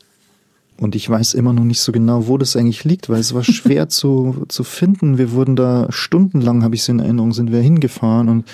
und 0.80 0.96
ich 0.96 1.08
weiß 1.08 1.34
immer 1.34 1.52
noch 1.52 1.64
nicht 1.64 1.80
so 1.80 1.92
genau, 1.92 2.26
wo 2.26 2.38
das 2.38 2.56
eigentlich 2.56 2.84
liegt, 2.84 3.10
weil 3.10 3.20
es 3.20 3.34
war 3.34 3.44
schwer 3.44 3.88
zu, 3.88 4.44
zu 4.48 4.64
finden. 4.64 5.18
Wir 5.18 5.32
wurden 5.32 5.54
da 5.54 5.86
stundenlang, 5.90 6.64
habe 6.64 6.74
ich 6.74 6.80
es 6.80 6.88
in 6.88 7.00
Erinnerung, 7.00 7.32
sind 7.32 7.52
wir 7.52 7.60
hingefahren 7.60 8.28
und 8.28 8.44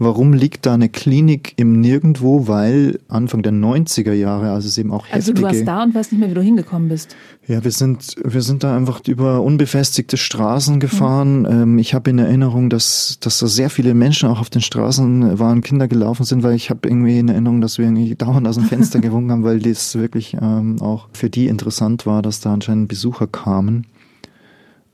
Warum 0.00 0.32
liegt 0.32 0.64
da 0.64 0.74
eine 0.74 0.88
Klinik 0.88 1.54
im 1.56 1.80
Nirgendwo? 1.80 2.46
Weil 2.46 3.00
Anfang 3.08 3.42
der 3.42 3.52
90er 3.52 4.12
Jahre, 4.12 4.52
also 4.52 4.68
es 4.68 4.78
eben 4.78 4.92
auch 4.92 5.04
Also 5.10 5.32
du 5.32 5.42
warst 5.42 5.66
da 5.66 5.82
und 5.82 5.92
weißt 5.92 6.12
nicht 6.12 6.20
mehr, 6.20 6.30
wie 6.30 6.34
du 6.34 6.40
hingekommen 6.40 6.88
bist. 6.88 7.16
Ja, 7.48 7.64
wir 7.64 7.72
sind, 7.72 8.14
wir 8.24 8.42
sind 8.42 8.62
da 8.62 8.76
einfach 8.76 9.00
über 9.08 9.42
unbefestigte 9.42 10.16
Straßen 10.16 10.78
gefahren. 10.78 11.72
Mhm. 11.72 11.78
Ich 11.78 11.94
habe 11.94 12.10
in 12.10 12.18
Erinnerung, 12.20 12.70
dass, 12.70 13.18
dass 13.20 13.40
da 13.40 13.48
sehr 13.48 13.70
viele 13.70 13.92
Menschen 13.94 14.28
auch 14.28 14.40
auf 14.40 14.50
den 14.50 14.62
Straßen 14.62 15.38
waren, 15.40 15.62
Kinder 15.62 15.88
gelaufen 15.88 16.24
sind, 16.24 16.44
weil 16.44 16.54
ich 16.54 16.70
habe 16.70 16.88
irgendwie 16.88 17.18
in 17.18 17.28
Erinnerung, 17.28 17.60
dass 17.60 17.78
wir 17.78 17.86
irgendwie 17.86 18.14
dauernd 18.18 18.46
aus 18.46 18.54
dem 18.54 18.64
Fenster 18.64 19.00
gewunken 19.00 19.32
haben, 19.32 19.42
weil 19.42 19.58
das 19.58 19.96
wirklich 19.96 20.36
ähm, 20.40 20.80
auch 20.80 21.08
für 21.12 21.28
die 21.28 21.48
interessant 21.48 22.06
war, 22.06 22.22
dass 22.22 22.40
da 22.40 22.52
anscheinend 22.52 22.86
Besucher 22.86 23.26
kamen. 23.26 23.86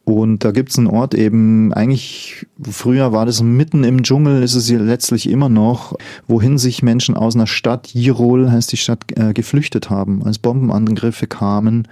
Und 0.05 0.45
da 0.45 0.51
gibt's 0.51 0.79
einen 0.79 0.87
Ort 0.87 1.15
eben, 1.15 1.73
eigentlich 1.73 2.47
früher 2.63 3.13
war 3.13 3.25
das 3.25 3.43
mitten 3.43 3.85
im 3.85 4.03
Dschungel, 4.03 4.43
ist 4.43 4.55
es 4.55 4.71
letztlich 4.71 5.31
immer 5.31 5.49
noch, 5.49 5.97
wohin 6.27 6.59
sich 6.59 6.83
Menschen 6.83 7.17
aus 7.17 7.35
einer 7.35 7.47
Stadt, 7.47 7.89
Jirol 7.89 8.51
heißt 8.51 8.71
die 8.71 8.77
Stadt, 8.77 9.05
äh, 9.17 9.33
geflüchtet 9.33 9.89
haben. 9.89 10.23
Als 10.23 10.39
Bombenangriffe 10.39 11.27
kamen, 11.27 11.89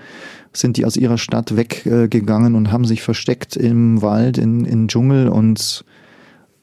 sind 0.52 0.76
die 0.76 0.84
aus 0.84 0.98
ihrer 0.98 1.16
Stadt 1.16 1.56
weggegangen 1.56 2.52
äh, 2.52 2.56
und 2.58 2.70
haben 2.70 2.84
sich 2.84 3.00
versteckt 3.00 3.56
im 3.56 4.02
Wald, 4.02 4.36
in, 4.36 4.66
in 4.66 4.88
Dschungel 4.88 5.28
und 5.28 5.82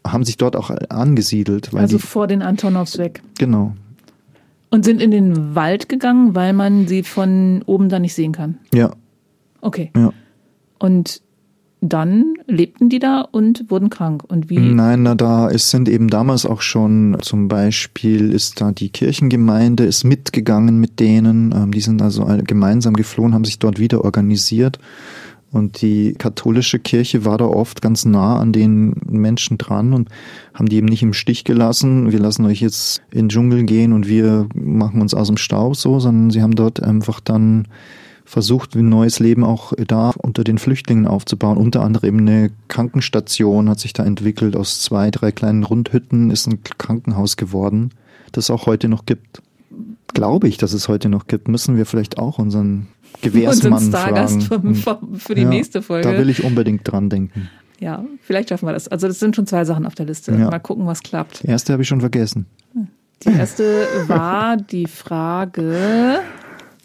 haben 0.05 0.23
sich 0.23 0.37
dort 0.37 0.55
auch 0.55 0.69
angesiedelt. 0.89 1.73
also 1.73 1.97
die, 1.97 2.03
vor 2.03 2.27
den 2.27 2.43
Antonovs 2.43 2.99
weg. 2.99 3.23
Genau. 3.39 3.73
Und 4.69 4.85
sind 4.85 5.01
in 5.01 5.09
den 5.09 5.55
Wald 5.55 5.89
gegangen, 5.89 6.35
weil 6.35 6.53
man 6.53 6.87
sie 6.87 7.01
von 7.01 7.63
oben 7.65 7.89
da 7.89 7.97
nicht 7.97 8.13
sehen 8.13 8.33
kann. 8.33 8.59
Ja. 8.71 8.91
Okay. 9.61 9.91
Ja. 9.95 10.13
Und 10.77 11.23
dann 11.81 12.33
lebten 12.45 12.89
die 12.89 12.99
da 12.99 13.21
und 13.21 13.69
wurden 13.69 13.89
krank. 13.89 14.23
Und 14.27 14.49
wie? 14.49 14.59
Nein, 14.59 15.03
na, 15.03 15.15
da 15.15 15.47
ist, 15.47 15.69
sind 15.69 15.87
eben 15.87 16.09
damals 16.09 16.45
auch 16.45 16.61
schon, 16.61 17.17
zum 17.21 17.47
Beispiel 17.47 18.33
ist 18.33 18.59
da 18.59 18.71
die 18.71 18.89
Kirchengemeinde, 18.89 19.85
ist 19.85 20.03
mitgegangen 20.03 20.79
mit 20.79 20.99
denen. 20.99 21.53
Ähm, 21.55 21.71
die 21.71 21.81
sind 21.81 22.01
also 22.01 22.25
gemeinsam 22.45 22.93
geflohen, 22.95 23.33
haben 23.33 23.45
sich 23.45 23.59
dort 23.59 23.79
wieder 23.79 24.03
organisiert. 24.03 24.79
Und 25.51 25.81
die 25.81 26.13
katholische 26.13 26.77
Kirche 26.77 27.25
war 27.25 27.37
da 27.37 27.45
oft 27.45 27.81
ganz 27.81 28.05
nah 28.05 28.37
an 28.37 28.51
den 28.51 28.93
Menschen 29.07 29.57
dran 29.57 29.93
und 29.93 30.09
haben 30.53 30.69
die 30.69 30.75
eben 30.75 30.85
nicht 30.85 31.01
im 31.01 31.13
Stich 31.13 31.43
gelassen. 31.43 32.11
Wir 32.11 32.19
lassen 32.19 32.45
euch 32.45 32.61
jetzt 32.61 33.01
in 33.09 33.21
den 33.21 33.29
Dschungel 33.29 33.63
gehen 33.63 33.93
und 33.93 34.07
wir 34.07 34.47
machen 34.53 35.01
uns 35.01 35.15
aus 35.15 35.27
dem 35.27 35.37
Staub 35.37 35.75
so, 35.75 35.99
sondern 35.99 36.29
sie 36.29 36.43
haben 36.43 36.55
dort 36.55 36.83
einfach 36.83 37.19
dann 37.19 37.67
versucht, 38.29 38.75
ein 38.75 38.89
neues 38.89 39.19
Leben 39.19 39.43
auch 39.43 39.73
da 39.87 40.11
unter 40.17 40.43
den 40.43 40.59
Flüchtlingen 40.59 41.07
aufzubauen. 41.07 41.57
Unter 41.57 41.81
anderem 41.81 42.17
eine 42.19 42.51
Krankenstation 42.67 43.69
hat 43.69 43.79
sich 43.79 43.93
da 43.93 44.05
entwickelt. 44.05 44.55
Aus 44.55 44.81
zwei, 44.81 45.09
drei 45.09 45.31
kleinen 45.31 45.63
Rundhütten 45.63 46.29
ist 46.29 46.45
ein 46.47 46.61
Krankenhaus 46.63 47.37
geworden, 47.37 47.89
das 48.31 48.49
auch 48.51 48.67
heute 48.67 48.87
noch 48.87 49.05
gibt. 49.05 49.41
Glaube 50.13 50.47
ich, 50.47 50.57
dass 50.57 50.73
es 50.73 50.87
heute 50.87 51.09
noch 51.09 51.27
gibt, 51.27 51.47
müssen 51.47 51.75
wir 51.75 51.85
vielleicht 51.85 52.19
auch 52.19 52.37
unseren 52.39 52.87
Gewährsmann 53.21 53.81
Stargast 53.87 54.43
fragen. 54.43 54.75
für, 54.75 54.99
für 55.17 55.35
die 55.35 55.41
Ja, 55.43 55.49
nächste 55.49 55.81
Folge. 55.81 56.11
Da 56.11 56.17
will 56.17 56.29
ich 56.29 56.43
unbedingt 56.43 56.81
dran 56.89 57.09
denken. 57.09 57.49
ja, 57.79 58.03
vielleicht 58.21 58.49
schaffen 58.49 58.67
wir 58.67 58.73
das. 58.73 58.87
Also 58.87 59.07
das 59.07 59.19
sind 59.19 59.35
schon 59.35 59.47
zwei 59.47 59.65
Sachen 59.65 59.85
auf 59.87 59.95
der 59.95 60.05
Liste. 60.05 60.31
Ja. 60.33 60.49
Mal 60.49 60.59
gucken, 60.59 60.85
was 60.85 61.01
klappt. 61.01 61.43
Die 61.43 61.47
erste 61.47 61.73
habe 61.73 61.81
ich 61.83 61.89
schon 61.89 61.99
vergessen. 62.01 62.45
Die 63.23 63.29
erste 63.29 63.87
war 64.07 64.55
die 64.57 64.85
Frage. 64.87 66.19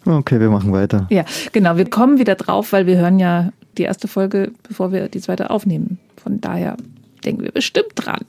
Okay, 0.05 0.39
wir 0.39 0.49
machen 0.49 0.71
weiter. 0.71 1.07
Ja, 1.09 1.25
genau. 1.51 1.77
Wir 1.77 1.89
kommen 1.89 2.19
wieder 2.19 2.35
drauf, 2.35 2.73
weil 2.73 2.85
wir 2.85 2.97
hören 2.97 3.19
ja 3.19 3.51
die 3.77 3.83
erste 3.83 4.07
Folge, 4.07 4.51
bevor 4.67 4.91
wir 4.91 5.09
die 5.09 5.19
zweite 5.19 5.49
aufnehmen. 5.49 5.97
Von 6.21 6.41
daher 6.41 6.77
denken 7.25 7.43
wir 7.43 7.51
bestimmt 7.51 7.93
dran. 7.95 8.21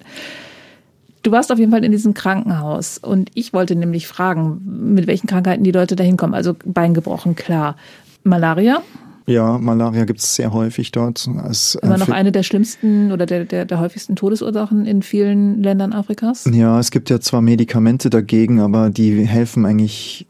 Du 1.22 1.32
warst 1.32 1.50
auf 1.50 1.58
jeden 1.58 1.72
Fall 1.72 1.84
in 1.84 1.90
diesem 1.92 2.14
Krankenhaus 2.14 2.98
und 2.98 3.30
ich 3.34 3.52
wollte 3.52 3.74
nämlich 3.74 4.06
fragen, 4.06 4.60
mit 4.94 5.06
welchen 5.06 5.26
Krankheiten 5.26 5.64
die 5.64 5.72
Leute 5.72 5.96
da 5.96 6.04
hinkommen. 6.04 6.34
Also 6.34 6.54
Bein 6.64 6.94
gebrochen, 6.94 7.34
klar. 7.34 7.76
Malaria, 8.22 8.82
Ja, 9.26 9.58
Malaria 9.58 10.04
gibt 10.04 10.20
es 10.20 10.36
sehr 10.36 10.52
häufig 10.52 10.92
dort. 10.92 11.26
Äh, 11.26 11.78
immer 11.84 11.98
noch 11.98 12.10
eine 12.10 12.30
der 12.30 12.44
schlimmsten 12.44 13.10
oder 13.10 13.26
der, 13.26 13.44
der, 13.44 13.64
der 13.64 13.80
häufigsten 13.80 14.14
Todesursachen 14.14 14.86
in 14.86 15.02
vielen 15.02 15.62
Ländern 15.62 15.92
Afrikas. 15.92 16.48
Ja, 16.52 16.78
es 16.78 16.92
gibt 16.92 17.10
ja 17.10 17.20
zwar 17.20 17.40
Medikamente 17.42 18.08
dagegen, 18.08 18.60
aber 18.60 18.90
die 18.90 19.26
helfen 19.26 19.66
eigentlich 19.66 20.26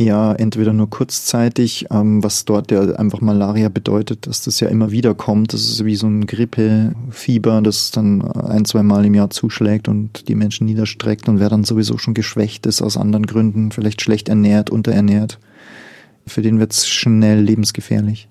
ja 0.00 0.32
entweder 0.32 0.72
nur 0.72 0.90
kurzzeitig, 0.90 1.86
ähm, 1.90 2.22
was 2.22 2.44
dort 2.44 2.70
ja 2.70 2.82
einfach 2.94 3.20
Malaria 3.20 3.68
bedeutet, 3.68 4.26
dass 4.26 4.42
das 4.42 4.60
ja 4.60 4.68
immer 4.68 4.90
wieder 4.90 5.14
kommt. 5.14 5.52
Das 5.52 5.62
ist 5.62 5.84
wie 5.84 5.96
so 5.96 6.06
ein 6.06 6.26
Grippefieber, 6.26 7.60
das 7.62 7.90
dann 7.90 8.22
ein, 8.22 8.64
zwei 8.64 8.82
Mal 8.82 9.04
im 9.04 9.14
Jahr 9.14 9.30
zuschlägt 9.30 9.88
und 9.88 10.28
die 10.28 10.34
Menschen 10.34 10.66
niederstreckt 10.66 11.28
und 11.28 11.38
wer 11.38 11.48
dann 11.48 11.64
sowieso 11.64 11.98
schon 11.98 12.14
geschwächt 12.14 12.66
ist 12.66 12.82
aus 12.82 12.96
anderen 12.96 13.26
Gründen, 13.26 13.70
vielleicht 13.70 14.02
schlecht 14.02 14.28
ernährt, 14.28 14.70
unterernährt, 14.70 15.38
für 16.26 16.42
den 16.42 16.58
wird's 16.58 16.88
schnell 16.88 17.40
lebensgefährlich. 17.40 18.28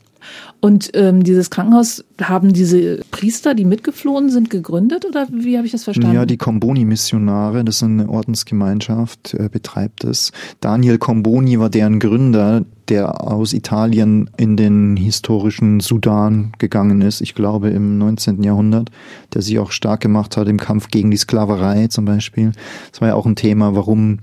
Und 0.61 0.91
ähm, 0.93 1.23
dieses 1.23 1.49
Krankenhaus, 1.49 2.03
haben 2.21 2.51
diese 2.51 2.99
Priester, 3.11 3.55
die 3.55 3.63
mitgeflohen 3.63 4.29
sind, 4.29 4.49
gegründet 4.49 5.05
oder 5.05 5.27
wie 5.31 5.55
habe 5.55 5.65
ich 5.65 5.71
das 5.71 5.85
verstanden? 5.85 6.15
Ja, 6.15 6.25
die 6.25 6.37
Comboni-Missionare, 6.37 7.63
das 7.63 7.77
ist 7.77 7.83
eine 7.83 8.09
Ordensgemeinschaft, 8.09 9.33
äh, 9.35 9.49
betreibt 9.49 10.03
es. 10.03 10.31
Daniel 10.59 10.97
Comboni 10.97 11.59
war 11.59 11.69
deren 11.69 11.99
Gründer, 11.99 12.65
der 12.89 13.25
aus 13.25 13.53
Italien 13.53 14.29
in 14.35 14.57
den 14.57 14.97
historischen 14.97 15.79
Sudan 15.79 16.51
gegangen 16.57 17.01
ist, 17.01 17.21
ich 17.21 17.35
glaube 17.35 17.69
im 17.69 17.97
19. 17.97 18.43
Jahrhundert, 18.43 18.89
der 19.33 19.41
sich 19.41 19.59
auch 19.59 19.71
stark 19.71 20.01
gemacht 20.01 20.35
hat 20.35 20.47
im 20.49 20.57
Kampf 20.57 20.89
gegen 20.89 21.11
die 21.11 21.17
Sklaverei 21.17 21.87
zum 21.87 22.05
Beispiel. 22.05 22.51
Das 22.91 22.99
war 22.99 23.09
ja 23.09 23.15
auch 23.15 23.25
ein 23.25 23.35
Thema, 23.35 23.75
warum 23.75 24.19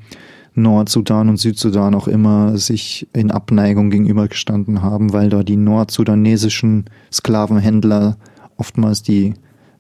Nordsudan 0.57 1.29
und 1.29 1.37
Südsudan 1.37 1.95
auch 1.95 2.09
immer 2.09 2.57
sich 2.57 3.07
in 3.13 3.31
Abneigung 3.31 3.91
gegenübergestanden 3.91 4.83
haben, 4.83 5.13
weil 5.13 5.29
da 5.29 5.43
die 5.43 5.57
nordsudanesischen 5.57 6.87
Sklavenhändler 7.13 8.17
oftmals 8.57 9.03
die 9.03 9.35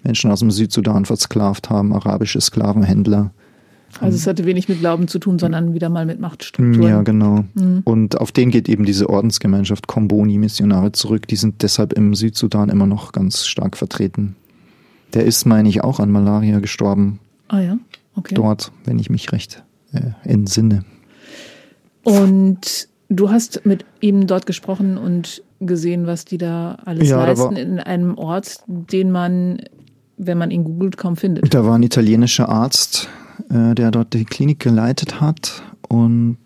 Menschen 0.05 0.31
aus 0.31 0.41
dem 0.41 0.51
Südsudan 0.51 1.07
versklavt 1.07 1.71
haben, 1.71 1.95
arabische 1.95 2.41
Sklavenhändler. 2.43 3.33
also 4.01 4.17
es 4.17 4.27
hatte 4.27 4.45
wenig 4.45 4.69
mit 4.69 4.81
Glauben 4.81 5.09
zu 5.09 5.19
tun, 5.19 5.39
sondern 5.39 5.73
wieder 5.73 5.89
mal 5.89 6.05
mit 6.05 6.21
Machtstrukturen. 6.21 6.89
Ja, 6.89 7.03
genau. 7.03 7.45
Und 7.85 8.21
auf 8.21 8.31
den 8.31 8.51
geht 8.51 8.69
eben 8.69 8.85
diese 8.85 9.09
Ordensgemeinschaft 9.09 9.87
Komboni-Missionare 9.87 10.93
zurück. 10.93 11.27
Die 11.27 11.37
sind 11.37 11.63
deshalb 11.63 11.95
im 11.95 12.15
Südsudan 12.15 12.69
immer 12.69 12.87
noch 12.87 13.13
ganz 13.13 13.47
stark 13.47 13.79
vertreten. 13.79 14.37
Der 15.15 15.25
ist, 15.25 15.47
meine 15.47 15.71
ich, 15.71 15.83
auch 15.83 16.01
an 16.01 16.11
Malaria 16.11 16.61
gestorben. 16.61 17.19
Ah 17.49 17.61
ja, 17.61 17.79
okay. 18.15 18.35
Dort, 18.35 18.73
wenn 18.85 18.99
ich 18.99 19.09
mich 19.09 19.33
recht 19.33 19.63
äh, 20.25 20.29
entsinne. 20.29 20.85
Und 22.05 22.89
du 23.09 23.31
hast 23.31 23.65
mit 23.65 23.85
ihm 24.01 24.27
dort 24.27 24.47
gesprochen 24.47 24.97
und 24.99 25.43
gesehen, 25.61 26.07
was 26.07 26.25
die 26.25 26.39
da 26.39 26.77
alles 26.85 27.09
Ja, 27.09 27.17
da 27.19 27.27
leisten 27.27 27.55
war- 27.55 27.59
in 27.59 27.81
einem 27.81 28.17
Ort, 28.19 28.59
den 28.67 29.11
man, 29.11 29.59
wenn 30.17 30.39
man 30.39 30.51
ihn 30.51 30.65
googelt, 30.65 30.97
kaum 30.97 31.17
findet. 31.17 31.53
Da 31.53 31.65
war 31.65 31.77
ein 31.77 31.83
italienischer 31.83 32.49
Arzt, 32.49 33.09
äh, 33.51 33.75
der 33.75 33.91
dort 33.91 34.15
die 34.15 34.25
Klinik 34.25 34.61
geleitet 34.61 35.21
hat 35.21 35.63
und 35.89 36.37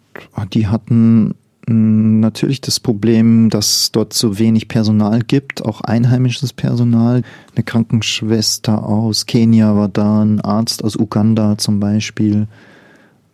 die 0.55 0.67
hatten 0.69 1.35
mh, 1.67 2.21
natürlich 2.21 2.61
das 2.61 2.79
Problem, 2.81 3.49
dass 3.51 3.91
dort 3.93 4.13
so 4.13 4.39
wenig 4.39 4.69
Personal 4.69 5.21
gibt, 5.21 5.65
auch 5.65 5.81
einheimisches 5.83 6.53
Personal. 6.53 7.23
Eine 7.55 7.65
Krankenschwester 7.65 8.85
aus 8.87 9.27
Kenia 9.27 9.75
war 9.77 9.89
da, 9.89 10.23
ein 10.23 10.41
Arzt 10.41 10.85
aus 10.85 10.97
Uganda 10.97 11.59
zum 11.59 11.81
Beispiel. 11.81 12.47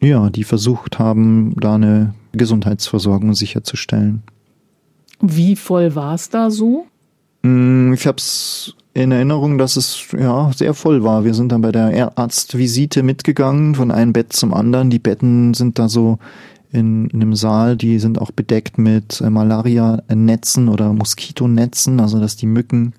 Ja, 0.01 0.31
die 0.31 0.45
versucht 0.45 0.99
haben, 0.99 1.55
da 1.59 1.75
eine 1.75 2.15
Gesundheitsversorgung 2.33 3.35
sicherzustellen. 3.35 4.23
Wie 5.21 5.57
voll 5.57 5.95
war 5.95 6.15
es 6.15 6.29
da 6.29 6.51
so? 6.51 6.87
Mm, 7.43 7.95
Ich 7.95 8.07
habe 8.07 8.19
es 8.19 8.75
in 8.93 9.13
Erinnerung, 9.13 9.59
dass 9.59 9.77
es 9.77 10.07
ja 10.19 10.51
sehr 10.55 10.75
voll 10.75 11.03
war. 11.03 11.25
Wir 11.25 11.35
sind 11.35 11.53
dann 11.53 11.61
bei 11.63 11.73
der 11.73 12.17
Arztvisite 12.19 13.03
mitgegangen, 13.03 13.75
von 13.75 13.91
einem 13.91 14.13
Bett 14.13 14.33
zum 14.33 14.55
anderen. 14.55 14.91
Die 14.91 14.99
Betten 14.99 15.55
sind 15.55 15.79
da 15.79 15.89
so 15.89 16.19
in, 16.73 17.07
in 17.09 17.23
einem 17.23 17.35
Saal, 17.35 17.77
die 17.77 17.99
sind 17.99 18.21
auch 18.21 18.31
bedeckt 18.31 18.79
mit 18.79 19.21
Malaria-Netzen 19.21 20.69
oder 20.69 20.93
Moskitonetzen, 20.93 22.01
also 22.01 22.21
dass 22.21 22.37
die 22.37 22.47
Mücken 22.47 22.95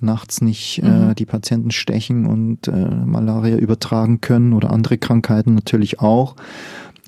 nachts 0.00 0.40
nicht 0.40 0.82
äh, 0.82 1.14
die 1.14 1.26
Patienten 1.26 1.70
stechen 1.70 2.26
und 2.26 2.68
äh, 2.68 2.72
Malaria 2.72 3.56
übertragen 3.56 4.20
können 4.20 4.52
oder 4.52 4.70
andere 4.70 4.98
Krankheiten 4.98 5.54
natürlich 5.54 6.00
auch. 6.00 6.36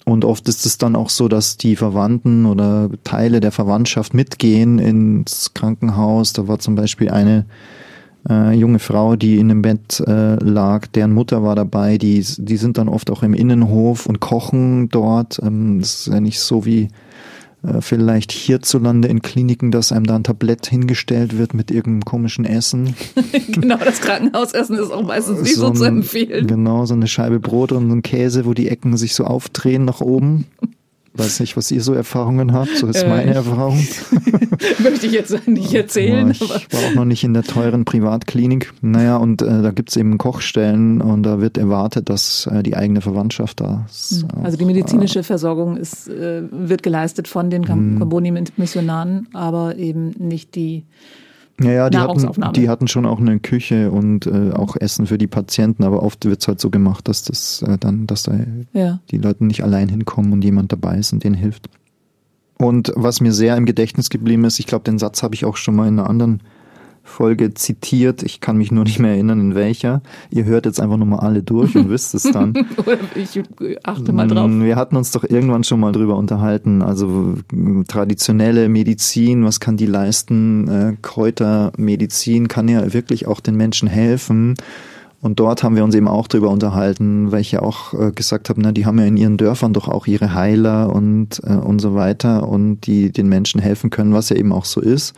Und 0.04 0.24
oft 0.24 0.48
ist 0.48 0.66
es 0.66 0.78
dann 0.78 0.96
auch 0.96 1.10
so, 1.10 1.28
dass 1.28 1.56
die 1.56 1.76
Verwandten 1.76 2.46
oder 2.46 2.90
Teile 3.04 3.40
der 3.40 3.52
Verwandtschaft 3.52 4.14
mitgehen 4.14 4.78
ins 4.78 5.52
Krankenhaus. 5.54 6.32
Da 6.32 6.48
war 6.48 6.58
zum 6.58 6.74
Beispiel 6.74 7.10
eine 7.10 7.46
äh, 8.28 8.52
junge 8.54 8.78
Frau, 8.78 9.16
die 9.16 9.38
in 9.38 9.48
dem 9.48 9.62
Bett 9.62 10.02
äh, 10.06 10.34
lag, 10.36 10.86
deren 10.88 11.12
Mutter 11.12 11.42
war 11.42 11.54
dabei. 11.54 11.98
Die, 11.98 12.24
die 12.38 12.56
sind 12.56 12.78
dann 12.78 12.88
oft 12.88 13.10
auch 13.10 13.22
im 13.22 13.34
Innenhof 13.34 14.06
und 14.06 14.20
kochen 14.20 14.88
dort. 14.88 15.40
Ähm, 15.42 15.78
das 15.80 16.06
ist 16.06 16.12
ja 16.12 16.20
nicht 16.20 16.40
so 16.40 16.64
wie 16.64 16.84
äh, 16.84 16.88
vielleicht 17.80 18.32
hierzulande 18.32 19.08
in 19.08 19.22
Kliniken, 19.22 19.70
dass 19.70 19.92
einem 19.92 20.06
da 20.06 20.16
ein 20.16 20.24
Tablett 20.24 20.66
hingestellt 20.66 21.36
wird 21.36 21.52
mit 21.54 21.70
irgendeinem 21.70 22.04
komischen 22.04 22.44
Essen. 22.44 22.94
genau, 23.48 23.76
das 23.76 24.00
Krankenhausessen 24.00 24.76
ist 24.78 24.90
auch 24.90 25.02
meistens 25.02 25.42
nicht 25.42 25.56
so, 25.56 25.70
zu 25.70 25.84
ein- 25.84 25.98
empfehlen. 25.98 26.46
Genau, 26.46 26.86
so 26.86 26.94
eine 26.94 27.06
Scheibe 27.06 27.38
Brot 27.38 27.72
und 27.72 27.90
ein 27.90 28.02
Käse, 28.02 28.46
wo 28.46 28.54
die 28.54 28.68
Ecken 28.68 28.96
sich 28.96 29.14
so 29.14 29.24
aufdrehen 29.24 29.84
nach 29.84 30.00
oben. 30.00 30.46
Weiß 31.12 31.40
nicht, 31.40 31.56
was 31.56 31.70
ihr 31.72 31.82
so 31.82 31.92
Erfahrungen 31.92 32.52
habt. 32.52 32.76
So 32.76 32.86
ist 32.86 33.02
Äh, 33.02 33.08
meine 33.08 33.30
ich- 33.32 33.36
Erfahrung. 33.36 33.78
Möchte 34.78 35.06
ich 35.06 35.12
jetzt 35.12 35.48
nicht 35.48 35.74
erzählen. 35.74 36.26
Ja, 36.28 36.32
ich 36.32 36.40
war 36.72 36.80
auch 36.88 36.94
noch 36.94 37.04
nicht 37.04 37.24
in 37.24 37.34
der 37.34 37.42
teuren 37.42 37.84
Privatklinik. 37.84 38.72
Naja, 38.80 39.16
und 39.16 39.42
äh, 39.42 39.62
da 39.62 39.72
gibt's 39.72 39.96
eben 39.96 40.18
Kochstellen 40.18 41.00
und 41.00 41.24
da 41.24 41.40
wird 41.40 41.58
erwartet, 41.58 42.08
dass 42.08 42.46
äh, 42.46 42.62
die 42.62 42.76
eigene 42.76 43.00
Verwandtschaft 43.00 43.60
da 43.60 43.86
ist. 43.90 44.24
Also 44.42 44.56
die 44.56 44.64
medizinische 44.64 45.22
Versorgung 45.24 45.76
ist, 45.76 46.08
äh, 46.08 46.42
wird 46.50 46.82
geleistet 46.84 47.26
von 47.26 47.50
den 47.50 47.62
Mhm. 47.62 47.98
Camboni-Missionaren, 47.98 49.28
aber 49.32 49.76
eben 49.76 50.10
nicht 50.18 50.54
die 50.54 50.84
Ja, 51.62 51.72
ja, 51.72 51.90
die 51.90 51.98
hatten, 51.98 52.52
die 52.52 52.68
hatten 52.68 52.88
schon 52.88 53.04
auch 53.04 53.20
eine 53.20 53.38
Küche 53.38 53.90
und 53.90 54.26
äh, 54.26 54.52
auch 54.52 54.76
Essen 54.76 55.06
für 55.06 55.18
die 55.18 55.26
Patienten, 55.26 55.84
aber 55.84 56.02
oft 56.02 56.24
wird's 56.24 56.48
halt 56.48 56.58
so 56.58 56.70
gemacht, 56.70 57.06
dass 57.06 57.22
das 57.22 57.62
äh, 57.62 57.76
dann, 57.78 58.06
dass 58.06 58.22
da 58.22 58.32
ja. 58.72 59.00
die 59.10 59.18
Leute 59.18 59.44
nicht 59.44 59.62
allein 59.62 59.88
hinkommen 59.88 60.32
und 60.32 60.42
jemand 60.42 60.72
dabei 60.72 60.96
ist 60.96 61.12
und 61.12 61.22
denen 61.22 61.34
hilft. 61.34 61.68
Und 62.58 62.92
was 62.96 63.20
mir 63.20 63.32
sehr 63.32 63.56
im 63.56 63.66
Gedächtnis 63.66 64.10
geblieben 64.10 64.44
ist, 64.44 64.58
ich 64.58 64.66
glaube, 64.66 64.84
den 64.84 64.98
Satz 64.98 65.22
habe 65.22 65.34
ich 65.34 65.44
auch 65.44 65.56
schon 65.56 65.76
mal 65.76 65.88
in 65.88 65.98
einer 65.98 66.08
anderen 66.08 66.42
Folge 67.02 67.54
zitiert. 67.54 68.22
Ich 68.22 68.40
kann 68.40 68.56
mich 68.56 68.70
nur 68.70 68.84
nicht 68.84 68.98
mehr 68.98 69.12
erinnern, 69.12 69.40
in 69.40 69.54
welcher. 69.54 70.02
Ihr 70.30 70.44
hört 70.44 70.66
jetzt 70.66 70.80
einfach 70.80 70.96
nochmal 70.96 71.20
alle 71.20 71.42
durch 71.42 71.76
und 71.76 71.90
wisst 71.90 72.14
es 72.14 72.22
dann. 72.22 72.50
Oder 72.76 72.98
ich 73.14 73.40
achte 73.82 74.12
mal 74.12 74.28
drauf. 74.28 74.50
Wir 74.50 74.76
hatten 74.76 74.96
uns 74.96 75.10
doch 75.10 75.24
irgendwann 75.24 75.64
schon 75.64 75.80
mal 75.80 75.92
drüber 75.92 76.16
unterhalten. 76.16 76.82
Also 76.82 77.34
traditionelle 77.88 78.68
Medizin, 78.68 79.44
was 79.44 79.60
kann 79.60 79.76
die 79.76 79.86
leisten? 79.86 80.68
Äh, 80.68 80.96
Kräutermedizin 81.02 82.48
kann 82.48 82.68
ja 82.68 82.92
wirklich 82.92 83.26
auch 83.26 83.40
den 83.40 83.56
Menschen 83.56 83.88
helfen. 83.88 84.54
Und 85.22 85.38
dort 85.38 85.62
haben 85.62 85.76
wir 85.76 85.84
uns 85.84 85.94
eben 85.94 86.08
auch 86.08 86.28
drüber 86.28 86.48
unterhalten, 86.48 87.30
weil 87.30 87.42
ich 87.42 87.52
ja 87.52 87.60
auch 87.60 87.92
äh, 87.92 88.10
gesagt 88.10 88.48
habe, 88.48 88.60
na, 88.62 88.72
die 88.72 88.86
haben 88.86 88.98
ja 88.98 89.04
in 89.04 89.18
ihren 89.18 89.36
Dörfern 89.36 89.74
doch 89.74 89.88
auch 89.88 90.06
ihre 90.06 90.32
Heiler 90.34 90.94
und, 90.94 91.42
äh, 91.44 91.52
und 91.52 91.78
so 91.80 91.94
weiter 91.94 92.48
und 92.48 92.86
die 92.86 93.12
den 93.12 93.28
Menschen 93.28 93.60
helfen 93.60 93.90
können, 93.90 94.14
was 94.14 94.30
ja 94.30 94.36
eben 94.36 94.52
auch 94.52 94.64
so 94.64 94.80
ist. 94.80 95.14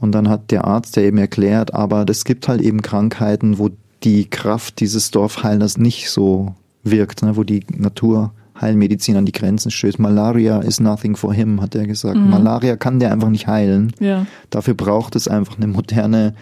Und 0.00 0.12
dann 0.12 0.28
hat 0.28 0.50
der 0.50 0.64
Arzt 0.66 0.96
ja 0.96 1.02
eben 1.02 1.18
erklärt, 1.18 1.74
aber 1.74 2.04
es 2.08 2.24
gibt 2.24 2.48
halt 2.48 2.60
eben 2.60 2.82
Krankheiten, 2.82 3.58
wo 3.58 3.70
die 4.02 4.26
Kraft 4.26 4.80
dieses 4.80 5.10
Dorfheilers 5.10 5.78
nicht 5.78 6.10
so 6.10 6.54
wirkt, 6.82 7.22
ne, 7.22 7.36
wo 7.36 7.42
die 7.42 7.64
Naturheilmedizin 7.74 9.16
an 9.16 9.24
die 9.24 9.32
Grenzen 9.32 9.70
stößt. 9.70 9.98
Malaria 9.98 10.60
is 10.60 10.80
nothing 10.80 11.16
for 11.16 11.32
him, 11.32 11.60
hat 11.60 11.74
er 11.74 11.86
gesagt. 11.86 12.16
Mhm. 12.16 12.30
Malaria 12.30 12.76
kann 12.76 13.00
der 13.00 13.12
einfach 13.12 13.30
nicht 13.30 13.46
heilen. 13.46 13.92
Ja. 14.00 14.26
Dafür 14.50 14.74
braucht 14.74 15.16
es 15.16 15.26
einfach 15.26 15.56
eine 15.56 15.66
moderne 15.66 16.34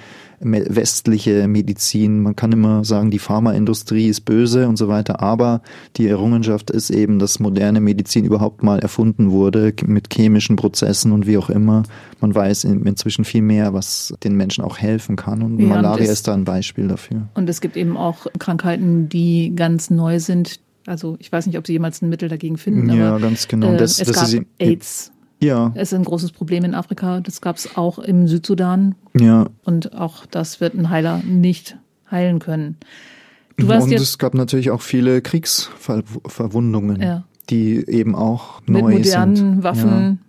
westliche 0.45 1.47
Medizin. 1.49 2.21
Man 2.23 2.37
kann 2.37 2.53
immer 2.53 2.85
sagen, 2.85 3.11
die 3.11 3.19
Pharmaindustrie 3.19 4.09
ist 4.09 4.23
böse 4.23 4.69
und 4.69 4.77
so 4.77 4.89
weiter, 4.89 5.21
aber 5.21 5.63
die 5.97 6.07
Errungenschaft 6.09 6.71
ist 6.71 6.91
eben, 6.91 7.19
dass 7.19 7.41
moderne 7.41 7.81
Medizin 7.81 8.25
überhaupt 8.25 8.63
mal 8.63 8.79
erfunden 8.79 9.31
wurde 9.31 9.73
mit 9.87 10.13
chemischen 10.13 10.57
Prozessen 10.57 11.13
und 11.13 11.27
wie 11.27 11.39
auch 11.39 11.51
immer. 11.51 11.83
Man 12.21 12.35
weiß 12.35 12.65
in, 12.65 12.85
inzwischen 12.87 13.25
viel 13.25 13.43
mehr, 13.43 13.73
was 13.75 14.15
den 14.25 14.37
Menschen 14.37 14.65
auch 14.65 14.79
helfen 14.79 15.17
kann 15.17 15.43
und 15.43 15.59
Ja, 15.59 15.65
und 15.65 15.69
Malaria 15.71 16.05
es- 16.05 16.11
ist 16.11 16.29
da 16.29 16.35
ein 16.35 16.45
Beispiel 16.45 16.89
dafür. 16.89 17.29
Und 17.35 17.49
es 17.49 17.61
gibt 17.61 17.77
eben 17.77 17.97
auch 17.97 18.27
Krankheiten, 18.39 19.09
die 19.09 19.53
ganz 19.55 19.91
neu 19.91 20.19
sind. 20.21 20.61
Also 20.87 21.17
ich 21.21 21.31
weiß 21.31 21.47
nicht, 21.47 21.57
ob 21.59 21.67
sie 21.67 21.75
jemals 21.75 22.03
ein 22.03 22.09
Mittel 22.09 22.29
dagegen 22.29 22.57
finden, 22.59 22.93
Ja, 22.93 23.11
aber 23.11 23.21
ganz 23.21 23.47
genau. 23.47 23.73
äh, 23.73 23.77
Das- 23.77 24.01
es 24.01 24.09
das 24.09 24.17
gab 24.17 24.25
ist- 24.29 24.43
AIDS. 24.59 25.12
Ja, 25.43 25.73
Es 25.75 25.93
ist 25.93 25.99
ein 25.99 26.05
großes 26.05 26.33
Problem 26.33 26.65
in 26.65 26.75
Afrika. 26.75 27.21
Das 27.21 27.41
gab 27.41 27.57
es 27.57 27.77
auch 27.77 27.99
im 27.99 28.29
Südsudan. 28.29 28.95
ja. 29.19 29.47
Und 29.65 29.95
auch 29.95 30.25
das 30.27 30.61
wird 30.61 30.75
ein 30.75 30.89
Heiler 30.91 31.21
nicht 31.25 31.77
heilen 32.11 32.39
können. 32.39 32.77
Du 33.57 33.69
warst 33.69 33.87
und 33.89 33.93
es 33.95 34.19
gab 34.19 34.35
natürlich 34.35 34.71
auch 34.71 34.83
viele 34.83 35.21
Kriegsverwundungen, 35.21 37.01
Ja. 37.03 37.25
die 37.51 37.85
eben 37.89 38.15
auch 38.15 38.61
mit 38.67 38.83
neu 38.83 38.93
modernen 38.93 39.37
sind. 39.37 39.57
Ja. 39.59 39.63
Waffen 39.65 40.21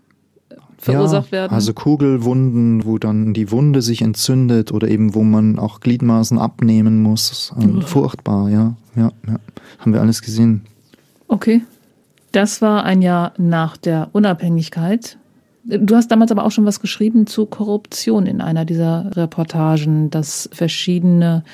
verursacht 0.83 1.27
ja, 1.27 1.31
werden. 1.31 1.53
Also 1.53 1.73
Kugelwunden, 1.73 2.85
wo 2.85 2.97
dann 2.97 3.33
die 3.33 3.51
Wunde 3.51 3.81
sich 3.81 4.01
entzündet 4.01 4.71
oder 4.71 4.87
eben 4.89 5.15
wo 5.15 5.23
man 5.23 5.57
auch 5.57 5.79
Gliedmaßen 5.79 6.37
abnehmen 6.37 7.01
muss. 7.01 7.53
Ähm, 7.59 7.81
Furchtbar, 7.81 8.49
ja, 8.49 8.75
ja, 8.95 9.11
ja. 9.27 9.39
Haben 9.79 9.93
wir 9.93 10.01
alles 10.01 10.21
gesehen. 10.21 10.61
Okay. 11.27 11.61
Das 12.33 12.61
war 12.61 12.83
ein 12.83 13.01
Jahr 13.01 13.33
nach 13.37 13.77
der 13.77 14.09
Unabhängigkeit. 14.11 15.17
Du 15.63 15.95
hast 15.95 16.09
damals 16.09 16.31
aber 16.31 16.43
auch 16.43 16.51
schon 16.51 16.65
was 16.65 16.81
geschrieben 16.81 17.25
zu 17.25 17.45
Korruption 17.45 18.25
in 18.25 18.41
einer 18.41 18.65
dieser 18.65 19.11
Reportagen, 19.15 20.09
dass 20.09 20.49
verschiedene 20.51 21.45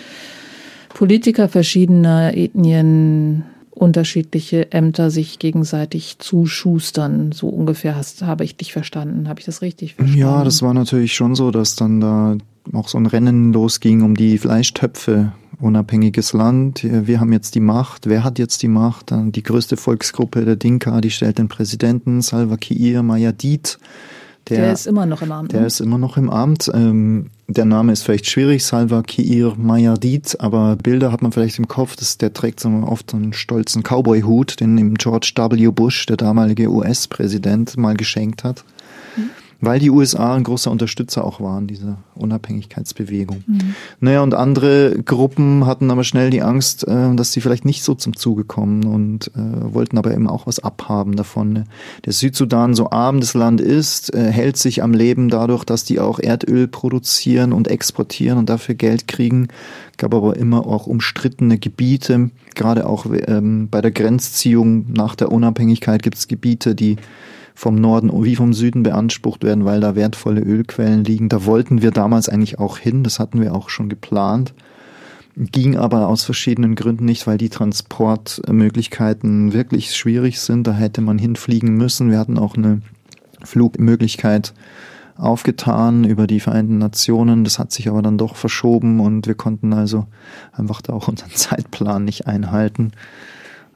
Politiker 0.88 1.48
verschiedener 1.48 2.36
Ethnien 2.36 3.44
unterschiedliche 3.72 4.72
Ämter 4.72 5.12
sich 5.12 5.38
gegenseitig 5.38 6.18
zuschustern. 6.20 7.34
So 7.34 7.50
ungefähr 7.50 7.96
hast, 7.96 8.24
habe 8.24 8.46
ich 8.46 8.56
dich 8.56 8.72
verstanden. 8.72 9.28
Habe 9.28 9.42
ich 9.42 9.46
das 9.46 9.62
richtig 9.62 9.96
verstanden? 9.96 10.20
Ja, 10.20 10.44
das 10.46 10.62
war 10.62 10.74
natürlich 10.74 11.14
schon 11.14 11.36
so, 11.36 11.52
dass 11.52 11.76
dann 11.76 12.00
da 12.00 12.38
auch 12.72 12.88
so 12.88 12.98
ein 12.98 13.06
Rennen 13.06 13.52
losging 13.52 14.02
um 14.02 14.16
die 14.16 14.38
Fleischtöpfe. 14.38 15.34
Unabhängiges 15.60 16.34
Land, 16.34 16.84
wir 16.84 17.20
haben 17.20 17.34
jetzt 17.34 17.54
die 17.54 17.60
Macht, 17.60 18.08
wer 18.08 18.24
hat 18.24 18.40
jetzt 18.40 18.62
die 18.64 18.70
Macht? 18.70 19.12
Dann 19.12 19.34
die 19.34 19.44
größte 19.44 19.76
Volksgruppe 19.76 20.46
der 20.46 20.56
Dinka, 20.56 21.02
die 21.02 21.12
stellt 21.12 21.38
den 21.38 21.50
Präsidenten 21.50 22.22
Salva 22.22 22.56
Kiir 22.56 23.04
Mayardit. 23.04 23.78
Der, 24.48 24.74
ist 24.74 24.88
immer 24.88 25.06
noch 25.06 25.22
im 25.22 25.32
Amt. 25.32 25.52
Der 25.52 25.62
ne? 25.62 25.68
ist 25.68 25.80
immer 25.80 25.98
noch 25.98 26.18
im 26.18 26.30
Amt. 26.30 26.72
Ähm, 26.74 27.30
der 27.48 27.66
Name 27.66 27.92
ist 27.92 28.04
vielleicht 28.04 28.28
schwierig, 28.28 28.64
Salva 28.64 29.04
Kiir 29.04 29.54
Mayardit, 29.58 30.38
aber 30.40 30.76
Bilder 30.76 31.12
hat 31.12 31.22
man 31.22 31.32
vielleicht 31.32 31.60
im 31.60 31.68
Kopf. 31.68 31.96
Das, 31.96 32.18
der 32.18 32.34
trägt 32.34 32.60
so 32.60 32.70
oft 32.70 33.12
so 33.12 33.18
einen 33.18 33.34
stolzen 33.34 33.84
Cowboy-Hut, 33.84 34.60
den 34.60 34.78
ihm 34.78 34.96
George 34.96 35.34
W. 35.36 35.68
Bush, 35.68 36.06
der 36.06 36.18
damalige 36.18 36.70
US-Präsident, 36.70 37.78
mal 37.78 37.96
geschenkt 37.96 38.44
hat. 38.44 38.64
Weil 39.62 39.80
die 39.80 39.90
USA 39.90 40.36
ein 40.36 40.44
großer 40.44 40.72
Unterstützer 40.72 41.26
auch 41.26 41.42
waren, 41.42 41.68
dieser 41.68 41.98
Unabhängigkeitsbewegung. 42.16 43.44
Naja, 44.00 44.22
und 44.22 44.34
andere 44.34 45.02
Gruppen 45.04 45.66
hatten 45.66 45.92
aber 45.92 46.06
schnell 46.06 46.30
die 46.30 46.42
Angst, 46.42 46.88
äh, 46.88 47.14
dass 47.16 47.34
sie 47.34 47.42
vielleicht 47.42 47.66
nicht 47.66 47.84
so 47.84 47.94
zum 47.94 48.16
Zuge 48.16 48.46
kommen 48.46 48.86
und 48.86 49.32
äh, 49.36 49.74
wollten 49.74 49.98
aber 49.98 50.14
eben 50.14 50.28
auch 50.28 50.48
was 50.48 50.60
abhaben 50.60 51.16
davon. 51.16 51.66
Der 52.06 52.14
Südsudan, 52.14 52.74
so 52.74 52.90
arm 52.90 53.20
das 53.20 53.34
Land 53.34 53.60
ist, 53.60 54.14
äh, 54.14 54.32
hält 54.32 54.56
sich 54.56 54.82
am 54.82 54.94
Leben 54.94 55.30
dadurch, 55.30 55.66
dass 55.66 55.84
die 55.84 56.00
auch 56.00 56.20
Erdöl 56.20 56.68
produzieren 56.68 57.52
und 57.52 57.68
exportieren 57.68 58.38
und 58.38 58.50
dafür 58.50 58.76
Geld 58.76 59.08
kriegen. 59.08 59.50
Gab 59.98 60.14
aber 60.14 60.38
immer 60.38 60.66
auch 60.66 60.88
umstrittene 60.88 61.58
Gebiete, 61.58 62.32
gerade 62.56 62.88
auch 62.88 63.06
ähm, 63.28 63.68
bei 63.70 63.82
der 63.82 63.92
Grenzziehung 63.92 64.92
nach 64.92 65.16
der 65.16 65.32
Unabhängigkeit 65.32 66.04
gibt 66.04 66.18
es 66.18 66.28
Gebiete, 66.28 66.76
die 66.76 66.98
vom 67.60 67.76
Norden 67.76 68.10
wie 68.24 68.38
vom 68.38 68.54
Süden 68.54 68.84
beansprucht 68.84 69.44
werden, 69.44 69.66
weil 69.66 69.82
da 69.82 69.94
wertvolle 69.94 70.40
Ölquellen 70.40 71.04
liegen. 71.04 71.28
Da 71.28 71.44
wollten 71.44 71.82
wir 71.82 71.92
damals 71.92 72.30
eigentlich 72.30 72.58
auch 72.58 72.78
hin, 72.78 73.04
das 73.04 73.20
hatten 73.20 73.42
wir 73.42 73.54
auch 73.54 73.68
schon 73.68 73.90
geplant. 73.90 74.54
Ging 75.36 75.76
aber 75.76 76.08
aus 76.08 76.24
verschiedenen 76.24 76.76
Gründen 76.76 77.04
nicht, 77.04 77.28
weil 77.28 77.38
die 77.38 77.50
Transportmöglichkeiten 77.50 79.52
wirklich 79.52 79.94
schwierig 79.94 80.40
sind. 80.40 80.68
Da 80.68 80.72
hätte 80.72 81.02
man 81.02 81.20
hinfliegen 81.20 81.76
müssen. 81.76 82.10
Wir 82.10 82.18
hatten 82.18 82.38
auch 82.38 82.56
eine 82.56 82.82
Flugmöglichkeit 83.44 84.54
aufgetan 85.18 86.06
über 86.06 86.28
die 86.28 86.40
Vereinten 86.40 86.78
Nationen. 86.78 87.44
Das 87.44 87.60
hat 87.60 87.74
sich 87.74 87.90
aber 87.90 88.02
dann 88.02 88.18
doch 88.18 88.38
verschoben 88.38 89.02
und 89.02 89.28
wir 89.28 89.36
konnten 89.36 89.74
also 89.74 90.06
einfach 90.54 90.82
da 90.82 90.94
auch 90.94 91.10
unseren 91.10 91.32
Zeitplan 91.32 92.06
nicht 92.06 92.26
einhalten. 92.26 92.94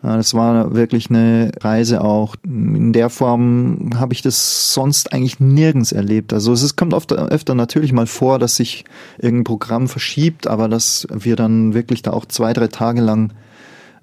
Das 0.03 0.33
war 0.33 0.75
wirklich 0.75 1.09
eine 1.09 1.51
Reise 1.61 2.01
auch. 2.01 2.35
In 2.43 2.91
der 2.91 3.09
Form 3.09 3.91
habe 3.95 4.13
ich 4.13 4.21
das 4.21 4.73
sonst 4.73 5.13
eigentlich 5.13 5.39
nirgends 5.39 5.93
erlebt. 5.93 6.33
Also 6.33 6.51
es 6.51 6.75
kommt 6.75 6.93
oft, 6.93 7.13
öfter 7.13 7.55
natürlich 7.55 7.93
mal 7.93 8.05
vor, 8.05 8.37
dass 8.37 8.57
sich 8.57 8.83
irgendein 9.17 9.45
Programm 9.45 9.87
verschiebt, 9.87 10.45
aber 10.45 10.67
dass 10.67 11.07
wir 11.09 11.37
dann 11.37 11.73
wirklich 11.73 12.01
da 12.01 12.11
auch 12.11 12.25
zwei, 12.25 12.51
drei 12.51 12.67
Tage 12.67 12.99
lang 12.99 13.31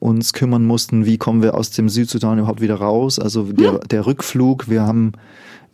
uns 0.01 0.33
kümmern 0.33 0.65
mussten, 0.65 1.07
wie 1.07 1.19
kommen 1.19 1.43
wir 1.43 1.55
aus 1.55 1.71
dem 1.71 1.89
Südsudan 1.89 2.39
überhaupt 2.39 2.61
wieder 2.61 2.77
raus. 2.77 3.19
Also 3.19 3.45
der, 3.45 3.79
der 3.79 4.07
Rückflug, 4.07 4.69
wir 4.69 4.83
haben 4.83 5.13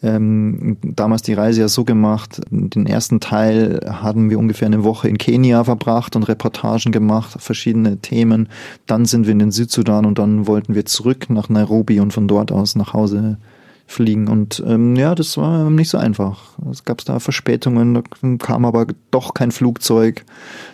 ähm, 0.02 0.76
damals 0.82 1.22
die 1.22 1.32
Reise 1.32 1.62
ja 1.62 1.68
so 1.68 1.84
gemacht. 1.84 2.40
Den 2.50 2.86
ersten 2.86 3.20
Teil 3.20 3.80
haben 3.88 4.28
wir 4.28 4.38
ungefähr 4.38 4.66
eine 4.66 4.84
Woche 4.84 5.08
in 5.08 5.16
Kenia 5.16 5.64
verbracht 5.64 6.16
und 6.16 6.24
Reportagen 6.24 6.92
gemacht, 6.92 7.36
verschiedene 7.40 7.98
Themen. 7.98 8.48
Dann 8.86 9.06
sind 9.06 9.26
wir 9.26 9.32
in 9.32 9.38
den 9.38 9.52
Südsudan 9.52 10.04
und 10.04 10.18
dann 10.18 10.46
wollten 10.46 10.74
wir 10.74 10.84
zurück 10.84 11.30
nach 11.30 11.48
Nairobi 11.48 12.00
und 12.00 12.12
von 12.12 12.28
dort 12.28 12.52
aus 12.52 12.74
nach 12.74 12.92
Hause 12.92 13.38
fliegen. 13.86 14.28
Und 14.28 14.62
ähm, 14.66 14.96
ja, 14.96 15.14
das 15.14 15.36
war 15.36 15.70
nicht 15.70 15.88
so 15.88 15.98
einfach. 15.98 16.58
Es 16.70 16.84
gab 16.84 17.04
da 17.04 17.20
Verspätungen, 17.20 17.94
da 17.94 18.02
kam 18.38 18.64
aber 18.64 18.86
doch 19.10 19.32
kein 19.32 19.52
Flugzeug. 19.52 20.24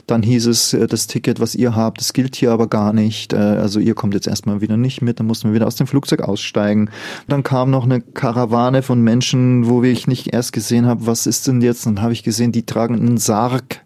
Dann 0.06 0.22
hieß 0.22 0.46
es, 0.46 0.72
äh, 0.72 0.86
das 0.86 1.06
Ticket, 1.06 1.38
was 1.38 1.54
ihr 1.54 1.76
habt, 1.76 2.00
das 2.00 2.12
gilt 2.12 2.36
hier 2.36 2.52
aber 2.52 2.66
gar 2.66 2.92
nicht. 2.92 3.32
Äh, 3.32 3.36
also 3.36 3.80
ihr 3.80 3.94
kommt 3.94 4.14
jetzt 4.14 4.26
erstmal 4.26 4.60
wieder 4.60 4.76
nicht 4.76 5.02
mit, 5.02 5.20
dann 5.20 5.26
mussten 5.26 5.48
wir 5.48 5.54
wieder 5.54 5.66
aus 5.66 5.76
dem 5.76 5.86
Flugzeug 5.86 6.22
aussteigen. 6.22 6.90
Dann 7.28 7.42
kam 7.42 7.70
noch 7.70 7.84
eine 7.84 8.00
Karawane 8.00 8.82
von 8.82 9.00
Menschen, 9.02 9.68
wo 9.68 9.82
ich 9.82 10.06
nicht 10.06 10.32
erst 10.32 10.52
gesehen 10.52 10.86
habe, 10.86 11.06
was 11.06 11.26
ist 11.26 11.46
denn 11.46 11.60
jetzt? 11.60 11.86
Dann 11.86 12.00
habe 12.00 12.12
ich 12.12 12.22
gesehen, 12.22 12.52
die 12.52 12.64
tragen 12.64 12.94
einen 12.94 13.18
Sarg 13.18 13.82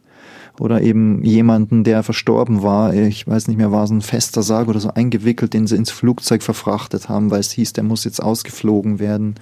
oder 0.61 0.83
eben 0.83 1.23
jemanden, 1.23 1.85
der 1.85 2.03
verstorben 2.03 2.63
war. 2.63 2.95
Ich 2.95 3.27
weiß 3.27 3.49
nicht 3.49 3.57
mehr, 3.57 3.73
war 3.73 3.85
es 3.85 3.91
ein 3.91 4.03
fester 4.03 4.43
Sarg 4.43 4.69
oder 4.69 4.81
so 4.81 4.91
eingewickelt, 4.95 5.55
den 5.55 5.67
sie 5.67 5.77
ins 5.77 5.91
Flugzeug 5.91 6.43
verfrachtet 6.43 7.09
haben, 7.09 7.31
weil 7.31 7.41
es 7.41 7.53
hieß, 7.53 7.73
der 7.75 7.85
muss 7.85 8.05
jetzt 8.05 8.23
ausgeflogen 8.23 8.99
werden. 8.99 9.35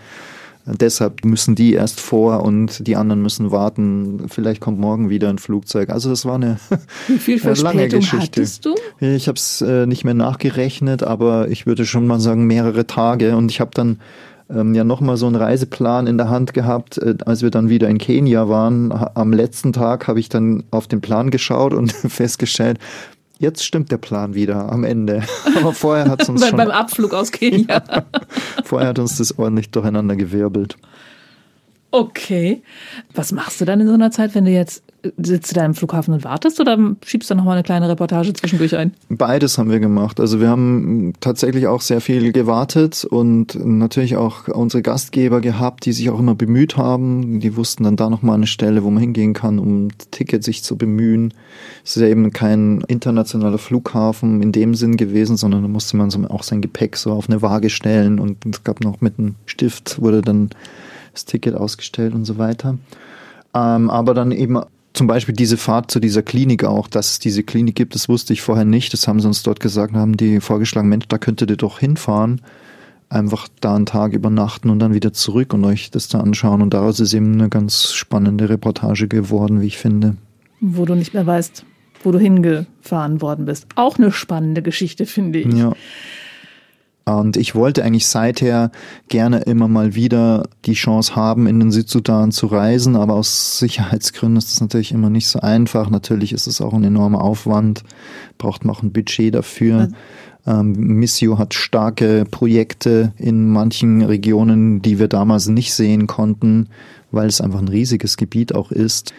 Deshalb 0.67 1.27
müssen 1.27 1.55
die 1.55 1.75
erst 1.75 2.01
vor 2.01 2.43
und 2.43 2.87
die 2.87 2.97
anderen 2.97 3.21
müssen 3.21 3.51
warten. 3.51 4.25
Vielleicht 4.29 4.63
kommt 4.63 4.81
morgen 4.81 5.11
wieder 5.11 5.29
ein 5.29 5.37
Flugzeug. 5.37 5.91
Also 5.91 6.09
das 6.09 6.25
war 6.25 6.37
eine 6.37 6.59
Wie 7.09 7.19
viel 7.19 7.39
lange 7.63 7.89
Geschichte. 7.89 8.41
hattest 8.41 8.65
du? 8.65 8.75
Ich 9.01 9.29
habe 9.29 9.37
es 9.37 9.61
äh, 9.61 9.85
nicht 9.85 10.05
mehr 10.05 10.15
nachgerechnet, 10.15 11.03
aber 11.03 11.49
ich 11.49 11.67
würde 11.67 11.85
schon 11.85 12.07
mal 12.07 12.19
sagen 12.19 12.47
mehrere 12.47 12.87
Tage. 12.87 13.37
Und 13.37 13.51
ich 13.51 13.61
habe 13.61 13.73
dann 13.75 13.99
ähm, 14.51 14.75
ja 14.75 14.85
nochmal 14.85 15.17
so 15.17 15.27
einen 15.27 15.37
Reiseplan 15.37 16.07
in 16.07 16.19
der 16.19 16.29
Hand 16.29 16.55
gehabt, 16.55 16.99
äh, 16.99 17.15
als 17.25 17.43
wir 17.43 17.51
dann 17.51 17.69
wieder 17.69 17.89
in 17.89 17.99
Kenia 17.99 18.49
waren. 18.49 18.93
Am 18.93 19.33
letzten 19.33 19.73
Tag 19.73 20.09
habe 20.09 20.21
ich 20.21 20.29
dann 20.29 20.65
auf 20.71 20.87
den 20.87 21.01
Plan 21.01 21.31
geschaut 21.31 21.75
und 21.75 21.93
festgestellt, 21.93 22.79
Jetzt 23.41 23.65
stimmt 23.65 23.91
der 23.91 23.99
Plan 23.99 24.35
wieder 24.35 24.71
am 24.71 24.85
Ende. 24.85 25.23
Aber 25.57 25.73
vorher 25.73 26.09
hat 26.09 26.23
es 26.23 26.29
uns 26.29 26.47
schon, 26.49 26.57
beim 26.57 26.71
Abflug 26.71 27.13
aus 27.13 27.33
Kenia. 27.33 27.83
vorher 28.65 28.89
hat 28.89 28.99
uns 29.01 29.19
das 29.19 29.37
ordentlich 29.37 29.71
durcheinander 29.71 30.15
gewirbelt. 30.15 30.77
Okay. 31.91 32.63
Was 33.13 33.33
machst 33.33 33.61
du 33.61 33.65
dann 33.65 33.81
in 33.81 33.89
so 33.89 33.95
einer 33.95 34.13
Zeit, 34.13 34.35
wenn 34.37 34.45
du 34.45 34.53
jetzt 34.53 34.85
sitzt 35.17 35.51
du 35.51 35.55
da 35.55 35.65
im 35.65 35.75
Flughafen 35.75 36.15
und 36.15 36.25
wartest 36.25 36.61
oder 36.61 36.79
schiebst 37.05 37.31
du 37.31 37.35
nochmal 37.35 37.55
eine 37.55 37.63
kleine 37.63 37.89
Reportage 37.89 38.33
zwischendurch 38.33 38.77
ein? 38.77 38.93
Beides 39.09 39.59
haben 39.59 39.71
wir 39.71 39.81
gemacht. 39.81 40.21
Also 40.21 40.41
wir 40.41 40.49
haben 40.49 41.13
tatsächlich 41.21 41.67
auch 41.67 41.81
sehr 41.81 42.01
viel 42.01 42.33
gewartet 42.33 43.05
und 43.05 43.55
natürlich 43.65 44.17
auch 44.17 44.49
unsere 44.49 44.83
Gastgeber 44.83 45.41
gehabt, 45.41 45.87
die 45.87 45.93
sich 45.93 46.11
auch 46.11 46.19
immer 46.19 46.35
bemüht 46.35 46.77
haben. 46.77 47.41
Die 47.41 47.57
wussten 47.57 47.85
dann 47.85 47.97
da 47.97 48.11
nochmal 48.11 48.37
eine 48.37 48.47
Stelle, 48.47 48.85
wo 48.85 48.91
man 48.91 49.01
hingehen 49.01 49.33
kann, 49.33 49.59
um 49.59 49.89
Ticket 50.11 50.45
sich 50.45 50.63
zu 50.63 50.77
bemühen. 50.77 51.35
Es 51.85 51.97
ist 51.97 52.03
ja 52.03 52.09
eben 52.09 52.31
kein 52.33 52.83
internationaler 52.89 53.59
Flughafen 53.59 54.43
in 54.43 54.53
dem 54.53 54.75
Sinn 54.75 54.97
gewesen, 54.97 55.37
sondern 55.37 55.63
da 55.63 55.69
musste 55.69 55.97
man 55.97 56.11
auch 56.27 56.43
sein 56.43 56.61
Gepäck 56.61 56.97
so 56.97 57.13
auf 57.13 57.29
eine 57.29 57.43
Waage 57.43 57.71
stellen 57.71 58.19
und 58.19 58.45
es 58.47 58.65
gab 58.65 58.81
noch 58.81 59.01
mit 59.01 59.19
einem 59.19 59.35
Stift 59.47 60.01
wurde 60.01 60.23
dann 60.23 60.51
das 61.13 61.25
Ticket 61.25 61.55
ausgestellt 61.55 62.15
und 62.15 62.25
so 62.25 62.39
weiter. 62.39 62.79
Ähm, 63.55 63.91
aber 63.91 64.15
dann 64.15 64.33
eben 64.33 64.61
zum 64.95 65.09
Beispiel 65.09 65.35
diese 65.35 65.57
Fahrt 65.57 65.91
zu 65.91 66.01
dieser 66.01 66.23
Klinik 66.23 66.65
auch, 66.65 66.87
dass 66.89 67.13
es 67.13 67.19
diese 67.19 67.43
Klinik 67.43 67.75
gibt, 67.75 67.95
das 67.97 68.09
wusste 68.09 68.33
ich 68.33 68.43
vorher 68.43 68.65
nicht. 68.65 68.93
Das 68.93 69.07
haben 69.07 69.21
sie 69.21 69.27
uns 69.27 69.43
dort 69.43 69.59
gesagt, 69.61 69.93
haben 69.95 70.17
die 70.17 70.41
vorgeschlagen, 70.41 70.89
Mensch, 70.89 71.07
da 71.09 71.19
könntet 71.19 71.51
ihr 71.51 71.57
doch 71.57 71.81
hinfahren. 71.81 72.41
Einfach 73.09 73.49
da 73.61 73.75
einen 73.75 73.87
Tag 73.87 74.13
übernachten 74.13 74.71
und 74.71 74.79
dann 74.79 74.95
wieder 74.95 75.13
zurück 75.13 75.53
und 75.53 75.65
euch 75.65 75.91
das 75.91 76.09
da 76.09 76.21
anschauen. 76.21 76.63
Und 76.63 76.75
daraus 76.75 77.01
ist 77.01 77.13
eben 77.13 77.35
eine 77.35 77.49
ganz 77.49 77.93
spannende 77.93 78.49
Reportage 78.49 79.09
geworden, 79.09 79.61
wie 79.61 79.67
ich 79.67 79.79
finde. 79.79 80.17
Wo 80.61 80.85
du 80.85 80.95
nicht 80.95 81.13
mehr 81.13 81.27
weißt, 81.27 81.65
wo 82.05 82.13
du 82.13 82.19
hingefahren 82.19 83.21
worden 83.21 83.47
bist. 83.47 83.67
Auch 83.75 83.99
eine 83.99 84.13
spannende 84.13 84.63
Geschichte, 84.63 85.07
finde 85.07 85.41
ich. 85.41 85.55
Ja. 85.55 85.73
Und 87.07 87.37
ich 87.37 87.55
wollte 87.55 87.85
eigentlich 87.85 88.07
seither 88.07 88.71
gerne 89.09 89.41
immer 89.41 89.69
mal 89.69 89.95
wieder 89.95 90.49
die 90.65 90.73
Chance 90.73 91.15
haben, 91.15 91.47
in 91.47 91.61
den 91.61 91.71
Südsudan 91.71 92.33
zu 92.33 92.47
reisen, 92.47 92.97
aber 92.97 93.15
aus 93.15 93.59
Sicherheitsgründen 93.59 94.39
ist 94.39 94.53
das 94.53 94.61
natürlich 94.63 94.93
immer 94.93 95.11
nicht 95.11 95.29
so 95.29 95.41
einfach. 95.41 95.91
Natürlich 95.91 96.33
ist 96.33 96.47
es 96.47 96.63
auch 96.63 96.73
ein 96.73 96.85
enormer 96.85 97.21
Aufwand, 97.21 97.85
braucht 98.39 98.65
man 98.65 98.75
auch 98.75 98.83
ein 98.83 98.93
Budget 98.93 99.35
dafür. 99.35 99.89
Ähm, 100.47 100.73
Missio 100.73 101.39
hat 101.39 101.53
starke 101.53 102.25
Projekte 102.31 103.13
in 103.19 103.51
manchen 103.51 104.03
Regionen, 104.03 104.81
die 104.81 104.99
wir 104.99 105.09
damals 105.09 105.49
nicht 105.49 105.75
sehen 105.75 106.07
konnten, 106.07 106.69
weil 107.11 107.29
es 107.29 107.41
einfach 107.41 107.61
ein 107.61 107.69
riesiges 107.69 108.17
Gebiet 108.17 108.55
auch 108.55 108.71
ist. 108.71 109.13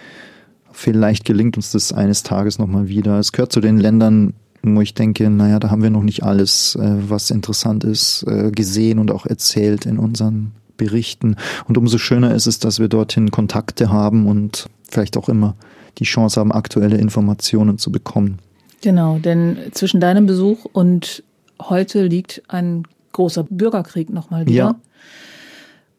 Vielleicht 0.72 1.24
gelingt 1.24 1.56
uns 1.56 1.72
das 1.72 1.94
eines 1.94 2.24
Tages 2.24 2.58
nochmal 2.60 2.88
wieder. 2.88 3.20
Es 3.20 3.32
gehört 3.32 3.52
zu 3.52 3.62
den 3.62 3.78
Ländern, 3.78 4.34
wo 4.74 4.82
ich 4.82 4.94
denke, 4.94 5.30
naja, 5.30 5.60
da 5.60 5.70
haben 5.70 5.84
wir 5.84 5.90
noch 5.90 6.04
nicht 6.04 6.24
alles, 6.24 6.76
äh, 6.76 6.96
was 7.10 7.32
interessant 7.32 7.84
ist, 7.84 8.24
äh, 8.28 8.52
gesehen 8.52 9.00
und 9.00 9.12
auch 9.12 9.26
erzählt 9.26 9.86
in 9.86 10.00
unseren 10.00 10.54
Berichten. 10.78 11.36
Und 11.68 11.78
umso 11.78 11.98
schöner 11.98 12.34
ist 12.34 12.48
es, 12.48 12.60
dass 12.60 12.80
wir 12.80 12.88
dorthin 12.88 13.32
Kontakte 13.32 13.90
haben 13.90 14.28
und 14.28 14.68
vielleicht 14.90 15.18
auch 15.18 15.30
immer 15.30 15.56
die 15.98 16.04
Chance 16.04 16.40
haben, 16.40 16.52
aktuelle 16.52 16.98
Informationen 16.98 17.78
zu 17.78 17.92
bekommen. 17.92 18.40
Genau, 18.82 19.18
denn 19.18 19.58
zwischen 19.72 20.00
deinem 20.00 20.26
Besuch 20.26 20.66
und 20.72 21.24
heute 21.62 22.06
liegt 22.06 22.44
ein 22.48 22.84
großer 23.14 23.44
Bürgerkrieg 23.44 24.10
nochmal 24.10 24.46
wieder. 24.46 24.56
Ja. 24.56 24.76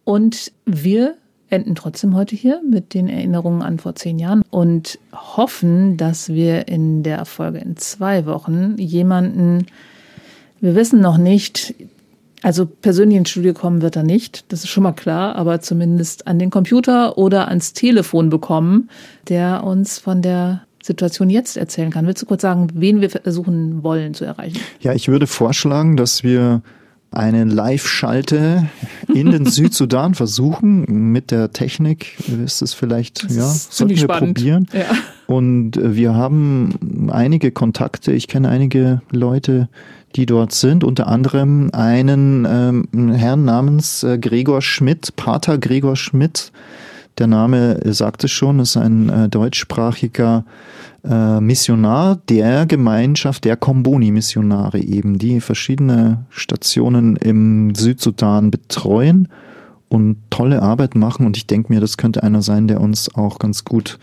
Und 0.05 0.53
wir 0.67 1.17
enden 1.49 1.75
trotzdem 1.75 2.15
heute 2.15 2.35
hier 2.35 2.61
mit 2.69 2.95
den 2.95 3.09
Erinnerungen 3.09 3.63
an 3.63 3.79
vor 3.79 3.95
zehn 3.95 4.19
Jahren 4.19 4.43
und 4.51 4.99
hoffen, 5.13 5.97
dass 5.97 6.29
wir 6.29 6.69
in 6.69 7.03
der 7.03 7.25
Folge 7.25 7.59
in 7.59 7.77
zwei 7.77 8.27
Wochen 8.27 8.77
jemanden, 8.79 9.67
wir 10.61 10.75
wissen 10.75 11.01
noch 11.01 11.19
nicht, 11.19 11.75
also 12.43 12.67
persönlich 12.67 13.19
ins 13.19 13.31
Studio 13.31 13.55
kommen 13.55 13.83
wird 13.83 13.97
er 13.97 14.03
nicht, 14.03 14.51
das 14.53 14.65
ist 14.65 14.71
schon 14.71 14.83
mal 14.83 14.93
klar, 14.93 15.37
aber 15.37 15.61
zumindest 15.61 16.27
an 16.27 16.39
den 16.39 16.51
Computer 16.51 17.17
oder 17.17 17.49
ans 17.49 17.73
Telefon 17.73 18.29
bekommen, 18.29 18.91
der 19.29 19.65
uns 19.65 19.99
von 19.99 20.23
der 20.23 20.63
Situation 20.83 21.31
jetzt 21.31 21.57
erzählen 21.57 21.91
kann. 21.91 22.07
Willst 22.07 22.23
du 22.23 22.27
kurz 22.27 22.43
sagen, 22.43 22.69
wen 22.75 23.01
wir 23.01 23.11
versuchen 23.11 23.83
wollen 23.83 24.15
zu 24.15 24.25
erreichen? 24.25 24.59
Ja, 24.81 24.93
ich 24.93 25.09
würde 25.09 25.27
vorschlagen, 25.27 25.97
dass 25.97 26.23
wir 26.23 26.63
eine 27.17 27.45
Live-Schalte 27.45 28.69
in 29.13 29.31
den 29.31 29.47
Südsudan 29.47 30.15
versuchen 30.15 31.11
mit 31.13 31.31
der 31.31 31.53
Technik. 31.53 32.17
Ist 32.45 32.63
es 32.63 32.75
vielleicht, 32.75 33.25
das 33.25 33.37
ja, 33.37 33.45
sollten 33.45 33.95
wir 33.95 34.03
spannend. 34.03 34.37
probieren. 34.37 34.69
Ja. 34.73 34.85
Und 35.27 35.77
äh, 35.77 35.97
wir 35.97 36.15
haben 36.15 37.09
einige 37.11 37.51
Kontakte. 37.51 38.13
Ich 38.13 38.29
kenne 38.29 38.49
einige 38.49 39.01
Leute, 39.11 39.69
die 40.15 40.27
dort 40.27 40.53
sind, 40.53 40.85
unter 40.85 41.07
anderem 41.09 41.71
einen 41.73 42.47
ähm, 42.49 43.13
Herrn 43.13 43.45
namens 43.45 44.03
äh, 44.03 44.19
Gregor 44.19 44.63
Schmidt, 44.63 45.17
Pater 45.17 45.59
Gregor 45.59 45.97
Schmidt. 45.97 46.53
Der 47.19 47.27
Name 47.27 47.81
sagt 47.95 48.25
es 48.25 48.31
schon, 48.31 48.61
ist 48.61 48.77
ein 48.77 49.09
äh, 49.09 49.29
deutschsprachiger 49.29 50.45
äh, 51.09 51.41
Missionar 51.41 52.17
der 52.29 52.67
Gemeinschaft 52.67 53.45
der 53.45 53.57
Komboni-Missionare 53.57 54.81
eben, 54.81 55.19
die 55.19 55.41
verschiedene 55.41 56.27
Stationen 56.31 57.17
im 57.17 57.75
Südsudan 57.75 58.51
betreuen 58.51 59.29
und 59.89 60.19
tolle 60.31 60.63
Arbeit 60.63 60.95
machen. 60.95 61.27
Und 61.27 61.37
ich 61.37 61.47
denke 61.47 61.73
mir, 61.73 61.81
das 61.81 61.97
könnte 61.97 62.23
einer 62.23 62.43
sein, 62.43 62.69
der 62.69 62.81
uns 62.81 63.15
auch 63.15 63.39
ganz 63.39 63.65
gut 63.65 63.99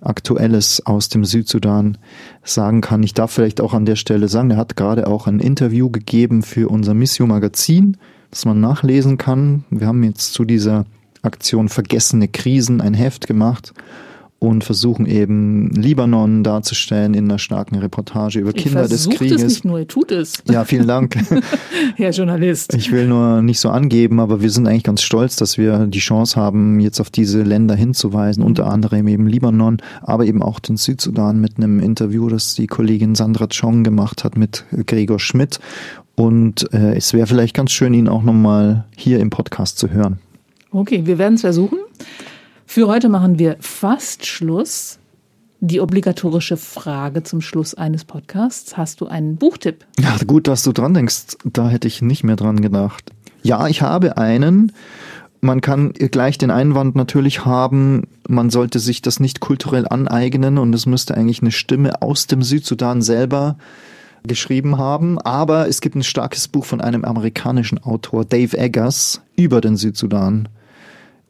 Aktuelles 0.00 0.84
aus 0.86 1.08
dem 1.08 1.24
Südsudan 1.24 1.98
sagen 2.42 2.80
kann. 2.80 3.02
Ich 3.02 3.14
darf 3.14 3.32
vielleicht 3.32 3.60
auch 3.60 3.74
an 3.74 3.86
der 3.86 3.96
Stelle 3.96 4.28
sagen, 4.28 4.50
er 4.50 4.56
hat 4.56 4.76
gerade 4.76 5.06
auch 5.06 5.26
ein 5.26 5.40
Interview 5.40 5.90
gegeben 5.90 6.42
für 6.42 6.68
unser 6.68 6.94
Missio 6.94 7.26
Magazin, 7.26 7.96
das 8.30 8.44
man 8.44 8.60
nachlesen 8.60 9.18
kann. 9.18 9.64
Wir 9.70 9.86
haben 9.86 10.02
jetzt 10.04 10.32
zu 10.32 10.44
dieser 10.44 10.86
Aktion 11.22 11.68
Vergessene 11.68 12.28
Krisen 12.28 12.80
ein 12.80 12.94
Heft 12.94 13.26
gemacht 13.26 13.74
und 14.38 14.64
versuchen 14.64 15.06
eben 15.06 15.70
Libanon 15.70 16.44
darzustellen 16.44 17.14
in 17.14 17.24
einer 17.24 17.38
starken 17.38 17.76
Reportage 17.76 18.38
über 18.38 18.52
Kinder 18.52 18.86
des 18.86 19.08
Krieges. 19.08 19.42
Es 19.42 19.48
nicht 19.48 19.64
nur, 19.64 19.78
ihr 19.78 19.88
tut 19.88 20.12
es. 20.12 20.42
Ja, 20.50 20.64
vielen 20.64 20.86
Dank. 20.86 21.16
Herr 21.96 22.10
Journalist. 22.10 22.74
Ich 22.74 22.92
will 22.92 23.08
nur 23.08 23.40
nicht 23.40 23.60
so 23.60 23.70
angeben, 23.70 24.20
aber 24.20 24.42
wir 24.42 24.50
sind 24.50 24.66
eigentlich 24.66 24.82
ganz 24.82 25.02
stolz, 25.02 25.36
dass 25.36 25.56
wir 25.56 25.86
die 25.86 26.00
Chance 26.00 26.38
haben, 26.38 26.80
jetzt 26.80 27.00
auf 27.00 27.08
diese 27.10 27.42
Länder 27.42 27.74
hinzuweisen, 27.74 28.42
mhm. 28.42 28.48
unter 28.48 28.66
anderem 28.66 29.08
eben 29.08 29.26
Libanon, 29.26 29.78
aber 30.02 30.26
eben 30.26 30.42
auch 30.42 30.60
den 30.60 30.76
Südsudan 30.76 31.40
mit 31.40 31.56
einem 31.56 31.80
Interview, 31.80 32.28
das 32.28 32.54
die 32.54 32.66
Kollegin 32.66 33.14
Sandra 33.14 33.46
Chong 33.46 33.84
gemacht 33.84 34.22
hat 34.22 34.36
mit 34.36 34.64
Gregor 34.86 35.18
Schmidt. 35.18 35.60
Und 36.14 36.72
äh, 36.72 36.94
es 36.94 37.14
wäre 37.14 37.26
vielleicht 37.26 37.54
ganz 37.54 37.72
schön, 37.72 37.94
ihn 37.94 38.08
auch 38.08 38.22
nochmal 38.22 38.84
hier 38.96 39.20
im 39.20 39.30
Podcast 39.30 39.78
zu 39.78 39.90
hören. 39.90 40.18
Okay, 40.70 41.06
wir 41.06 41.18
werden 41.18 41.34
es 41.34 41.42
versuchen. 41.42 41.78
Für 42.76 42.88
heute 42.88 43.08
machen 43.08 43.38
wir 43.38 43.56
fast 43.60 44.26
Schluss. 44.26 44.98
Die 45.60 45.80
obligatorische 45.80 46.58
Frage 46.58 47.22
zum 47.22 47.40
Schluss 47.40 47.72
eines 47.72 48.04
Podcasts. 48.04 48.76
Hast 48.76 49.00
du 49.00 49.06
einen 49.06 49.38
Buchtipp? 49.38 49.86
Ja, 49.98 50.14
gut, 50.26 50.46
dass 50.46 50.62
du 50.62 50.72
dran 50.72 50.92
denkst. 50.92 51.38
Da 51.42 51.70
hätte 51.70 51.88
ich 51.88 52.02
nicht 52.02 52.22
mehr 52.22 52.36
dran 52.36 52.60
gedacht. 52.60 53.12
Ja, 53.42 53.66
ich 53.66 53.80
habe 53.80 54.18
einen. 54.18 54.72
Man 55.40 55.62
kann 55.62 55.94
gleich 55.94 56.36
den 56.36 56.50
Einwand 56.50 56.96
natürlich 56.96 57.46
haben, 57.46 58.08
man 58.28 58.50
sollte 58.50 58.78
sich 58.78 59.00
das 59.00 59.20
nicht 59.20 59.40
kulturell 59.40 59.88
aneignen 59.88 60.58
und 60.58 60.74
es 60.74 60.84
müsste 60.84 61.16
eigentlich 61.16 61.40
eine 61.40 61.52
Stimme 61.52 62.02
aus 62.02 62.26
dem 62.26 62.42
Südsudan 62.42 63.00
selber 63.00 63.56
geschrieben 64.22 64.76
haben. 64.76 65.18
Aber 65.18 65.66
es 65.66 65.80
gibt 65.80 65.96
ein 65.96 66.02
starkes 66.02 66.46
Buch 66.46 66.66
von 66.66 66.82
einem 66.82 67.06
amerikanischen 67.06 67.82
Autor, 67.82 68.26
Dave 68.26 68.58
Eggers, 68.58 69.22
über 69.34 69.62
den 69.62 69.78
Südsudan. 69.78 70.50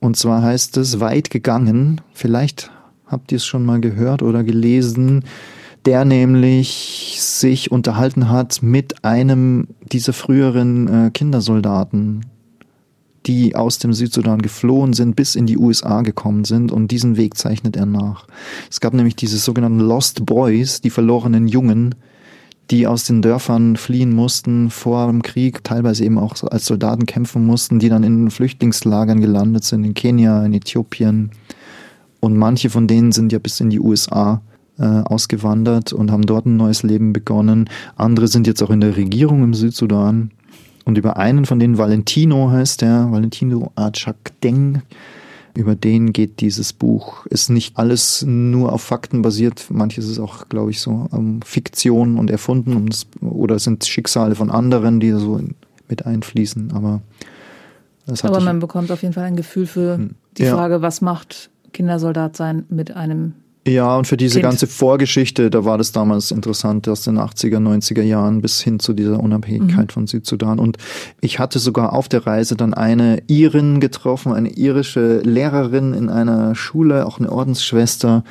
Und 0.06 0.16
zwar 0.16 0.40
heißt 0.40 0.76
es 0.76 1.00
weit 1.00 1.30
gegangen. 1.30 2.00
Vielleicht 2.14 2.70
habt 3.06 3.32
ihr 3.32 3.36
es 3.36 3.44
schon 3.44 3.64
mal 3.64 3.80
gehört 3.80 4.22
oder 4.22 4.44
gelesen, 4.44 5.24
der 5.84 6.04
nämlich 6.04 7.16
sich 7.18 7.72
unterhalten 7.72 8.30
hat 8.30 8.62
mit 8.62 9.04
einem 9.04 9.66
dieser 9.90 10.12
früheren 10.12 11.06
äh, 11.06 11.10
Kindersoldaten, 11.10 12.24
die 13.26 13.56
aus 13.56 13.80
dem 13.80 13.92
Südsudan 13.92 14.42
geflohen 14.42 14.92
sind, 14.92 15.16
bis 15.16 15.34
in 15.34 15.46
die 15.46 15.58
USA 15.58 16.02
gekommen 16.02 16.44
sind 16.44 16.70
und 16.70 16.92
diesen 16.92 17.16
Weg 17.16 17.36
zeichnet 17.36 17.74
er 17.74 17.86
nach. 17.86 18.28
Es 18.70 18.78
gab 18.78 18.94
nämlich 18.94 19.16
diese 19.16 19.38
sogenannten 19.38 19.80
Lost 19.80 20.24
Boys, 20.24 20.80
die 20.82 20.90
verlorenen 20.90 21.48
Jungen, 21.48 21.96
die 22.70 22.86
aus 22.86 23.04
den 23.04 23.22
Dörfern 23.22 23.76
fliehen 23.76 24.12
mussten 24.12 24.70
vor 24.70 25.06
dem 25.06 25.22
Krieg, 25.22 25.62
teilweise 25.62 26.04
eben 26.04 26.18
auch 26.18 26.42
als 26.42 26.66
Soldaten 26.66 27.06
kämpfen 27.06 27.46
mussten, 27.46 27.78
die 27.78 27.88
dann 27.88 28.02
in 28.02 28.30
Flüchtlingslagern 28.30 29.20
gelandet 29.20 29.64
sind, 29.64 29.84
in 29.84 29.94
Kenia, 29.94 30.44
in 30.44 30.54
Äthiopien. 30.54 31.30
Und 32.20 32.36
manche 32.36 32.70
von 32.70 32.86
denen 32.88 33.12
sind 33.12 33.32
ja 33.32 33.38
bis 33.38 33.60
in 33.60 33.70
die 33.70 33.80
USA 33.80 34.42
äh, 34.78 34.84
ausgewandert 34.84 35.92
und 35.92 36.10
haben 36.10 36.26
dort 36.26 36.46
ein 36.46 36.56
neues 36.56 36.82
Leben 36.82 37.12
begonnen. 37.12 37.70
Andere 37.96 38.28
sind 38.28 38.46
jetzt 38.46 38.62
auch 38.62 38.70
in 38.70 38.80
der 38.80 38.96
Regierung 38.96 39.44
im 39.44 39.54
Südsudan. 39.54 40.32
Und 40.84 40.98
über 40.98 41.16
einen 41.16 41.46
von 41.46 41.58
denen, 41.58 41.78
Valentino 41.78 42.50
heißt 42.50 42.82
der, 42.82 43.10
Valentino 43.10 43.72
Deng, 44.42 44.82
über 45.56 45.74
den 45.74 46.12
geht 46.12 46.40
dieses 46.40 46.72
Buch. 46.72 47.26
Ist 47.26 47.50
nicht 47.50 47.76
alles 47.76 48.22
nur 48.26 48.72
auf 48.72 48.82
Fakten 48.82 49.22
basiert, 49.22 49.66
manches 49.70 50.08
ist 50.08 50.18
auch, 50.18 50.48
glaube 50.48 50.70
ich, 50.70 50.80
so 50.80 51.06
um 51.10 51.40
Fiktion 51.42 52.18
und 52.18 52.30
erfunden 52.30 52.88
oder 53.20 53.58
sind 53.58 53.84
Schicksale 53.84 54.34
von 54.34 54.50
anderen, 54.50 55.00
die 55.00 55.10
so 55.12 55.40
mit 55.88 56.06
einfließen. 56.06 56.72
Aber, 56.72 57.00
das 58.06 58.24
aber 58.24 58.40
man 58.40 58.60
bekommt 58.60 58.90
auf 58.90 59.02
jeden 59.02 59.14
Fall 59.14 59.24
ein 59.24 59.36
Gefühl 59.36 59.66
für 59.66 59.96
hm. 59.96 60.14
die 60.36 60.44
ja. 60.44 60.54
Frage, 60.54 60.82
was 60.82 61.00
macht 61.00 61.50
Kindersoldat 61.72 62.36
sein 62.36 62.64
mit 62.68 62.94
einem 62.96 63.34
ja, 63.66 63.96
und 63.96 64.06
für 64.06 64.16
diese 64.16 64.40
kind. 64.40 64.44
ganze 64.44 64.66
Vorgeschichte, 64.68 65.50
da 65.50 65.64
war 65.64 65.76
das 65.76 65.90
damals 65.90 66.30
interessant, 66.30 66.88
aus 66.88 67.02
den 67.02 67.18
80er, 67.18 67.58
90er 67.58 68.02
Jahren 68.02 68.40
bis 68.40 68.60
hin 68.60 68.78
zu 68.78 68.92
dieser 68.92 69.18
Unabhängigkeit 69.18 69.88
mhm. 69.88 69.92
von 69.92 70.06
Südsudan. 70.06 70.60
Und 70.60 70.76
ich 71.20 71.40
hatte 71.40 71.58
sogar 71.58 71.92
auf 71.92 72.08
der 72.08 72.26
Reise 72.26 72.56
dann 72.56 72.74
eine 72.74 73.22
Irin 73.26 73.80
getroffen, 73.80 74.32
eine 74.32 74.50
irische 74.50 75.18
Lehrerin 75.18 75.94
in 75.94 76.08
einer 76.08 76.54
Schule, 76.54 77.06
auch 77.06 77.18
eine 77.18 77.32
Ordensschwester, 77.32 78.22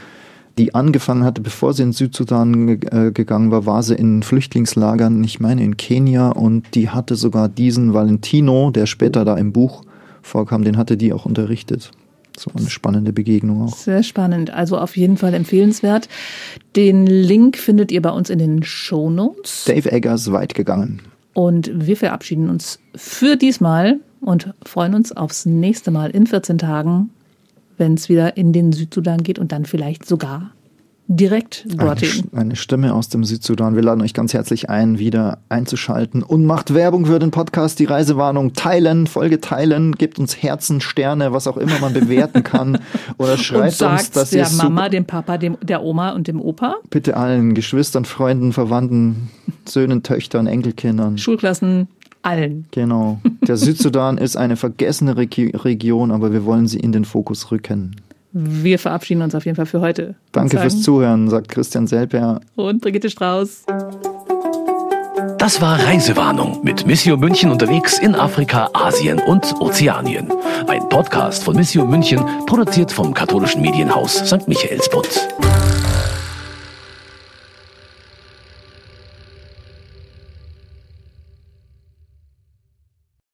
die 0.58 0.74
angefangen 0.74 1.26
hatte, 1.26 1.42
bevor 1.42 1.74
sie 1.74 1.84
in 1.84 1.92
Südsudan 1.92 2.70
äh, 2.70 3.12
gegangen 3.14 3.52
war, 3.52 3.66
war 3.66 3.84
sie 3.84 3.96
in 3.96 4.24
Flüchtlingslagern, 4.24 5.22
ich 5.26 5.42
meine 5.42 5.64
in 5.64 5.76
Kenia, 5.76 6.30
und 6.30 6.76
die 6.76 6.90
hatte 6.90 7.16
sogar 7.16 7.50
diesen 7.50 7.94
Valentino, 7.94 8.72
der 8.72 8.86
später 8.86 9.26
da 9.26 9.36
im 9.36 9.52
Buch 9.52 9.84
vorkam, 10.22 10.64
den 10.64 10.78
hatte 10.78 10.96
die 10.96 11.12
auch 11.12 11.26
unterrichtet. 11.26 11.92
So 12.38 12.52
eine 12.56 12.70
spannende 12.70 13.14
Begegnung 13.14 13.64
auch. 13.64 13.76
Sehr 13.76 14.04
spannend. 14.04 14.50
Also 14.50 14.78
auf 14.78 14.98
jeden 14.98 15.18
Fall 15.18 15.34
empfehlenswert. 15.34 16.10
Den 16.76 17.06
Link 17.06 17.58
findet 17.58 17.92
ihr 17.92 18.02
bei 18.02 18.12
uns 18.12 18.30
in 18.30 18.40
den 18.40 18.64
Show 18.64 19.10
Notes. 19.10 19.66
Dave 19.66 19.92
Eggers 19.92 20.32
weit 20.32 20.54
gegangen. 20.54 21.02
Und 21.34 21.72
wir 21.74 21.98
verabschieden 21.98 22.50
uns 22.50 22.80
für 22.96 23.36
diesmal 23.36 24.00
und 24.22 24.54
freuen 24.66 24.96
uns 24.96 25.12
aufs 25.12 25.46
nächste 25.46 25.92
Mal 25.92 26.12
in 26.12 26.28
14 26.28 26.58
Tagen, 26.58 27.10
wenn 27.78 27.96
es 27.96 28.10
wieder 28.10 28.38
in 28.38 28.54
den 28.54 28.72
Südsudan 28.72 29.22
geht 29.24 29.38
und 29.38 29.52
dann 29.52 29.66
vielleicht 29.66 30.06
sogar 30.06 30.52
direkt 31.08 31.66
dorthin. 31.68 32.30
Eine, 32.32 32.42
eine, 32.42 32.56
Stimme 32.56 32.94
aus 32.94 33.10
dem 33.10 33.24
Südsudan. 33.24 33.76
Wir 33.76 33.84
laden 33.84 34.02
euch 34.02 34.14
ganz 34.14 34.34
herzlich 34.34 34.70
ein, 34.70 35.00
wieder 35.00 35.40
einzuschalten 35.50 36.24
und 36.24 36.46
macht 36.46 36.74
Werbung 36.74 37.06
für 37.06 37.20
den 37.20 37.32
Podcast, 37.32 37.80
die 37.80 37.86
Reisewarnung 37.86 38.54
teilen, 38.54 39.08
Folge 39.08 39.40
teilen, 39.40 39.94
gebt 39.94 40.20
uns 40.20 40.42
Herzen, 40.42 40.82
Sterne, 40.82 41.32
was 41.32 41.48
auch 41.48 41.58
immer 41.58 41.80
man 41.80 41.94
bewerten 41.94 42.44
kann 42.44 42.80
oder 43.18 43.38
schreibt 43.38 43.82
und 43.82 43.92
uns, 43.92 44.12
dass 44.12 44.32
der 44.32 44.50
Mama, 44.52 44.90
dem 44.90 45.06
Papa, 45.06 45.38
dem, 45.38 45.58
der 45.62 45.84
Oma 45.84 46.12
und 46.12 46.28
dem 46.28 46.42
Opa. 46.42 46.76
Bitte 46.90 47.18
allen 47.18 47.54
Geschwistern, 47.54 48.06
Freunden, 48.06 48.54
Verwandten, 48.54 49.30
Söhnen, 49.68 50.04
Töchtern, 50.04 50.48
Enkelkindern. 50.48 51.18
Schulklassen, 51.18 51.88
allen. 52.24 52.66
Genau. 52.72 53.20
Der 53.48 53.58
Südsudan 53.58 54.18
ist 54.18 54.36
eine 54.36 54.56
vergessene 54.56 55.16
Region, 55.16 56.12
aber 56.12 56.32
wir 56.32 56.46
wollen 56.46 56.68
sie 56.68 56.80
in 56.80 56.92
den 56.92 57.06
Fokus 57.06 57.52
rücken. 57.52 57.96
Wir 58.38 58.78
verabschieden 58.80 59.22
uns 59.22 59.34
auf 59.34 59.46
jeden 59.46 59.56
Fall 59.56 59.66
für 59.66 59.80
heute. 59.80 60.16
Danke 60.34 60.60
fürs 60.60 60.82
Zuhören, 60.82 61.30
sagt 61.30 61.48
Christian 61.48 61.88
Selper. 61.88 62.42
Und 62.58 62.82
Brigitte 62.82 63.10
Strauß. 63.10 63.64
Das 65.38 65.62
war 65.62 65.80
Reisewarnung 65.80 66.60
mit 66.62 66.86
Missio 66.86 67.16
München 67.16 67.50
unterwegs 67.50 67.98
in 67.98 68.14
Afrika, 68.14 68.70
Asien 68.74 69.20
und 69.20 69.56
Ozeanien. 69.62 70.34
Ein 70.68 70.90
Podcast 70.90 71.46
von 71.46 71.56
Missio 71.56 71.86
München, 71.86 72.26
produziert 72.46 72.92
vom 72.92 73.14
katholischen 73.14 73.62
Medienhaus 73.62 74.18
St. 74.28 74.50
Michaelsbund. 74.50 75.30